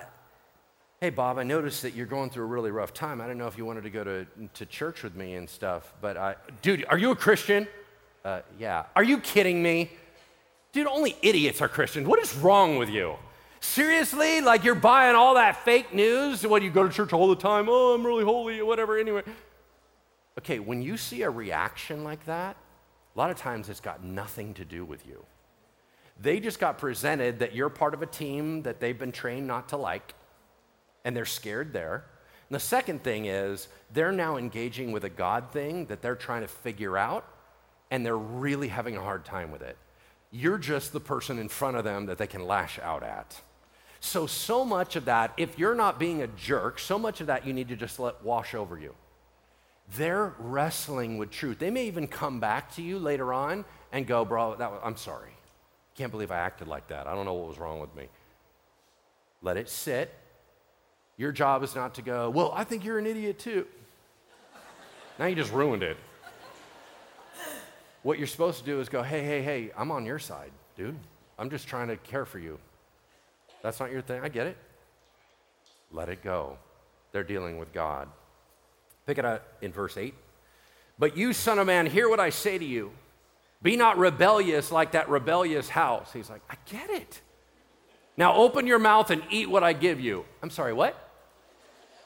hey, 1.03 1.09
Bob, 1.09 1.37
I 1.37 1.43
noticed 1.43 1.81
that 1.81 1.95
you're 1.95 2.05
going 2.05 2.29
through 2.29 2.45
a 2.45 2.47
really 2.47 2.71
rough 2.71 2.93
time. 2.93 3.19
I 3.19 3.27
don't 3.27 3.37
know 3.37 3.47
if 3.47 3.57
you 3.57 3.65
wanted 3.65 3.83
to 3.83 3.89
go 3.89 4.05
to, 4.05 4.25
to 4.53 4.65
church 4.65 5.03
with 5.03 5.17
me 5.17 5.35
and 5.35 5.49
stuff, 5.49 5.93
but 5.99 6.15
I, 6.15 6.35
dude, 6.61 6.85
are 6.87 6.97
you 6.97 7.11
a 7.11 7.15
Christian? 7.17 7.67
Uh, 8.23 8.39
yeah. 8.57 8.85
Are 8.95 9.03
you 9.03 9.19
kidding 9.19 9.61
me? 9.61 9.91
Dude, 10.71 10.87
only 10.87 11.17
idiots 11.21 11.59
are 11.59 11.67
Christians. 11.67 12.07
What 12.07 12.23
is 12.23 12.33
wrong 12.37 12.77
with 12.77 12.87
you? 12.87 13.15
Seriously? 13.59 14.39
Like 14.39 14.63
you're 14.63 14.75
buying 14.75 15.13
all 15.13 15.33
that 15.33 15.65
fake 15.65 15.93
news? 15.93 16.39
Do 16.39 16.55
you 16.55 16.71
go 16.71 16.87
to 16.87 16.93
church 16.93 17.11
all 17.11 17.27
the 17.27 17.35
time? 17.35 17.67
Oh, 17.67 17.95
I'm 17.95 18.07
really 18.07 18.23
holy, 18.23 18.61
or 18.61 18.65
whatever. 18.65 18.97
Anyway. 18.97 19.23
Okay, 20.37 20.59
when 20.59 20.81
you 20.81 20.95
see 20.95 21.23
a 21.23 21.29
reaction 21.29 22.05
like 22.05 22.25
that, 22.27 22.55
a 23.13 23.19
lot 23.19 23.29
of 23.29 23.35
times 23.35 23.67
it's 23.67 23.81
got 23.81 24.05
nothing 24.05 24.53
to 24.53 24.63
do 24.63 24.85
with 24.85 25.05
you. 25.05 25.25
They 26.21 26.39
just 26.39 26.61
got 26.61 26.77
presented 26.77 27.39
that 27.39 27.53
you're 27.53 27.67
part 27.67 27.93
of 27.93 28.01
a 28.01 28.05
team 28.05 28.61
that 28.61 28.79
they've 28.79 28.97
been 28.97 29.11
trained 29.11 29.47
not 29.47 29.67
to 29.67 29.75
like 29.75 30.13
and 31.03 31.15
they're 31.15 31.25
scared 31.25 31.73
there. 31.73 32.05
And 32.49 32.55
the 32.55 32.59
second 32.59 33.03
thing 33.03 33.25
is 33.25 33.67
they're 33.93 34.11
now 34.11 34.37
engaging 34.37 34.91
with 34.91 35.03
a 35.03 35.09
God 35.09 35.51
thing 35.51 35.85
that 35.87 36.01
they're 36.01 36.15
trying 36.15 36.41
to 36.41 36.47
figure 36.47 36.97
out, 36.97 37.25
and 37.91 38.05
they're 38.05 38.17
really 38.17 38.67
having 38.67 38.97
a 38.97 39.01
hard 39.01 39.25
time 39.25 39.51
with 39.51 39.61
it. 39.61 39.77
You're 40.31 40.57
just 40.57 40.93
the 40.93 40.99
person 40.99 41.37
in 41.37 41.47
front 41.47 41.77
of 41.77 41.83
them 41.83 42.07
that 42.07 42.17
they 42.17 42.27
can 42.27 42.45
lash 42.45 42.79
out 42.79 43.03
at. 43.03 43.39
So, 43.99 44.27
so 44.27 44.65
much 44.65 44.95
of 44.95 45.05
that, 45.05 45.31
if 45.37 45.57
you're 45.57 45.75
not 45.75 45.99
being 45.99 46.21
a 46.21 46.27
jerk, 46.27 46.79
so 46.79 46.99
much 46.99 47.21
of 47.21 47.27
that 47.27 47.47
you 47.47 47.53
need 47.53 47.69
to 47.69 47.75
just 47.75 47.99
let 47.99 48.23
wash 48.23 48.53
over 48.53 48.77
you. 48.77 48.93
They're 49.95 50.33
wrestling 50.39 51.17
with 51.17 51.31
truth. 51.31 51.59
They 51.59 51.69
may 51.69 51.87
even 51.87 52.07
come 52.07 52.39
back 52.39 52.73
to 52.75 52.81
you 52.81 52.99
later 52.99 53.33
on 53.33 53.63
and 53.91 54.07
go, 54.07 54.25
Bro, 54.25 54.55
that 54.55 54.71
was, 54.71 54.81
I'm 54.83 54.97
sorry. 54.97 55.31
Can't 55.95 56.11
believe 56.11 56.31
I 56.31 56.37
acted 56.37 56.67
like 56.67 56.87
that. 56.87 57.07
I 57.07 57.13
don't 57.13 57.25
know 57.25 57.33
what 57.33 57.47
was 57.47 57.59
wrong 57.59 57.79
with 57.79 57.95
me. 57.95 58.07
Let 59.41 59.57
it 59.57 59.69
sit. 59.69 60.13
Your 61.17 61.31
job 61.31 61.63
is 61.63 61.75
not 61.75 61.95
to 61.95 62.01
go, 62.01 62.29
Well, 62.29 62.51
I 62.55 62.63
think 62.63 62.83
you're 62.83 62.99
an 62.99 63.05
idiot 63.05 63.39
too. 63.39 63.65
now 65.19 65.25
you 65.25 65.35
just 65.35 65.51
ruined 65.51 65.83
it. 65.83 65.97
What 68.01 68.17
you're 68.17 68.27
supposed 68.27 68.59
to 68.59 68.65
do 68.65 68.79
is 68.79 68.89
go, 68.89 69.03
Hey, 69.03 69.23
hey, 69.23 69.41
hey, 69.41 69.71
I'm 69.77 69.91
on 69.91 70.05
your 70.05 70.19
side, 70.19 70.51
dude. 70.77 70.97
I'm 71.37 71.49
just 71.49 71.67
trying 71.67 71.87
to 71.87 71.97
care 71.97 72.25
for 72.25 72.39
you. 72.39 72.59
That's 73.61 73.79
not 73.79 73.91
your 73.91 74.01
thing. 74.01 74.21
I 74.21 74.29
get 74.29 74.47
it. 74.47 74.57
Let 75.91 76.09
it 76.09 76.23
go. 76.23 76.57
They're 77.11 77.23
dealing 77.23 77.57
with 77.57 77.73
God. 77.73 78.09
Pick 79.05 79.17
it 79.17 79.25
up 79.25 79.43
in 79.61 79.71
verse 79.71 79.97
8. 79.97 80.13
But 80.99 81.17
you, 81.17 81.33
son 81.33 81.59
of 81.59 81.67
man, 81.67 81.85
hear 81.85 82.09
what 82.09 82.19
I 82.19 82.29
say 82.29 82.57
to 82.57 82.65
you. 82.65 82.91
Be 83.61 83.77
not 83.77 83.97
rebellious 83.97 84.71
like 84.71 84.91
that 84.91 85.09
rebellious 85.09 85.69
house. 85.69 86.11
He's 86.11 86.29
like, 86.29 86.41
I 86.49 86.55
get 86.69 86.89
it. 86.89 87.21
Now 88.17 88.35
open 88.35 88.67
your 88.67 88.79
mouth 88.79 89.09
and 89.09 89.23
eat 89.31 89.49
what 89.49 89.63
I 89.63 89.73
give 89.73 89.99
you. 89.99 90.25
I'm 90.41 90.49
sorry, 90.49 90.73
what? 90.73 91.02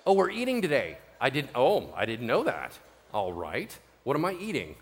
Oh, 0.07 0.13
we're 0.13 0.29
eating 0.29 0.61
today. 0.61 0.97
I 1.19 1.29
didn't, 1.29 1.51
oh, 1.53 1.93
I 1.93 2.05
didn't 2.05 2.27
know 2.27 2.41
that. 2.45 2.79
All 3.13 3.33
right. 3.33 3.77
What 4.05 4.15
am 4.15 4.23
I 4.23 4.35
eating? 4.39 4.75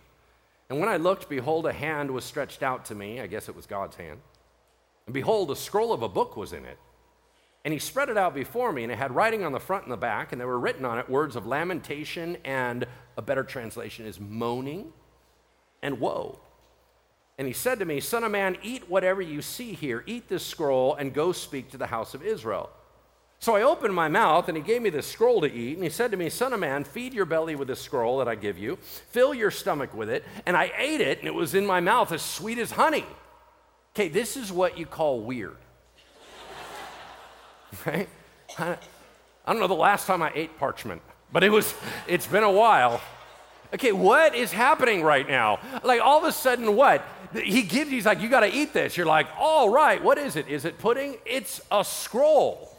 And 0.69 0.79
when 0.79 0.87
I 0.87 0.97
looked, 0.97 1.29
behold, 1.29 1.65
a 1.65 1.73
hand 1.73 2.11
was 2.11 2.23
stretched 2.23 2.61
out 2.61 2.85
to 2.85 2.95
me. 2.95 3.19
I 3.19 3.25
guess 3.25 3.49
it 3.49 3.55
was 3.55 3.65
God's 3.65 3.95
hand. 3.95 4.19
And 5.07 5.15
behold, 5.15 5.49
a 5.49 5.55
scroll 5.55 5.93
of 5.93 6.03
a 6.03 6.07
book 6.07 6.37
was 6.37 6.53
in 6.53 6.63
it. 6.63 6.77
And 7.63 7.73
he 7.73 7.79
spread 7.79 8.09
it 8.09 8.19
out 8.19 8.35
before 8.35 8.71
me, 8.71 8.83
and 8.83 8.91
it 8.91 8.99
had 8.99 9.15
writing 9.15 9.43
on 9.43 9.51
the 9.51 9.59
front 9.59 9.85
and 9.85 9.91
the 9.91 9.97
back, 9.97 10.31
and 10.31 10.39
there 10.39 10.47
were 10.47 10.59
written 10.59 10.85
on 10.85 10.99
it 10.99 11.09
words 11.09 11.35
of 11.35 11.47
lamentation, 11.47 12.37
and 12.45 12.85
a 13.17 13.23
better 13.23 13.43
translation 13.43 14.05
is 14.05 14.19
moaning 14.19 14.93
and 15.81 15.99
woe. 15.99 16.37
And 17.39 17.47
he 17.47 17.53
said 17.53 17.79
to 17.79 17.85
me, 17.85 17.99
Son 17.99 18.23
of 18.23 18.31
man, 18.31 18.57
eat 18.61 18.91
whatever 18.91 19.23
you 19.23 19.41
see 19.41 19.73
here. 19.73 20.03
Eat 20.05 20.29
this 20.29 20.45
scroll 20.45 20.93
and 20.93 21.15
go 21.15 21.31
speak 21.31 21.71
to 21.71 21.77
the 21.77 21.87
house 21.87 22.13
of 22.13 22.21
Israel. 22.21 22.69
So 23.45 23.55
I 23.55 23.61
opened 23.61 23.93
my 23.93 24.07
mouth, 24.07 24.47
and 24.47 24.57
he 24.57 24.63
gave 24.63 24.81
me 24.81 24.89
this 24.89 25.05
scroll 25.05 25.39
to 25.41 25.53
eat. 25.53 25.75
And 25.75 25.83
he 25.83 25.91
said 25.91 26.09
to 26.09 26.17
me, 26.17 26.31
Son 26.31 26.51
of 26.51 26.59
man, 26.59 26.83
feed 26.83 27.13
your 27.13 27.25
belly 27.25 27.55
with 27.55 27.67
this 27.67 27.79
scroll 27.79 28.17
that 28.17 28.27
I 28.27 28.33
give 28.33 28.57
you, 28.57 28.77
fill 29.11 29.35
your 29.35 29.51
stomach 29.51 29.93
with 29.93 30.09
it. 30.09 30.23
And 30.47 30.57
I 30.57 30.71
ate 30.75 30.99
it, 30.99 31.19
and 31.19 31.27
it 31.27 31.33
was 31.35 31.53
in 31.53 31.63
my 31.63 31.79
mouth 31.79 32.11
as 32.11 32.23
sweet 32.23 32.57
as 32.57 32.71
honey. 32.71 33.05
Okay, 33.93 34.07
this 34.07 34.35
is 34.35 34.51
what 34.51 34.79
you 34.79 34.87
call 34.87 35.19
weird. 35.19 35.57
right? 37.85 38.09
I 38.57 38.77
don't 39.45 39.59
know 39.59 39.67
the 39.67 39.75
last 39.75 40.07
time 40.07 40.23
I 40.23 40.31
ate 40.33 40.57
parchment, 40.57 41.03
but 41.31 41.43
it 41.43 41.49
was, 41.49 41.71
it's 42.07 42.25
been 42.25 42.41
a 42.41 42.51
while. 42.51 42.99
Okay, 43.75 43.91
what 43.91 44.33
is 44.33 44.51
happening 44.51 45.03
right 45.03 45.29
now? 45.29 45.59
Like 45.83 46.01
all 46.01 46.17
of 46.17 46.23
a 46.23 46.31
sudden, 46.31 46.75
what? 46.75 47.05
He 47.31 47.61
gives, 47.61 47.91
he's 47.91 48.07
like, 48.07 48.21
you 48.21 48.27
got 48.27 48.39
to 48.39 48.51
eat 48.51 48.73
this. 48.73 48.97
You're 48.97 49.05
like, 49.05 49.27
all 49.37 49.69
right, 49.69 50.03
what 50.03 50.17
is 50.17 50.35
it? 50.35 50.47
Is 50.47 50.65
it 50.65 50.79
pudding? 50.79 51.17
It's 51.27 51.61
a 51.71 51.85
scroll. 51.85 52.71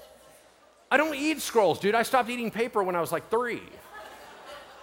I 0.91 0.97
don't 0.97 1.15
eat 1.15 1.41
scrolls, 1.41 1.81
dude. 1.81 1.95
I 1.95 2.03
stopped 2.03 2.31
eating 2.31 2.51
paper 2.51 2.83
when 2.83 2.95
I 2.95 3.01
was 3.01 3.13
like 3.13 3.29
three. 3.31 3.63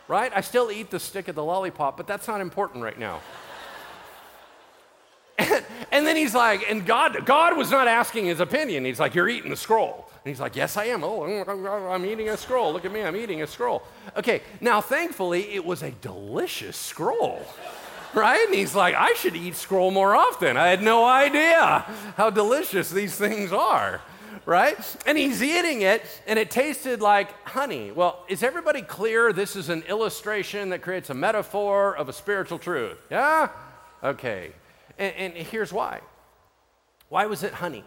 Right? 0.08 0.32
I 0.36 0.42
still 0.42 0.70
eat 0.70 0.92
the 0.92 1.00
stick 1.00 1.30
of 1.30 1.36
the 1.36 1.44
lollipop, 1.44 1.96
but 1.96 2.08
that's 2.08 2.28
not 2.28 2.42
important 2.42 2.84
right 2.84 3.00
now. 3.00 3.22
And, 5.38 5.64
and, 5.92 6.08
then 6.08 6.16
he's 6.16 6.36
like, 6.36 6.70
and 6.70 6.86
God, 6.86 7.26
God 7.26 7.58
was 7.58 7.72
not 7.72 7.88
asking 7.88 8.26
his 8.26 8.40
opinion. 8.40 8.86
He's 8.86 9.00
like, 9.00 9.16
You're 9.16 9.30
eating 9.30 9.50
the 9.50 9.56
scroll. 9.56 10.10
And 10.24 10.30
he's 10.30 10.40
like, 10.40 10.56
Yes, 10.56 10.78
I 10.78 10.86
am. 10.86 11.04
Oh, 11.04 11.24
I'm 11.24 12.06
eating 12.06 12.30
a 12.30 12.38
scroll. 12.38 12.74
Look 12.74 12.86
at 12.86 12.92
me, 12.92 13.02
I'm 13.02 13.16
eating 13.16 13.42
a 13.42 13.48
scroll. 13.48 13.84
Okay, 14.18 14.42
now 14.62 14.82
thankfully, 14.82 15.54
it 15.54 15.64
was 15.64 15.84
a 15.84 15.92
delicious 15.92 16.78
scroll, 16.78 17.46
right? 18.14 18.46
And 18.46 18.54
he's 18.54 18.76
like, 18.76 18.96
I 18.96 19.14
should 19.14 19.36
eat 19.36 19.56
scroll 19.56 19.90
more 19.92 20.16
often. 20.16 20.58
I 20.58 20.68
had 20.68 20.84
no 20.84 21.06
idea 21.06 21.86
how 22.18 22.30
delicious 22.30 22.90
these 22.90 23.16
things 23.16 23.52
are, 23.52 24.02
right? 24.46 24.78
And 25.06 25.18
he's 25.18 25.42
eating 25.42 25.82
it, 25.82 26.04
and 26.28 26.38
it 26.38 26.52
tasted 26.52 27.02
like 27.02 27.32
honey. 27.48 27.92
Well, 27.92 28.24
is 28.28 28.44
everybody 28.44 28.82
clear 28.82 29.34
this 29.34 29.56
is 29.56 29.70
an 29.70 29.84
illustration 29.84 30.70
that 30.70 30.82
creates 30.82 31.10
a 31.10 31.14
metaphor 31.14 31.96
of 31.96 32.10
a 32.10 32.14
spiritual 32.14 32.60
truth? 32.60 32.98
Yeah? 33.10 33.50
Okay. 34.04 34.52
And, 34.98 35.14
and 35.16 35.34
here's 35.34 35.72
why. 35.72 36.02
Why 37.10 37.26
was 37.26 37.44
it 37.44 37.54
honey? 37.54 37.84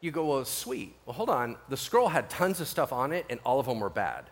You 0.00 0.10
go, 0.10 0.24
well, 0.26 0.44
sweet. 0.44 0.94
Well, 1.04 1.14
hold 1.14 1.30
on. 1.30 1.56
The 1.68 1.76
scroll 1.76 2.08
had 2.08 2.30
tons 2.30 2.60
of 2.60 2.68
stuff 2.68 2.92
on 2.92 3.12
it, 3.12 3.26
and 3.28 3.38
all 3.44 3.60
of 3.60 3.66
them 3.66 3.80
were 3.80 3.90
bad. 3.90 4.24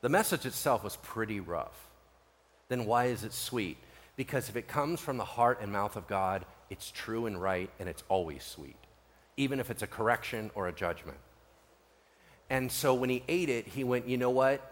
The 0.00 0.08
message 0.08 0.46
itself 0.46 0.84
was 0.84 0.96
pretty 0.96 1.40
rough. 1.40 1.88
Then 2.68 2.86
why 2.86 3.06
is 3.06 3.24
it 3.24 3.32
sweet? 3.32 3.78
Because 4.16 4.48
if 4.48 4.56
it 4.56 4.68
comes 4.68 5.00
from 5.00 5.16
the 5.16 5.24
heart 5.24 5.58
and 5.60 5.72
mouth 5.72 5.96
of 5.96 6.06
God, 6.06 6.44
it's 6.70 6.90
true 6.90 7.26
and 7.26 7.40
right, 7.40 7.70
and 7.78 7.88
it's 7.88 8.02
always 8.08 8.42
sweet, 8.42 8.76
even 9.36 9.60
if 9.60 9.70
it's 9.70 9.82
a 9.82 9.86
correction 9.86 10.50
or 10.54 10.68
a 10.68 10.72
judgment. 10.72 11.18
And 12.50 12.70
so 12.70 12.94
when 12.94 13.10
he 13.10 13.22
ate 13.28 13.48
it, 13.48 13.66
he 13.66 13.84
went, 13.84 14.08
you 14.08 14.18
know 14.18 14.30
what? 14.30 14.68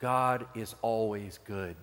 God 0.00 0.46
is 0.54 0.74
always 0.82 1.38
good 1.44 1.76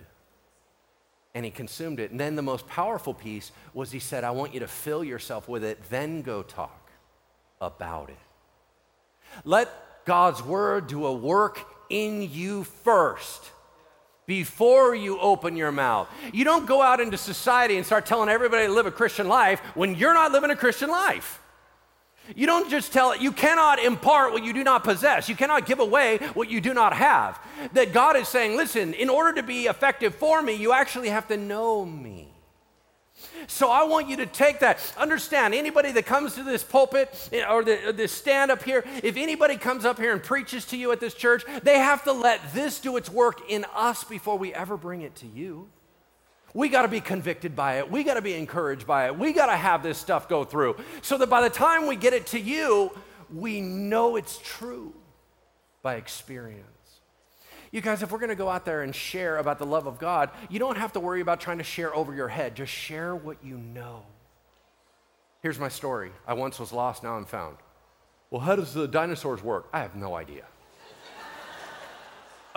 and 1.38 1.46
he 1.46 1.52
consumed 1.52 2.00
it. 2.00 2.10
And 2.10 2.20
then 2.20 2.36
the 2.36 2.42
most 2.42 2.68
powerful 2.68 3.14
piece 3.14 3.52
was 3.74 3.92
he 3.92 4.00
said, 4.00 4.24
I 4.24 4.32
want 4.32 4.56
you 4.56 4.60
to 4.62 4.68
fill 4.68 5.04
yourself 5.04 5.48
with 5.48 5.64
it, 5.64 5.78
then 5.92 6.24
go 6.24 6.42
talk 6.42 6.90
about 7.62 8.10
it. 8.10 8.18
Let 9.46 9.70
God's 10.06 10.42
word 10.42 10.88
do 10.88 11.06
a 11.06 11.14
work 11.14 11.60
in 11.90 12.24
you 12.32 12.64
first 12.64 13.52
before 14.26 14.96
you 14.96 15.20
open 15.20 15.56
your 15.56 15.72
mouth. 15.72 16.10
You 16.34 16.44
don't 16.44 16.66
go 16.66 16.82
out 16.82 17.00
into 17.00 17.18
society 17.18 17.78
and 17.78 17.86
start 17.86 18.08
telling 18.08 18.30
everybody 18.30 18.66
to 18.66 18.74
live 18.74 18.88
a 18.88 18.92
Christian 18.92 19.28
life 19.28 19.60
when 19.76 19.94
you're 19.94 20.16
not 20.16 20.32
living 20.32 20.50
a 20.50 20.56
Christian 20.56 20.90
life. 20.90 21.40
You 22.36 22.46
don't 22.46 22.70
just 22.70 22.94
tell 22.94 23.12
it, 23.12 23.22
you 23.22 23.32
cannot 23.32 23.80
impart 23.80 24.34
what 24.34 24.44
you 24.44 24.54
do 24.54 24.64
not 24.64 24.84
possess. 24.84 25.30
You 25.30 25.36
cannot 25.36 25.66
give 25.66 25.80
away 25.80 26.18
what 26.34 26.50
you 26.50 26.62
do 26.62 26.74
not 26.74 26.94
have. 26.94 27.40
That 27.74 27.94
God 27.94 28.16
is 28.16 28.28
saying, 28.28 28.58
listen, 28.58 28.94
in 28.94 29.10
order 29.10 29.42
to 29.42 29.44
be 29.44 29.66
effective 29.66 30.16
for 30.16 30.42
me, 30.42 30.54
you 30.54 30.74
actually 30.74 31.10
have 31.10 31.28
to 31.30 31.38
know 31.38 31.86
me. 31.86 32.28
So 33.48 33.70
I 33.70 33.84
want 33.84 34.10
you 34.10 34.18
to 34.18 34.26
take 34.26 34.60
that. 34.60 34.80
Understand, 34.98 35.54
anybody 35.54 35.92
that 35.94 36.06
comes 36.06 36.36
to 36.36 36.44
this 36.44 36.64
pulpit 36.64 37.30
eh, 37.32 37.44
or, 37.50 37.64
the, 37.64 37.90
or 37.90 37.92
this 37.92 38.12
stand 38.12 38.52
up 38.52 38.64
here, 38.64 38.84
if 39.04 39.18
anybody 39.18 39.58
comes 39.58 39.86
up 39.86 39.98
here 39.98 40.12
and 40.12 40.22
preaches 40.22 40.66
to 40.66 40.78
you 40.78 40.92
at 40.92 41.00
this 41.00 41.14
church, 41.14 41.44
they 41.64 41.78
have 41.78 42.04
to 42.04 42.12
let 42.12 42.54
this 42.54 42.80
do 42.80 42.98
its 42.98 43.10
work 43.10 43.42
in 43.50 43.66
us 43.74 44.04
before 44.04 44.38
we 44.38 44.54
ever 44.54 44.78
bring 44.78 45.02
it 45.02 45.16
to 45.16 45.28
you. 45.28 45.70
We 46.58 46.70
got 46.70 46.82
to 46.82 46.88
be 46.88 47.02
convicted 47.02 47.56
by 47.56 47.78
it. 47.78 47.92
We 47.92 48.04
got 48.04 48.16
to 48.16 48.22
be 48.24 48.34
encouraged 48.34 48.88
by 48.88 49.06
it. 49.06 49.16
We 49.16 49.32
got 49.32 49.46
to 49.46 49.56
have 49.56 49.84
this 49.84 49.96
stuff 49.96 50.28
go 50.28 50.44
through 50.44 50.78
so 51.04 51.16
that 51.20 51.30
by 51.30 51.42
the 51.44 51.52
time 51.52 51.86
we 51.86 51.96
get 51.96 52.14
it 52.14 52.26
to 52.28 52.40
you, 52.40 52.90
we 53.32 53.62
know 53.62 54.16
it's 54.16 54.40
true 54.44 54.92
by 55.84 55.98
experience. 55.98 56.66
You 57.72 57.82
guys, 57.82 58.02
if 58.02 58.12
we're 58.12 58.18
going 58.18 58.30
to 58.30 58.36
go 58.36 58.50
out 58.50 58.66
there 58.66 58.82
and 58.82 58.96
share 58.96 59.38
about 59.38 59.60
the 59.60 59.68
love 59.68 59.86
of 59.86 60.00
God, 60.00 60.32
you 60.50 60.58
don't 60.58 60.80
have 60.80 60.94
to 60.94 61.00
worry 61.00 61.22
about 61.22 61.40
trying 61.40 61.60
to 61.60 61.64
share 61.64 61.96
over 61.96 62.16
your 62.16 62.28
head. 62.28 62.56
Just 62.56 62.74
share 62.74 63.16
what 63.16 63.38
you 63.44 63.60
know. 63.60 64.02
Here's 65.44 65.60
my 65.60 65.70
story 65.70 66.10
I 66.26 66.34
once 66.34 66.58
was 66.58 66.74
lost, 66.74 67.04
now 67.04 67.18
I'm 67.18 67.26
found. 67.26 67.58
Well, 68.32 68.42
how 68.42 68.56
does 68.56 68.74
the 68.74 68.88
dinosaurs 68.88 69.44
work? 69.44 69.70
I 69.72 69.82
have 69.82 69.96
no 69.96 70.16
idea. 70.16 70.46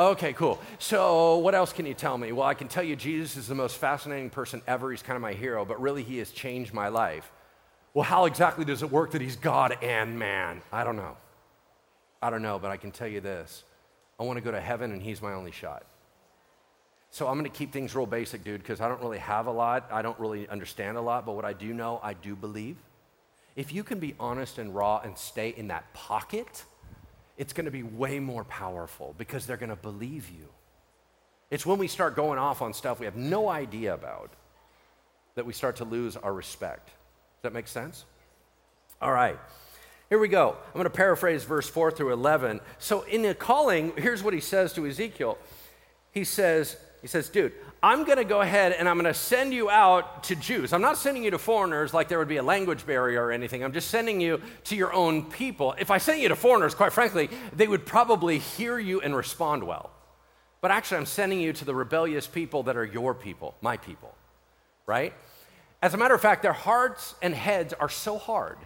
Okay, 0.00 0.32
cool. 0.32 0.58
So, 0.78 1.36
what 1.36 1.54
else 1.54 1.74
can 1.74 1.84
you 1.84 1.92
tell 1.92 2.16
me? 2.16 2.32
Well, 2.32 2.46
I 2.46 2.54
can 2.54 2.68
tell 2.68 2.82
you 2.82 2.96
Jesus 2.96 3.36
is 3.36 3.46
the 3.46 3.54
most 3.54 3.76
fascinating 3.76 4.30
person 4.30 4.62
ever. 4.66 4.90
He's 4.90 5.02
kind 5.02 5.14
of 5.14 5.20
my 5.20 5.34
hero, 5.34 5.66
but 5.66 5.78
really, 5.78 6.02
he 6.02 6.16
has 6.18 6.30
changed 6.30 6.72
my 6.72 6.88
life. 6.88 7.30
Well, 7.92 8.04
how 8.04 8.24
exactly 8.24 8.64
does 8.64 8.82
it 8.82 8.90
work 8.90 9.10
that 9.10 9.20
he's 9.20 9.36
God 9.36 9.76
and 9.82 10.18
man? 10.18 10.62
I 10.72 10.84
don't 10.84 10.96
know. 10.96 11.18
I 12.22 12.30
don't 12.30 12.40
know, 12.40 12.58
but 12.58 12.70
I 12.70 12.78
can 12.78 12.92
tell 12.92 13.08
you 13.08 13.20
this 13.20 13.62
I 14.18 14.22
want 14.22 14.38
to 14.38 14.40
go 14.40 14.50
to 14.50 14.60
heaven, 14.60 14.90
and 14.90 15.02
he's 15.02 15.20
my 15.20 15.34
only 15.34 15.52
shot. 15.52 15.84
So, 17.10 17.28
I'm 17.28 17.38
going 17.38 17.50
to 17.50 17.54
keep 17.54 17.70
things 17.70 17.94
real 17.94 18.06
basic, 18.06 18.42
dude, 18.42 18.62
because 18.62 18.80
I 18.80 18.88
don't 18.88 19.02
really 19.02 19.18
have 19.18 19.48
a 19.48 19.52
lot. 19.52 19.86
I 19.92 20.00
don't 20.00 20.18
really 20.18 20.48
understand 20.48 20.96
a 20.96 21.02
lot, 21.02 21.26
but 21.26 21.32
what 21.32 21.44
I 21.44 21.52
do 21.52 21.74
know, 21.74 22.00
I 22.02 22.14
do 22.14 22.34
believe. 22.34 22.78
If 23.54 23.74
you 23.74 23.84
can 23.84 23.98
be 23.98 24.14
honest 24.18 24.56
and 24.56 24.74
raw 24.74 25.02
and 25.04 25.18
stay 25.18 25.50
in 25.50 25.68
that 25.68 25.92
pocket, 25.92 26.64
it's 27.40 27.54
going 27.54 27.64
to 27.64 27.70
be 27.70 27.82
way 27.82 28.20
more 28.20 28.44
powerful 28.44 29.14
because 29.16 29.46
they're 29.46 29.56
going 29.56 29.70
to 29.70 29.76
believe 29.76 30.28
you. 30.28 30.46
It's 31.50 31.64
when 31.64 31.78
we 31.78 31.88
start 31.88 32.14
going 32.14 32.38
off 32.38 32.60
on 32.60 32.74
stuff 32.74 33.00
we 33.00 33.06
have 33.06 33.16
no 33.16 33.48
idea 33.48 33.94
about 33.94 34.30
that 35.36 35.46
we 35.46 35.54
start 35.54 35.76
to 35.76 35.86
lose 35.86 36.18
our 36.18 36.34
respect. 36.34 36.88
Does 36.88 37.44
that 37.44 37.54
make 37.54 37.66
sense? 37.66 38.04
All 39.00 39.10
right. 39.10 39.38
Here 40.10 40.18
we 40.18 40.28
go. 40.28 40.50
I'm 40.66 40.74
going 40.74 40.84
to 40.84 40.90
paraphrase 40.90 41.44
verse 41.44 41.66
4 41.66 41.90
through 41.92 42.12
11. 42.12 42.60
So 42.78 43.02
in 43.02 43.22
the 43.22 43.34
calling, 43.34 43.94
here's 43.96 44.22
what 44.22 44.34
he 44.34 44.40
says 44.40 44.74
to 44.74 44.86
Ezekiel. 44.86 45.38
He 46.12 46.24
says, 46.24 46.76
he 47.00 47.08
says, 47.08 47.30
dude, 47.30 47.54
I'm 47.82 48.04
going 48.04 48.18
to 48.18 48.24
go 48.24 48.42
ahead 48.42 48.72
and 48.72 48.86
I'm 48.88 48.96
going 48.96 49.12
to 49.12 49.18
send 49.18 49.54
you 49.54 49.70
out 49.70 50.24
to 50.24 50.36
Jews. 50.36 50.74
I'm 50.74 50.82
not 50.82 50.98
sending 50.98 51.24
you 51.24 51.30
to 51.30 51.38
foreigners 51.38 51.94
like 51.94 52.08
there 52.08 52.18
would 52.18 52.28
be 52.28 52.36
a 52.36 52.42
language 52.42 52.84
barrier 52.84 53.24
or 53.24 53.32
anything. 53.32 53.64
I'm 53.64 53.72
just 53.72 53.88
sending 53.88 54.20
you 54.20 54.42
to 54.64 54.76
your 54.76 54.92
own 54.92 55.24
people. 55.30 55.74
If 55.78 55.90
I 55.90 55.96
sent 55.96 56.20
you 56.20 56.28
to 56.28 56.36
foreigners, 56.36 56.74
quite 56.74 56.92
frankly, 56.92 57.30
they 57.54 57.66
would 57.66 57.86
probably 57.86 58.38
hear 58.38 58.78
you 58.78 59.00
and 59.00 59.16
respond 59.16 59.64
well. 59.64 59.90
But 60.60 60.70
actually, 60.70 60.98
I'm 60.98 61.06
sending 61.06 61.40
you 61.40 61.54
to 61.54 61.64
the 61.64 61.74
rebellious 61.74 62.26
people 62.26 62.64
that 62.64 62.76
are 62.76 62.84
your 62.84 63.14
people, 63.14 63.54
my 63.62 63.78
people, 63.78 64.14
right? 64.84 65.14
As 65.80 65.94
a 65.94 65.96
matter 65.96 66.14
of 66.14 66.20
fact, 66.20 66.42
their 66.42 66.52
hearts 66.52 67.14
and 67.22 67.34
heads 67.34 67.72
are 67.72 67.88
so 67.88 68.18
hard. 68.18 68.58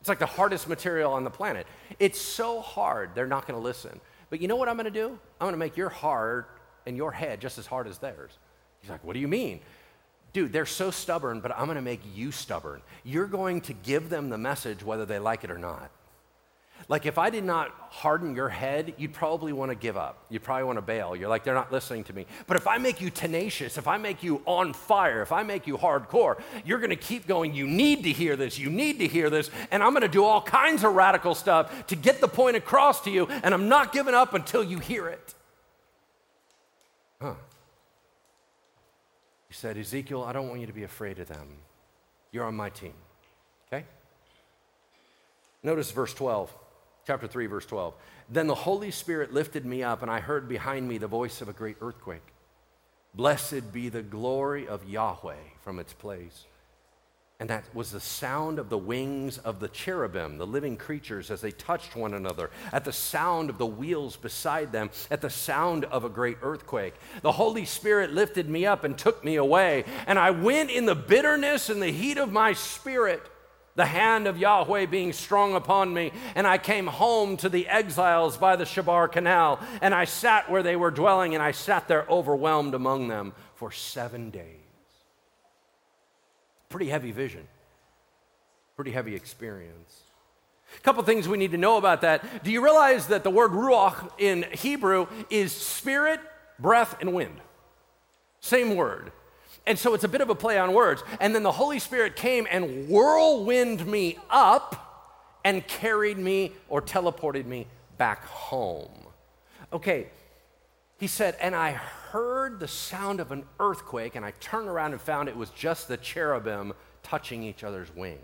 It's 0.00 0.10
like 0.10 0.18
the 0.18 0.26
hardest 0.26 0.68
material 0.68 1.12
on 1.14 1.24
the 1.24 1.30
planet. 1.30 1.66
It's 1.98 2.20
so 2.20 2.60
hard, 2.60 3.14
they're 3.14 3.26
not 3.26 3.46
going 3.46 3.58
to 3.58 3.64
listen. 3.64 3.98
But 4.28 4.42
you 4.42 4.48
know 4.48 4.56
what 4.56 4.68
I'm 4.68 4.76
going 4.76 4.84
to 4.84 4.90
do? 4.90 5.08
I'm 5.40 5.46
going 5.46 5.54
to 5.54 5.58
make 5.58 5.78
your 5.78 5.88
heart 5.88 6.50
and 6.86 6.96
your 6.96 7.12
head 7.12 7.40
just 7.40 7.58
as 7.58 7.66
hard 7.66 7.86
as 7.86 7.98
theirs. 7.98 8.32
He's 8.80 8.90
like, 8.90 9.04
What 9.04 9.14
do 9.14 9.20
you 9.20 9.28
mean? 9.28 9.60
Dude, 10.32 10.52
they're 10.52 10.64
so 10.64 10.90
stubborn, 10.90 11.40
but 11.40 11.52
I'm 11.52 11.66
going 11.66 11.76
to 11.76 11.82
make 11.82 12.00
you 12.14 12.32
stubborn. 12.32 12.80
You're 13.04 13.26
going 13.26 13.60
to 13.62 13.74
give 13.74 14.08
them 14.08 14.30
the 14.30 14.38
message 14.38 14.82
whether 14.82 15.04
they 15.04 15.18
like 15.18 15.44
it 15.44 15.50
or 15.50 15.58
not. 15.58 15.90
Like, 16.88 17.06
if 17.06 17.16
I 17.18 17.30
did 17.30 17.44
not 17.44 17.70
harden 17.90 18.34
your 18.34 18.48
head, 18.48 18.94
you'd 18.96 19.12
probably 19.12 19.52
want 19.52 19.70
to 19.70 19.74
give 19.74 19.96
up. 19.96 20.24
You'd 20.30 20.42
probably 20.42 20.64
want 20.64 20.78
to 20.78 20.82
bail. 20.82 21.14
You're 21.14 21.28
like, 21.28 21.44
they're 21.44 21.54
not 21.54 21.70
listening 21.70 22.04
to 22.04 22.12
me. 22.12 22.26
But 22.46 22.56
if 22.56 22.66
I 22.66 22.78
make 22.78 23.00
you 23.00 23.10
tenacious, 23.10 23.78
if 23.78 23.86
I 23.86 23.98
make 23.98 24.22
you 24.22 24.42
on 24.46 24.72
fire, 24.72 25.22
if 25.22 25.32
I 25.32 25.42
make 25.42 25.66
you 25.66 25.76
hardcore, 25.76 26.40
you're 26.64 26.78
going 26.78 26.90
to 26.90 26.96
keep 26.96 27.26
going. 27.26 27.54
You 27.54 27.66
need 27.66 28.04
to 28.04 28.10
hear 28.10 28.36
this. 28.36 28.58
You 28.58 28.70
need 28.70 28.98
to 28.98 29.06
hear 29.06 29.30
this. 29.30 29.50
And 29.70 29.82
I'm 29.82 29.92
going 29.92 30.02
to 30.02 30.08
do 30.08 30.24
all 30.24 30.42
kinds 30.42 30.82
of 30.82 30.94
radical 30.94 31.34
stuff 31.34 31.86
to 31.86 31.96
get 31.96 32.20
the 32.20 32.28
point 32.28 32.56
across 32.56 33.02
to 33.02 33.10
you. 33.10 33.26
And 33.26 33.54
I'm 33.54 33.68
not 33.68 33.92
giving 33.92 34.14
up 34.14 34.34
until 34.34 34.64
you 34.64 34.78
hear 34.78 35.08
it. 35.08 35.34
Huh. 37.22 37.34
He 39.46 39.54
said, 39.54 39.78
Ezekiel, 39.78 40.24
I 40.24 40.32
don't 40.32 40.48
want 40.48 40.60
you 40.60 40.66
to 40.66 40.72
be 40.72 40.82
afraid 40.82 41.20
of 41.20 41.28
them. 41.28 41.46
You're 42.32 42.44
on 42.44 42.56
my 42.56 42.68
team. 42.68 42.94
Okay? 43.68 43.84
Notice 45.62 45.92
verse 45.92 46.12
12. 46.14 46.52
Chapter 47.06 47.28
3, 47.28 47.46
verse 47.46 47.66
12. 47.66 47.94
Then 48.28 48.48
the 48.48 48.56
Holy 48.56 48.90
Spirit 48.90 49.32
lifted 49.32 49.64
me 49.64 49.84
up, 49.84 50.02
and 50.02 50.10
I 50.10 50.18
heard 50.18 50.48
behind 50.48 50.88
me 50.88 50.98
the 50.98 51.06
voice 51.06 51.40
of 51.40 51.48
a 51.48 51.52
great 51.52 51.76
earthquake. 51.80 52.26
Blessed 53.14 53.72
be 53.72 53.88
the 53.88 54.02
glory 54.02 54.66
of 54.66 54.88
Yahweh 54.88 55.36
from 55.62 55.78
its 55.78 55.92
place. 55.92 56.46
And 57.42 57.50
that 57.50 57.64
was 57.74 57.90
the 57.90 57.98
sound 57.98 58.60
of 58.60 58.68
the 58.68 58.78
wings 58.78 59.38
of 59.38 59.58
the 59.58 59.66
cherubim, 59.66 60.38
the 60.38 60.46
living 60.46 60.76
creatures, 60.76 61.28
as 61.28 61.40
they 61.40 61.50
touched 61.50 61.96
one 61.96 62.14
another, 62.14 62.50
at 62.72 62.84
the 62.84 62.92
sound 62.92 63.50
of 63.50 63.58
the 63.58 63.66
wheels 63.66 64.14
beside 64.14 64.70
them, 64.70 64.90
at 65.10 65.22
the 65.22 65.28
sound 65.28 65.84
of 65.86 66.04
a 66.04 66.08
great 66.08 66.36
earthquake. 66.40 66.94
The 67.22 67.32
Holy 67.32 67.64
Spirit 67.64 68.12
lifted 68.12 68.48
me 68.48 68.64
up 68.64 68.84
and 68.84 68.96
took 68.96 69.24
me 69.24 69.34
away, 69.34 69.84
and 70.06 70.20
I 70.20 70.30
went 70.30 70.70
in 70.70 70.86
the 70.86 70.94
bitterness 70.94 71.68
and 71.68 71.82
the 71.82 71.90
heat 71.90 72.16
of 72.16 72.30
my 72.30 72.52
spirit 72.52 73.28
the 73.74 73.86
hand 73.86 74.28
of 74.28 74.38
Yahweh 74.38 74.86
being 74.86 75.12
strong 75.12 75.56
upon 75.56 75.92
me. 75.92 76.12
And 76.36 76.46
I 76.46 76.58
came 76.58 76.86
home 76.86 77.38
to 77.38 77.48
the 77.48 77.66
exiles 77.66 78.36
by 78.36 78.54
the 78.54 78.66
Chebar 78.66 79.08
Canal, 79.10 79.58
and 79.80 79.92
I 79.92 80.04
sat 80.04 80.48
where 80.48 80.62
they 80.62 80.76
were 80.76 80.92
dwelling, 80.92 81.34
and 81.34 81.42
I 81.42 81.50
sat 81.50 81.88
there 81.88 82.06
overwhelmed 82.08 82.74
among 82.74 83.08
them 83.08 83.32
for 83.54 83.72
seven 83.72 84.30
days. 84.30 84.61
Pretty 86.72 86.88
heavy 86.88 87.12
vision, 87.12 87.46
pretty 88.76 88.92
heavy 88.92 89.14
experience. 89.14 90.00
A 90.74 90.80
couple 90.80 91.02
things 91.02 91.28
we 91.28 91.36
need 91.36 91.50
to 91.50 91.58
know 91.58 91.76
about 91.76 92.00
that. 92.00 92.42
Do 92.42 92.50
you 92.50 92.64
realize 92.64 93.08
that 93.08 93.24
the 93.24 93.30
word 93.30 93.50
ruach 93.50 94.10
in 94.18 94.46
Hebrew 94.52 95.06
is 95.28 95.52
spirit, 95.52 96.18
breath, 96.58 96.96
and 97.02 97.12
wind? 97.12 97.42
Same 98.40 98.74
word. 98.74 99.12
And 99.66 99.78
so 99.78 99.92
it's 99.92 100.04
a 100.04 100.08
bit 100.08 100.22
of 100.22 100.30
a 100.30 100.34
play 100.34 100.58
on 100.58 100.72
words. 100.72 101.04
And 101.20 101.34
then 101.34 101.42
the 101.42 101.52
Holy 101.52 101.78
Spirit 101.78 102.16
came 102.16 102.46
and 102.50 102.88
whirlwind 102.88 103.86
me 103.86 104.18
up 104.30 105.38
and 105.44 105.66
carried 105.66 106.16
me 106.16 106.52
or 106.70 106.80
teleported 106.80 107.44
me 107.44 107.66
back 107.98 108.24
home. 108.24 109.06
Okay, 109.74 110.08
he 111.02 111.08
said, 111.08 111.36
and 111.40 111.56
I 111.56 111.72
heard 111.72 112.60
the 112.60 112.68
sound 112.68 113.18
of 113.18 113.32
an 113.32 113.44
earthquake, 113.58 114.14
and 114.14 114.24
I 114.24 114.30
turned 114.38 114.68
around 114.68 114.92
and 114.92 115.00
found 115.00 115.28
it 115.28 115.36
was 115.36 115.50
just 115.50 115.88
the 115.88 115.96
cherubim 115.96 116.74
touching 117.02 117.42
each 117.42 117.64
other's 117.64 117.92
wings. 117.96 118.20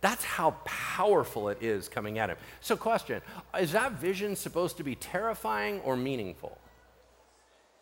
That's 0.00 0.24
how 0.24 0.52
powerful 0.64 1.50
it 1.50 1.58
is 1.60 1.90
coming 1.90 2.18
at 2.18 2.30
him. 2.30 2.38
So, 2.62 2.78
question 2.78 3.20
Is 3.60 3.72
that 3.72 3.92
vision 3.92 4.36
supposed 4.36 4.78
to 4.78 4.82
be 4.82 4.94
terrifying 4.94 5.80
or 5.80 5.94
meaningful? 5.94 6.56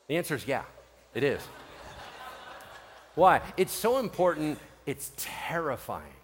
The 0.09 0.17
answer 0.17 0.35
is 0.35 0.45
yeah, 0.45 0.65
it 1.15 1.23
is. 1.23 1.41
Why? 3.15 3.41
It's 3.57 3.73
so 3.73 3.99
important, 3.99 4.59
it's 4.87 5.13
terrifying. 5.17 6.19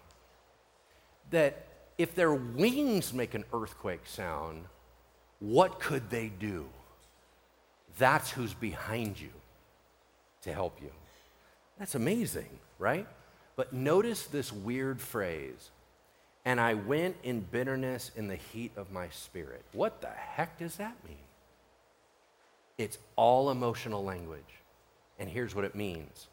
That 1.29 1.65
if 1.97 2.15
their 2.15 2.33
wings 2.33 3.13
make 3.13 3.33
an 3.33 3.45
earthquake 3.53 4.05
sound, 4.07 4.65
what 5.39 5.79
could 5.79 6.09
they 6.09 6.27
do? 6.27 6.67
That's 7.97 8.31
who's 8.31 8.53
behind 8.53 9.19
you 9.19 9.29
to 10.43 10.53
help 10.53 10.81
you. 10.81 10.91
That's 11.79 11.95
amazing, 11.95 12.49
right? 12.79 13.07
But 13.55 13.73
notice 13.73 14.25
this 14.25 14.51
weird 14.51 15.01
phrase 15.01 15.71
and 16.47 16.61
I 16.61 16.75
went 16.75 17.17
in 17.23 17.41
bitterness 17.41 18.09
in 18.15 18.29
the 18.29 18.37
heat 18.37 18.71
of 18.77 18.89
my 18.89 19.09
spirit. 19.09 19.65
What 19.73 19.99
the 19.99 20.07
heck 20.07 20.57
does 20.57 20.77
that 20.77 20.95
mean? 21.05 21.17
It's 22.77 22.97
all 23.17 23.51
emotional 23.51 24.01
language. 24.01 24.41
And 25.19 25.29
here's 25.29 25.53
what 25.53 25.65
it 25.65 25.75
means 25.75 26.27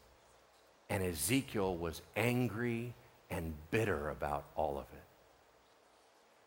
and 0.89 1.03
Ezekiel 1.03 1.75
was 1.75 2.01
angry 2.15 2.93
and 3.29 3.53
bitter 3.71 4.09
about 4.09 4.45
all 4.55 4.77
of 4.77 4.85
it. 4.93 5.04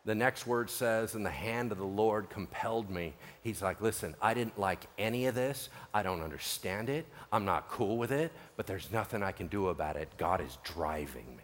The 0.05 0.15
next 0.15 0.47
word 0.47 0.69
says, 0.69 1.13
and 1.13 1.25
the 1.25 1.29
hand 1.29 1.71
of 1.71 1.77
the 1.77 1.83
Lord 1.83 2.29
compelled 2.29 2.89
me. 2.89 3.13
He's 3.41 3.61
like, 3.61 3.81
listen, 3.81 4.15
I 4.21 4.33
didn't 4.33 4.57
like 4.57 4.85
any 4.97 5.27
of 5.27 5.35
this. 5.35 5.69
I 5.93 6.03
don't 6.03 6.21
understand 6.21 6.89
it. 6.89 7.05
I'm 7.31 7.45
not 7.45 7.69
cool 7.69 7.97
with 7.97 8.11
it, 8.11 8.31
but 8.55 8.65
there's 8.65 8.91
nothing 8.91 9.21
I 9.21 9.33
can 9.33 9.47
do 9.47 9.67
about 9.67 9.97
it. 9.97 10.09
God 10.17 10.41
is 10.41 10.57
driving 10.63 11.27
me. 11.35 11.43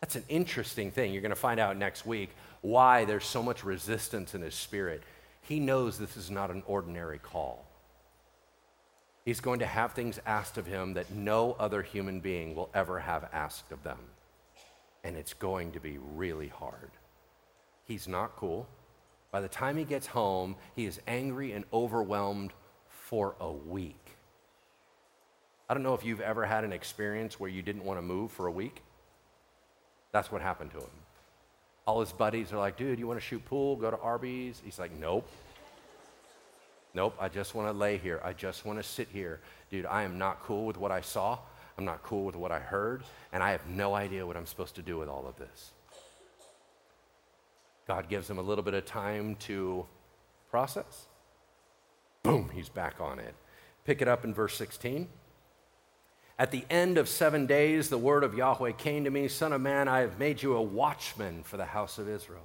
That's 0.00 0.14
an 0.14 0.24
interesting 0.28 0.92
thing. 0.92 1.12
You're 1.12 1.22
going 1.22 1.30
to 1.30 1.36
find 1.36 1.58
out 1.58 1.76
next 1.76 2.06
week 2.06 2.30
why 2.60 3.04
there's 3.04 3.24
so 3.24 3.42
much 3.42 3.64
resistance 3.64 4.34
in 4.34 4.40
his 4.40 4.54
spirit. 4.54 5.02
He 5.42 5.58
knows 5.58 5.98
this 5.98 6.16
is 6.16 6.30
not 6.30 6.50
an 6.50 6.62
ordinary 6.66 7.18
call. 7.18 7.64
He's 9.24 9.40
going 9.40 9.58
to 9.58 9.66
have 9.66 9.92
things 9.92 10.20
asked 10.24 10.56
of 10.56 10.66
him 10.66 10.94
that 10.94 11.10
no 11.10 11.56
other 11.58 11.82
human 11.82 12.20
being 12.20 12.54
will 12.54 12.70
ever 12.72 13.00
have 13.00 13.28
asked 13.32 13.72
of 13.72 13.82
them. 13.82 13.98
And 15.04 15.16
it's 15.16 15.34
going 15.34 15.72
to 15.72 15.80
be 15.80 15.98
really 16.14 16.48
hard. 16.48 16.90
He's 17.88 18.06
not 18.06 18.36
cool. 18.36 18.68
By 19.32 19.40
the 19.40 19.48
time 19.48 19.76
he 19.76 19.84
gets 19.84 20.06
home, 20.06 20.56
he 20.76 20.84
is 20.84 21.00
angry 21.06 21.52
and 21.52 21.64
overwhelmed 21.72 22.52
for 22.88 23.34
a 23.40 23.50
week. 23.50 24.16
I 25.68 25.74
don't 25.74 25.82
know 25.82 25.94
if 25.94 26.04
you've 26.04 26.20
ever 26.20 26.46
had 26.46 26.64
an 26.64 26.72
experience 26.72 27.40
where 27.40 27.50
you 27.50 27.62
didn't 27.62 27.84
want 27.84 27.98
to 27.98 28.02
move 28.02 28.30
for 28.30 28.46
a 28.46 28.50
week. 28.50 28.82
That's 30.12 30.30
what 30.30 30.40
happened 30.40 30.70
to 30.72 30.78
him. 30.78 30.90
All 31.86 32.00
his 32.00 32.12
buddies 32.12 32.52
are 32.52 32.58
like, 32.58 32.76
dude, 32.76 32.98
you 32.98 33.06
want 33.06 33.18
to 33.18 33.24
shoot 33.24 33.44
pool? 33.46 33.76
Go 33.76 33.90
to 33.90 33.98
Arby's? 33.98 34.60
He's 34.64 34.78
like, 34.78 34.92
nope. 34.98 35.26
Nope, 36.94 37.16
I 37.20 37.28
just 37.28 37.54
want 37.54 37.68
to 37.68 37.72
lay 37.72 37.98
here. 37.98 38.20
I 38.24 38.32
just 38.32 38.64
want 38.64 38.78
to 38.78 38.82
sit 38.82 39.08
here. 39.12 39.40
Dude, 39.70 39.86
I 39.86 40.02
am 40.02 40.18
not 40.18 40.42
cool 40.42 40.66
with 40.66 40.76
what 40.76 40.90
I 40.90 41.00
saw. 41.00 41.38
I'm 41.76 41.84
not 41.84 42.02
cool 42.02 42.24
with 42.24 42.34
what 42.36 42.50
I 42.50 42.58
heard. 42.58 43.02
And 43.32 43.42
I 43.42 43.52
have 43.52 43.66
no 43.68 43.94
idea 43.94 44.26
what 44.26 44.36
I'm 44.36 44.46
supposed 44.46 44.74
to 44.76 44.82
do 44.82 44.98
with 44.98 45.08
all 45.08 45.26
of 45.26 45.36
this. 45.36 45.72
God 47.88 48.10
gives 48.10 48.28
him 48.28 48.38
a 48.38 48.42
little 48.42 48.62
bit 48.62 48.74
of 48.74 48.84
time 48.84 49.34
to 49.40 49.86
process. 50.50 51.06
Boom, 52.22 52.50
he's 52.54 52.68
back 52.68 53.00
on 53.00 53.18
it. 53.18 53.34
Pick 53.86 54.02
it 54.02 54.08
up 54.08 54.24
in 54.24 54.34
verse 54.34 54.54
16. 54.58 55.08
At 56.38 56.50
the 56.50 56.64
end 56.68 56.98
of 56.98 57.08
seven 57.08 57.46
days, 57.46 57.88
the 57.88 57.96
word 57.98 58.22
of 58.22 58.34
Yahweh 58.34 58.72
came 58.72 59.04
to 59.04 59.10
me 59.10 59.26
Son 59.26 59.54
of 59.54 59.62
man, 59.62 59.88
I 59.88 60.00
have 60.00 60.18
made 60.18 60.42
you 60.42 60.54
a 60.54 60.62
watchman 60.62 61.42
for 61.42 61.56
the 61.56 61.64
house 61.64 61.98
of 61.98 62.08
Israel. 62.08 62.44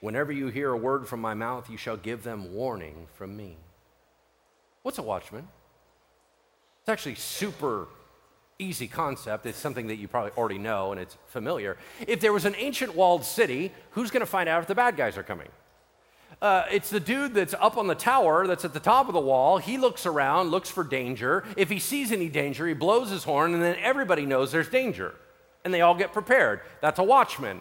Whenever 0.00 0.32
you 0.32 0.48
hear 0.48 0.70
a 0.70 0.76
word 0.76 1.06
from 1.06 1.20
my 1.20 1.34
mouth, 1.34 1.68
you 1.70 1.76
shall 1.76 1.98
give 1.98 2.24
them 2.24 2.54
warning 2.54 3.06
from 3.14 3.36
me. 3.36 3.58
What's 4.82 4.98
a 4.98 5.02
watchman? 5.02 5.46
It's 6.80 6.88
actually 6.88 7.14
super 7.14 7.86
easy 8.58 8.86
concept. 8.86 9.46
It's 9.46 9.58
something 9.58 9.88
that 9.88 9.96
you 9.96 10.08
probably 10.08 10.32
already 10.32 10.58
know 10.58 10.92
and 10.92 11.00
it's 11.00 11.16
familiar. 11.26 11.76
If 12.06 12.20
there 12.20 12.32
was 12.32 12.44
an 12.44 12.54
ancient 12.56 12.94
walled 12.94 13.24
city, 13.24 13.72
who's 13.90 14.10
going 14.10 14.20
to 14.20 14.26
find 14.26 14.48
out 14.48 14.62
if 14.62 14.68
the 14.68 14.74
bad 14.74 14.96
guys 14.96 15.18
are 15.18 15.22
coming? 15.22 15.48
Uh, 16.40 16.64
it's 16.70 16.90
the 16.90 17.00
dude 17.00 17.34
that's 17.34 17.54
up 17.54 17.76
on 17.76 17.86
the 17.86 17.94
tower 17.94 18.46
that's 18.46 18.64
at 18.64 18.74
the 18.74 18.80
top 18.80 19.08
of 19.08 19.14
the 19.14 19.20
wall. 19.20 19.58
He 19.58 19.78
looks 19.78 20.04
around, 20.04 20.50
looks 20.50 20.68
for 20.70 20.84
danger. 20.84 21.44
If 21.56 21.70
he 21.70 21.78
sees 21.78 22.12
any 22.12 22.28
danger, 22.28 22.66
he 22.66 22.74
blows 22.74 23.10
his 23.10 23.24
horn, 23.24 23.54
and 23.54 23.62
then 23.62 23.76
everybody 23.80 24.26
knows 24.26 24.52
there's 24.52 24.68
danger. 24.68 25.14
And 25.64 25.72
they 25.72 25.80
all 25.80 25.94
get 25.94 26.12
prepared. 26.12 26.60
That's 26.80 26.98
a 26.98 27.04
watchman. 27.04 27.60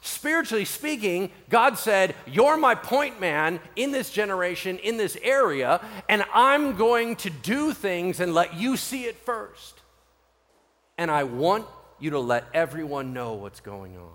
Spiritually 0.00 0.64
speaking, 0.64 1.30
God 1.48 1.78
said, 1.78 2.14
You're 2.26 2.56
my 2.56 2.74
point 2.74 3.20
man 3.20 3.60
in 3.76 3.92
this 3.92 4.10
generation, 4.10 4.78
in 4.78 4.96
this 4.96 5.16
area, 5.22 5.80
and 6.08 6.24
I'm 6.34 6.76
going 6.76 7.16
to 7.16 7.30
do 7.30 7.72
things 7.72 8.20
and 8.20 8.34
let 8.34 8.54
you 8.54 8.76
see 8.76 9.04
it 9.04 9.16
first. 9.16 9.80
And 10.96 11.10
I 11.10 11.24
want 11.24 11.66
you 11.98 12.10
to 12.10 12.18
let 12.18 12.44
everyone 12.54 13.12
know 13.12 13.34
what's 13.34 13.60
going 13.60 13.96
on. 13.96 14.12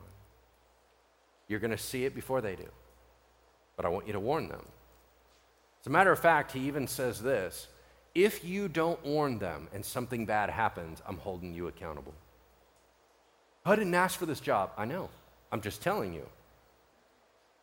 You're 1.48 1.60
going 1.60 1.72
to 1.72 1.78
see 1.78 2.06
it 2.06 2.14
before 2.14 2.42
they 2.42 2.56
do, 2.56 2.68
but 3.76 3.86
I 3.86 3.90
want 3.90 4.08
you 4.08 4.14
to 4.14 4.20
warn 4.20 4.48
them. 4.48 4.66
As 5.82 5.88
a 5.88 5.90
matter 5.90 6.12
of 6.12 6.20
fact, 6.20 6.52
he 6.52 6.68
even 6.68 6.88
says 6.88 7.22
this 7.22 7.68
if 8.16 8.44
you 8.44 8.68
don't 8.68 9.04
warn 9.06 9.40
them 9.40 9.68
and 9.74 9.84
something 9.86 10.26
bad 10.26 10.50
happens, 10.50 11.02
I'm 11.08 11.18
holding 11.18 11.54
you 11.54 11.68
accountable. 11.68 12.14
I 13.66 13.76
didn't 13.76 13.94
ask 13.94 14.18
for 14.18 14.26
this 14.26 14.40
job. 14.40 14.72
I 14.78 14.86
know. 14.86 15.10
I'm 15.52 15.62
just 15.62 15.82
telling 15.82 16.14
you. 16.14 16.26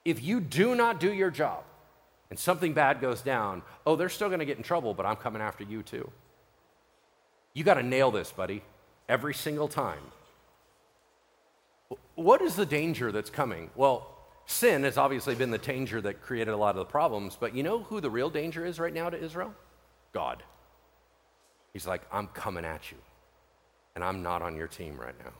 If 0.04 0.22
you 0.22 0.40
do 0.40 0.74
not 0.74 1.00
do 1.00 1.12
your 1.12 1.30
job 1.30 1.64
and 2.30 2.38
something 2.38 2.72
bad 2.72 3.00
goes 3.00 3.22
down, 3.22 3.62
oh, 3.84 3.96
they're 3.96 4.08
still 4.08 4.28
going 4.28 4.40
to 4.40 4.46
get 4.46 4.56
in 4.56 4.62
trouble, 4.62 4.94
but 4.94 5.04
I'm 5.04 5.16
coming 5.16 5.42
after 5.42 5.64
you 5.64 5.82
too. 5.82 6.10
You 7.54 7.64
got 7.64 7.74
to 7.74 7.82
nail 7.82 8.10
this, 8.10 8.30
buddy, 8.30 8.62
every 9.08 9.34
single 9.34 9.68
time. 9.68 10.00
What 12.14 12.42
is 12.42 12.56
the 12.56 12.66
danger 12.66 13.12
that's 13.12 13.30
coming? 13.30 13.70
Well, 13.76 14.10
sin 14.46 14.84
has 14.84 14.96
obviously 14.96 15.34
been 15.34 15.50
the 15.50 15.58
danger 15.58 16.00
that 16.00 16.22
created 16.22 16.52
a 16.52 16.56
lot 16.56 16.70
of 16.70 16.78
the 16.78 16.84
problems, 16.86 17.36
but 17.38 17.54
you 17.54 17.62
know 17.62 17.80
who 17.80 18.00
the 18.00 18.10
real 18.10 18.30
danger 18.30 18.64
is 18.64 18.80
right 18.80 18.92
now 18.92 19.10
to 19.10 19.22
Israel? 19.22 19.54
God. 20.12 20.42
He's 21.72 21.86
like, 21.86 22.02
I'm 22.10 22.28
coming 22.28 22.64
at 22.64 22.90
you, 22.90 22.96
and 23.94 24.02
I'm 24.02 24.22
not 24.22 24.40
on 24.40 24.56
your 24.56 24.66
team 24.66 24.96
right 24.98 25.14
now. 25.22 25.32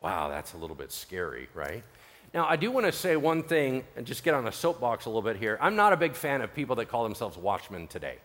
Wow, 0.00 0.30
that's 0.30 0.54
a 0.54 0.56
little 0.56 0.76
bit 0.76 0.90
scary, 0.90 1.48
right? 1.54 1.84
Now, 2.32 2.46
I 2.48 2.56
do 2.56 2.70
want 2.70 2.86
to 2.86 2.92
say 2.92 3.16
one 3.16 3.42
thing 3.42 3.84
and 3.96 4.06
just 4.06 4.22
get 4.22 4.34
on 4.34 4.46
a 4.46 4.52
soapbox 4.52 5.04
a 5.04 5.08
little 5.10 5.20
bit 5.20 5.36
here. 5.36 5.58
I'm 5.60 5.76
not 5.76 5.92
a 5.92 5.96
big 5.96 6.14
fan 6.14 6.40
of 6.40 6.54
people 6.54 6.76
that 6.76 6.86
call 6.86 7.02
themselves 7.02 7.36
watchmen 7.36 7.86
today. 7.86 8.16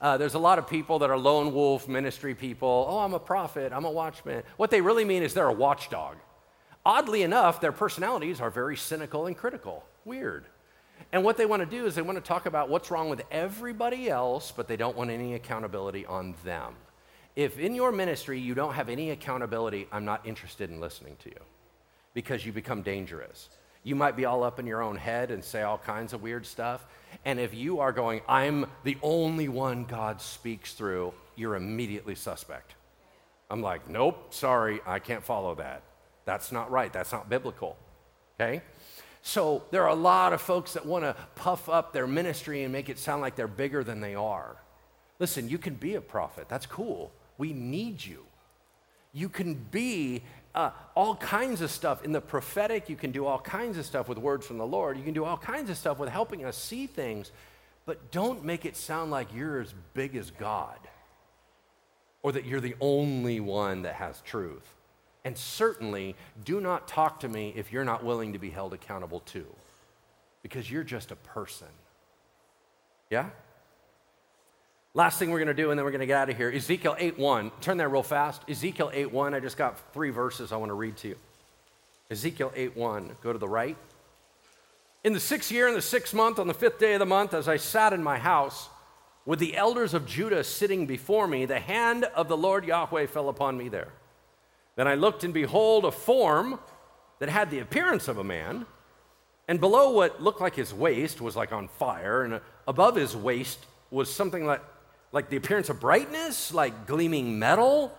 Uh, 0.00 0.16
there's 0.18 0.34
a 0.34 0.38
lot 0.38 0.58
of 0.58 0.68
people 0.68 0.98
that 0.98 1.10
are 1.10 1.18
lone 1.18 1.54
wolf 1.54 1.88
ministry 1.88 2.34
people. 2.34 2.86
Oh, 2.88 2.98
I'm 2.98 3.14
a 3.14 3.18
prophet, 3.18 3.72
I'm 3.72 3.84
a 3.84 3.90
watchman. 3.90 4.42
What 4.56 4.70
they 4.70 4.80
really 4.80 5.04
mean 5.04 5.22
is 5.22 5.32
they're 5.32 5.48
a 5.48 5.52
watchdog. 5.52 6.16
Oddly 6.84 7.22
enough, 7.22 7.60
their 7.60 7.72
personalities 7.72 8.40
are 8.40 8.50
very 8.50 8.76
cynical 8.76 9.26
and 9.26 9.36
critical. 9.36 9.84
Weird. 10.04 10.46
And 11.12 11.24
what 11.24 11.36
they 11.36 11.46
want 11.46 11.60
to 11.60 11.66
do 11.66 11.86
is 11.86 11.94
they 11.94 12.02
want 12.02 12.16
to 12.16 12.22
talk 12.22 12.46
about 12.46 12.68
what's 12.68 12.90
wrong 12.90 13.08
with 13.08 13.22
everybody 13.30 14.08
else, 14.08 14.52
but 14.54 14.68
they 14.68 14.76
don't 14.76 14.96
want 14.96 15.10
any 15.10 15.34
accountability 15.34 16.06
on 16.06 16.34
them. 16.44 16.74
If 17.34 17.58
in 17.58 17.74
your 17.74 17.92
ministry 17.92 18.40
you 18.40 18.54
don't 18.54 18.74
have 18.74 18.88
any 18.88 19.10
accountability, 19.10 19.88
I'm 19.92 20.04
not 20.04 20.26
interested 20.26 20.70
in 20.70 20.80
listening 20.80 21.16
to 21.24 21.30
you 21.30 21.40
because 22.14 22.46
you 22.46 22.52
become 22.52 22.82
dangerous. 22.82 23.50
You 23.86 23.94
might 23.94 24.16
be 24.16 24.24
all 24.24 24.42
up 24.42 24.58
in 24.58 24.66
your 24.66 24.82
own 24.82 24.96
head 24.96 25.30
and 25.30 25.44
say 25.44 25.62
all 25.62 25.78
kinds 25.78 26.12
of 26.12 26.20
weird 26.20 26.44
stuff. 26.44 26.84
And 27.24 27.38
if 27.38 27.54
you 27.54 27.78
are 27.78 27.92
going, 27.92 28.20
I'm 28.28 28.66
the 28.82 28.98
only 29.00 29.48
one 29.48 29.84
God 29.84 30.20
speaks 30.20 30.74
through, 30.74 31.14
you're 31.36 31.54
immediately 31.54 32.16
suspect. 32.16 32.74
I'm 33.48 33.62
like, 33.62 33.88
nope, 33.88 34.34
sorry, 34.34 34.80
I 34.84 34.98
can't 34.98 35.22
follow 35.22 35.54
that. 35.54 35.84
That's 36.24 36.50
not 36.50 36.68
right. 36.68 36.92
That's 36.92 37.12
not 37.12 37.28
biblical. 37.28 37.76
Okay? 38.34 38.60
So 39.22 39.62
there 39.70 39.84
are 39.84 39.90
a 39.90 39.94
lot 39.94 40.32
of 40.32 40.40
folks 40.40 40.72
that 40.72 40.84
want 40.84 41.04
to 41.04 41.14
puff 41.36 41.68
up 41.68 41.92
their 41.92 42.08
ministry 42.08 42.64
and 42.64 42.72
make 42.72 42.88
it 42.88 42.98
sound 42.98 43.22
like 43.22 43.36
they're 43.36 43.46
bigger 43.46 43.84
than 43.84 44.00
they 44.00 44.16
are. 44.16 44.56
Listen, 45.20 45.48
you 45.48 45.58
can 45.58 45.74
be 45.74 45.94
a 45.94 46.00
prophet. 46.00 46.48
That's 46.48 46.66
cool. 46.66 47.12
We 47.38 47.52
need 47.52 48.04
you. 48.04 48.24
You 49.12 49.28
can 49.28 49.54
be 49.54 50.24
uh, 50.56 50.70
all 50.94 51.14
kinds 51.16 51.60
of 51.60 51.70
stuff 51.70 52.02
in 52.02 52.12
the 52.12 52.20
prophetic. 52.20 52.88
You 52.88 52.96
can 52.96 53.12
do 53.12 53.26
all 53.26 53.38
kinds 53.38 53.76
of 53.76 53.84
stuff 53.84 54.08
with 54.08 54.16
words 54.16 54.46
from 54.46 54.56
the 54.56 54.66
Lord. 54.66 54.96
You 54.96 55.04
can 55.04 55.12
do 55.12 55.24
all 55.24 55.36
kinds 55.36 55.68
of 55.68 55.76
stuff 55.76 55.98
with 55.98 56.08
helping 56.08 56.44
us 56.44 56.56
see 56.56 56.86
things, 56.86 57.30
but 57.84 58.10
don't 58.10 58.42
make 58.42 58.64
it 58.64 58.74
sound 58.74 59.10
like 59.10 59.32
you're 59.34 59.60
as 59.60 59.74
big 59.92 60.16
as 60.16 60.30
God 60.30 60.78
or 62.22 62.32
that 62.32 62.46
you're 62.46 62.60
the 62.60 62.74
only 62.80 63.38
one 63.38 63.82
that 63.82 63.94
has 63.94 64.20
truth. 64.22 64.74
And 65.24 65.36
certainly, 65.36 66.16
do 66.44 66.60
not 66.60 66.88
talk 66.88 67.20
to 67.20 67.28
me 67.28 67.52
if 67.54 67.72
you're 67.72 67.84
not 67.84 68.02
willing 68.02 68.32
to 68.32 68.38
be 68.38 68.48
held 68.48 68.72
accountable 68.72 69.20
too, 69.20 69.46
because 70.42 70.70
you're 70.70 70.84
just 70.84 71.10
a 71.10 71.16
person. 71.16 71.68
Yeah? 73.10 73.30
Last 74.96 75.18
thing 75.18 75.30
we're 75.30 75.40
going 75.40 75.48
to 75.48 75.62
do, 75.62 75.70
and 75.70 75.78
then 75.78 75.84
we're 75.84 75.90
going 75.90 76.00
to 76.00 76.06
get 76.06 76.16
out 76.16 76.30
of 76.30 76.38
here 76.38 76.50
Ezekiel 76.50 76.96
8 76.98 77.18
1. 77.18 77.50
Turn 77.60 77.76
there 77.76 77.86
real 77.86 78.02
fast. 78.02 78.40
Ezekiel 78.48 78.90
8 78.94 79.12
1. 79.12 79.34
I 79.34 79.40
just 79.40 79.58
got 79.58 79.78
three 79.92 80.08
verses 80.08 80.52
I 80.52 80.56
want 80.56 80.70
to 80.70 80.74
read 80.74 80.96
to 80.96 81.08
you. 81.08 81.16
Ezekiel 82.10 82.50
8 82.56 82.74
1. 82.74 83.16
Go 83.22 83.30
to 83.30 83.38
the 83.38 83.46
right. 83.46 83.76
In 85.04 85.12
the 85.12 85.20
sixth 85.20 85.52
year, 85.52 85.68
in 85.68 85.74
the 85.74 85.82
sixth 85.82 86.14
month, 86.14 86.38
on 86.38 86.46
the 86.46 86.54
fifth 86.54 86.78
day 86.78 86.94
of 86.94 87.00
the 87.00 87.04
month, 87.04 87.34
as 87.34 87.46
I 87.46 87.58
sat 87.58 87.92
in 87.92 88.02
my 88.02 88.16
house, 88.16 88.70
with 89.26 89.38
the 89.38 89.54
elders 89.54 89.92
of 89.92 90.06
Judah 90.06 90.42
sitting 90.42 90.86
before 90.86 91.28
me, 91.28 91.44
the 91.44 91.60
hand 91.60 92.04
of 92.14 92.28
the 92.28 92.36
Lord 92.36 92.64
Yahweh 92.64 93.04
fell 93.04 93.28
upon 93.28 93.58
me 93.58 93.68
there. 93.68 93.88
Then 94.76 94.88
I 94.88 94.94
looked, 94.94 95.24
and 95.24 95.34
behold, 95.34 95.84
a 95.84 95.90
form 95.90 96.58
that 97.18 97.28
had 97.28 97.50
the 97.50 97.58
appearance 97.58 98.08
of 98.08 98.16
a 98.16 98.24
man, 98.24 98.64
and 99.46 99.60
below 99.60 99.90
what 99.90 100.22
looked 100.22 100.40
like 100.40 100.54
his 100.54 100.72
waist 100.72 101.20
was 101.20 101.36
like 101.36 101.52
on 101.52 101.68
fire, 101.68 102.22
and 102.22 102.40
above 102.66 102.96
his 102.96 103.14
waist 103.14 103.58
was 103.90 104.10
something 104.10 104.46
like 104.46 104.62
like 105.16 105.30
the 105.30 105.36
appearance 105.38 105.70
of 105.70 105.80
brightness, 105.80 106.52
like 106.52 106.86
gleaming 106.86 107.38
metal. 107.38 107.90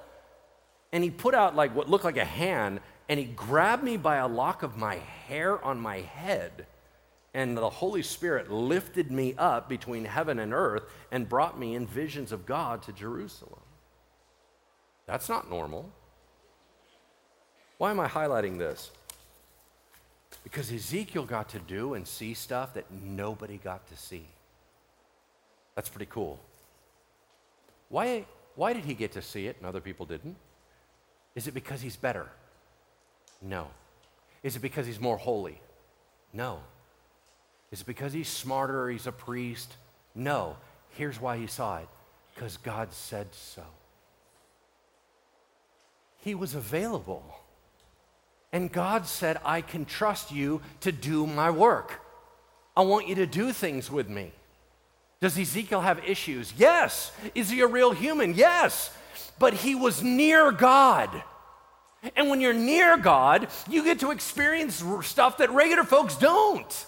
And 0.92 1.04
he 1.04 1.10
put 1.10 1.34
out 1.34 1.56
like 1.56 1.74
what 1.74 1.90
looked 1.90 2.06
like 2.06 2.16
a 2.16 2.24
hand, 2.24 2.80
and 3.10 3.20
he 3.20 3.26
grabbed 3.26 3.84
me 3.84 3.98
by 3.98 4.18
a 4.18 4.28
lock 4.28 4.62
of 4.62 4.78
my 4.78 4.98
hair 5.28 5.60
on 5.66 5.80
my 5.80 6.02
head. 6.02 6.68
And 7.34 7.58
the 7.58 7.72
Holy 7.72 8.04
Spirit 8.04 8.52
lifted 8.52 9.12
me 9.12 9.34
up 9.36 9.68
between 9.68 10.06
heaven 10.06 10.38
and 10.38 10.54
earth 10.54 10.84
and 11.12 11.28
brought 11.28 11.60
me 11.60 11.74
in 11.74 11.88
visions 11.88 12.32
of 12.32 12.46
God 12.46 12.84
to 12.84 12.92
Jerusalem. 12.92 13.62
That's 15.08 15.28
not 15.28 15.50
normal. 15.50 15.92
Why 17.80 17.90
am 17.90 18.00
I 18.00 18.08
highlighting 18.08 18.60
this? 18.60 18.92
Because 20.44 20.72
Ezekiel 20.72 21.26
got 21.26 21.50
to 21.50 21.60
do 21.60 21.96
and 21.96 22.08
see 22.08 22.36
stuff 22.36 22.76
that 22.76 22.92
nobody 22.92 23.58
got 23.58 23.88
to 23.88 23.98
see. 23.98 24.28
That's 25.74 25.90
pretty 25.90 26.12
cool. 26.12 26.40
Why, 27.90 28.26
why 28.56 28.74
did 28.74 28.86
he 28.86 28.94
get 28.94 29.14
to 29.14 29.22
see 29.22 29.48
it 29.48 29.58
and 29.58 29.66
other 29.66 29.82
people 29.82 30.06
didn't? 30.06 30.36
Is 31.36 31.48
it 31.48 31.54
because 31.54 31.82
he's 31.82 31.96
better? 31.96 32.28
No. 33.42 33.68
Is 34.44 34.56
it 34.56 34.62
because 34.62 34.86
he's 34.88 35.00
more 35.00 35.18
holy? 35.18 35.62
No. 36.34 36.60
Is 37.72 37.82
it 37.82 37.88
because 37.88 38.14
he's 38.14 38.30
smarter 38.30 38.90
he's 38.90 39.08
a 39.08 39.12
priest? 39.12 39.76
No. 40.16 40.58
Here's 40.92 41.22
why 41.22 41.38
he 41.38 41.48
saw 41.48 41.78
it 41.78 41.88
because 42.34 42.58
God 42.58 42.94
said 42.94 43.28
so. 43.32 43.64
He 46.20 46.36
was 46.36 46.56
available. 46.56 47.24
And 48.52 48.72
God 48.72 49.06
said, 49.06 49.40
I 49.44 49.62
can 49.62 49.86
trust 49.86 50.32
you 50.32 50.62
to 50.82 50.92
do 50.92 51.28
my 51.28 51.52
work. 51.52 52.02
I 52.76 52.82
want 52.82 53.08
you 53.08 53.16
to 53.16 53.26
do 53.26 53.52
things 53.52 53.92
with 53.92 54.08
me. 54.10 54.32
Does 55.20 55.38
Ezekiel 55.38 55.82
have 55.82 56.08
issues? 56.08 56.54
Yes. 56.58 57.12
Is 57.34 57.50
he 57.50 57.62
a 57.62 57.68
real 57.68 57.92
human? 57.92 58.36
Yes. 58.36 58.92
But 59.40 59.54
he 59.54 59.76
was 59.76 60.04
near 60.04 60.52
God. 60.52 61.24
And 62.16 62.30
when 62.30 62.42
you're 62.42 62.54
near 62.54 62.98
God, 62.98 63.48
you 63.70 63.84
get 63.84 64.00
to 64.02 64.12
experience 64.12 64.84
stuff 65.02 65.38
that 65.40 65.50
regular 65.50 65.84
folks 65.84 66.16
don't. 66.16 66.86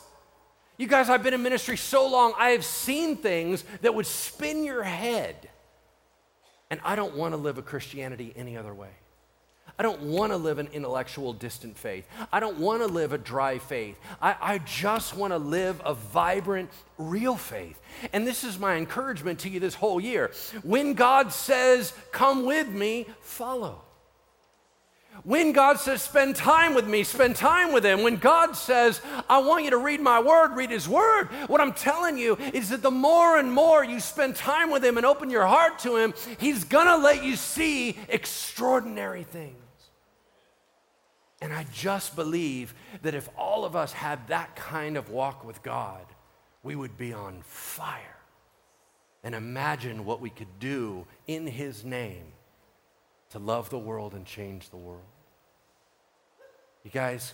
You 0.78 0.88
guys, 0.88 1.10
I've 1.10 1.24
been 1.24 1.34
in 1.34 1.44
ministry 1.44 1.76
so 1.76 2.08
long, 2.08 2.34
I 2.38 2.52
have 2.52 2.64
seen 2.64 3.18
things 3.18 3.66
that 3.82 3.94
would 3.94 4.06
spin 4.06 4.64
your 4.64 4.84
head. 4.84 5.50
And 6.70 6.80
I 6.86 6.96
don't 6.96 7.16
want 7.16 7.34
to 7.34 7.38
live 7.38 7.58
a 7.58 7.62
Christianity 7.62 8.32
any 8.36 8.56
other 8.56 8.74
way. 8.74 8.92
I 9.80 9.82
don't 9.82 10.02
want 10.02 10.34
to 10.34 10.38
live 10.38 10.60
an 10.60 10.68
intellectual, 10.74 11.32
distant 11.32 11.78
faith. 11.78 12.06
I 12.34 12.42
don't 12.42 12.60
want 12.60 12.82
to 12.82 12.88
live 12.88 13.14
a 13.14 13.18
dry 13.18 13.60
faith. 13.60 13.98
I, 14.22 14.36
I 14.42 14.58
just 14.58 15.16
want 15.16 15.32
to 15.32 15.38
live 15.38 15.82
a 15.86 15.94
vibrant, 15.94 16.70
real 16.98 17.38
faith. 17.38 17.80
And 18.12 18.28
this 18.28 18.44
is 18.44 18.60
my 18.60 18.76
encouragement 18.76 19.40
to 19.40 19.50
you 19.50 19.62
this 19.62 19.76
whole 19.76 20.02
year. 20.02 20.32
When 20.64 20.96
God 20.96 21.32
says, 21.32 21.94
Come 22.12 22.46
with 22.46 22.68
me, 22.68 23.08
follow. 23.22 23.84
When 25.24 25.52
God 25.52 25.80
says, 25.80 26.02
spend 26.02 26.38
time 26.38 26.74
with 26.74 26.88
me, 26.88 27.04
spend 27.04 27.36
time 27.36 27.74
with 27.74 27.84
Him. 27.86 28.04
When 28.04 28.16
God 28.16 28.56
says, 28.56 29.02
I 29.28 29.40
want 29.40 29.66
you 29.66 29.72
to 29.72 29.78
read 29.78 30.00
my 30.00 30.22
word, 30.22 30.56
read 30.56 30.70
His 30.70 30.88
word. 30.88 31.26
What 31.48 31.60
I'm 31.60 31.74
telling 31.74 32.18
you 32.18 32.38
is 32.54 32.70
that 32.70 32.82
the 32.82 32.92
more 32.92 33.38
and 33.38 33.52
more 33.52 33.84
you 33.84 34.00
spend 34.00 34.38
time 34.38 34.72
with 34.72 34.84
Him 34.84 34.96
and 34.96 35.06
open 35.06 35.30
your 35.30 35.46
heart 35.46 35.80
to 35.80 35.98
Him, 35.98 36.14
He's 36.38 36.64
gonna 36.64 37.04
let 37.04 37.22
you 37.22 37.36
see 37.36 37.98
extraordinary 38.08 39.24
things. 39.24 39.58
And 41.42 41.54
I 41.54 41.66
just 41.74 42.16
believe 42.16 42.74
that 43.02 43.16
if 43.16 43.30
all 43.38 43.64
of 43.64 43.76
us 43.76 43.94
had 43.94 44.28
that 44.28 44.56
kind 44.56 44.98
of 44.98 45.10
walk 45.10 45.46
with 45.46 45.64
God, 45.64 46.06
we 46.64 46.76
would 46.76 46.98
be 46.98 47.14
on 47.14 47.42
fire. 47.44 48.18
And 49.24 49.34
imagine 49.34 50.06
what 50.06 50.22
we 50.22 50.30
could 50.30 50.60
do 50.60 51.06
in 51.28 51.48
His 51.48 51.86
name 51.86 52.26
to 53.32 53.40
love 53.40 53.70
the 53.70 53.80
world 53.80 54.14
and 54.14 54.26
change 54.26 54.70
the 54.70 54.78
world. 54.78 55.02
You 56.84 56.92
guys, 56.92 57.34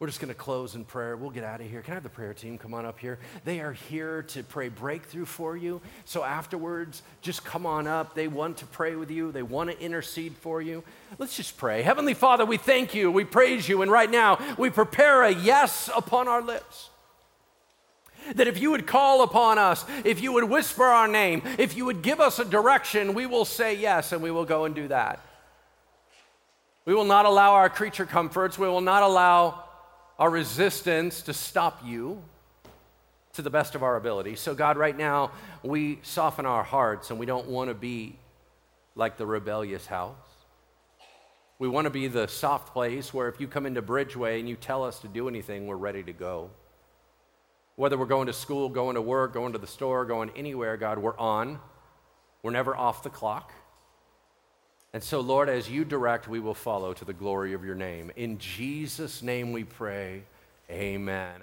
we're 0.00 0.08
just 0.08 0.20
going 0.20 0.28
to 0.28 0.34
close 0.34 0.74
in 0.74 0.84
prayer. 0.84 1.16
We'll 1.16 1.30
get 1.30 1.44
out 1.44 1.60
of 1.60 1.70
here. 1.70 1.80
Can 1.80 1.92
I 1.92 1.94
have 1.94 2.02
the 2.02 2.08
prayer 2.08 2.34
team 2.34 2.58
come 2.58 2.74
on 2.74 2.84
up 2.84 2.98
here? 2.98 3.18
They 3.44 3.60
are 3.60 3.72
here 3.72 4.22
to 4.24 4.42
pray 4.42 4.68
breakthrough 4.68 5.24
for 5.24 5.56
you. 5.56 5.80
So 6.04 6.24
afterwards, 6.24 7.02
just 7.22 7.44
come 7.44 7.64
on 7.64 7.86
up. 7.86 8.14
They 8.14 8.26
want 8.26 8.56
to 8.58 8.66
pray 8.66 8.96
with 8.96 9.10
you, 9.10 9.30
they 9.30 9.42
want 9.42 9.70
to 9.70 9.80
intercede 9.80 10.34
for 10.36 10.60
you. 10.60 10.82
Let's 11.18 11.36
just 11.36 11.56
pray. 11.56 11.82
Heavenly 11.82 12.14
Father, 12.14 12.44
we 12.44 12.56
thank 12.56 12.94
you, 12.94 13.10
we 13.10 13.24
praise 13.24 13.68
you, 13.68 13.82
and 13.82 13.90
right 13.90 14.10
now 14.10 14.38
we 14.58 14.68
prepare 14.68 15.22
a 15.22 15.30
yes 15.30 15.88
upon 15.96 16.26
our 16.26 16.42
lips. 16.42 16.90
That 18.34 18.48
if 18.48 18.60
you 18.60 18.72
would 18.72 18.86
call 18.86 19.22
upon 19.22 19.58
us, 19.58 19.84
if 20.04 20.20
you 20.20 20.32
would 20.32 20.44
whisper 20.44 20.84
our 20.84 21.06
name, 21.06 21.42
if 21.58 21.76
you 21.76 21.84
would 21.84 22.02
give 22.02 22.20
us 22.20 22.38
a 22.38 22.44
direction, 22.44 23.14
we 23.14 23.26
will 23.26 23.44
say 23.44 23.76
yes 23.76 24.12
and 24.12 24.22
we 24.22 24.30
will 24.30 24.46
go 24.46 24.64
and 24.64 24.74
do 24.74 24.88
that. 24.88 25.20
We 26.84 26.94
will 26.94 27.04
not 27.04 27.26
allow 27.26 27.52
our 27.52 27.70
creature 27.70 28.06
comforts, 28.06 28.58
we 28.58 28.66
will 28.66 28.80
not 28.80 29.02
allow 29.02 29.63
our 30.18 30.30
resistance 30.30 31.22
to 31.22 31.32
stop 31.32 31.80
you 31.84 32.22
to 33.34 33.42
the 33.42 33.50
best 33.50 33.74
of 33.74 33.82
our 33.82 33.96
ability. 33.96 34.36
So, 34.36 34.54
God, 34.54 34.76
right 34.76 34.96
now, 34.96 35.32
we 35.62 35.98
soften 36.02 36.46
our 36.46 36.62
hearts 36.62 37.10
and 37.10 37.18
we 37.18 37.26
don't 37.26 37.48
want 37.48 37.68
to 37.68 37.74
be 37.74 38.16
like 38.94 39.16
the 39.16 39.26
rebellious 39.26 39.86
house. 39.86 40.14
We 41.58 41.68
want 41.68 41.86
to 41.86 41.90
be 41.90 42.08
the 42.08 42.26
soft 42.26 42.72
place 42.72 43.12
where 43.12 43.28
if 43.28 43.40
you 43.40 43.48
come 43.48 43.66
into 43.66 43.82
Bridgeway 43.82 44.38
and 44.38 44.48
you 44.48 44.56
tell 44.56 44.84
us 44.84 45.00
to 45.00 45.08
do 45.08 45.28
anything, 45.28 45.66
we're 45.66 45.76
ready 45.76 46.02
to 46.02 46.12
go. 46.12 46.50
Whether 47.76 47.98
we're 47.98 48.06
going 48.06 48.26
to 48.28 48.32
school, 48.32 48.68
going 48.68 48.94
to 48.94 49.02
work, 49.02 49.34
going 49.34 49.52
to 49.52 49.58
the 49.58 49.66
store, 49.66 50.04
going 50.04 50.30
anywhere, 50.36 50.76
God, 50.76 50.98
we're 50.98 51.18
on. 51.18 51.58
We're 52.42 52.52
never 52.52 52.76
off 52.76 53.02
the 53.02 53.10
clock. 53.10 53.52
And 54.94 55.02
so, 55.02 55.18
Lord, 55.18 55.48
as 55.48 55.68
you 55.68 55.84
direct, 55.84 56.28
we 56.28 56.38
will 56.38 56.54
follow 56.54 56.92
to 56.92 57.04
the 57.04 57.12
glory 57.12 57.52
of 57.52 57.64
your 57.64 57.74
name. 57.74 58.12
In 58.14 58.38
Jesus' 58.38 59.22
name 59.22 59.50
we 59.50 59.64
pray. 59.64 60.22
Amen. 60.70 61.40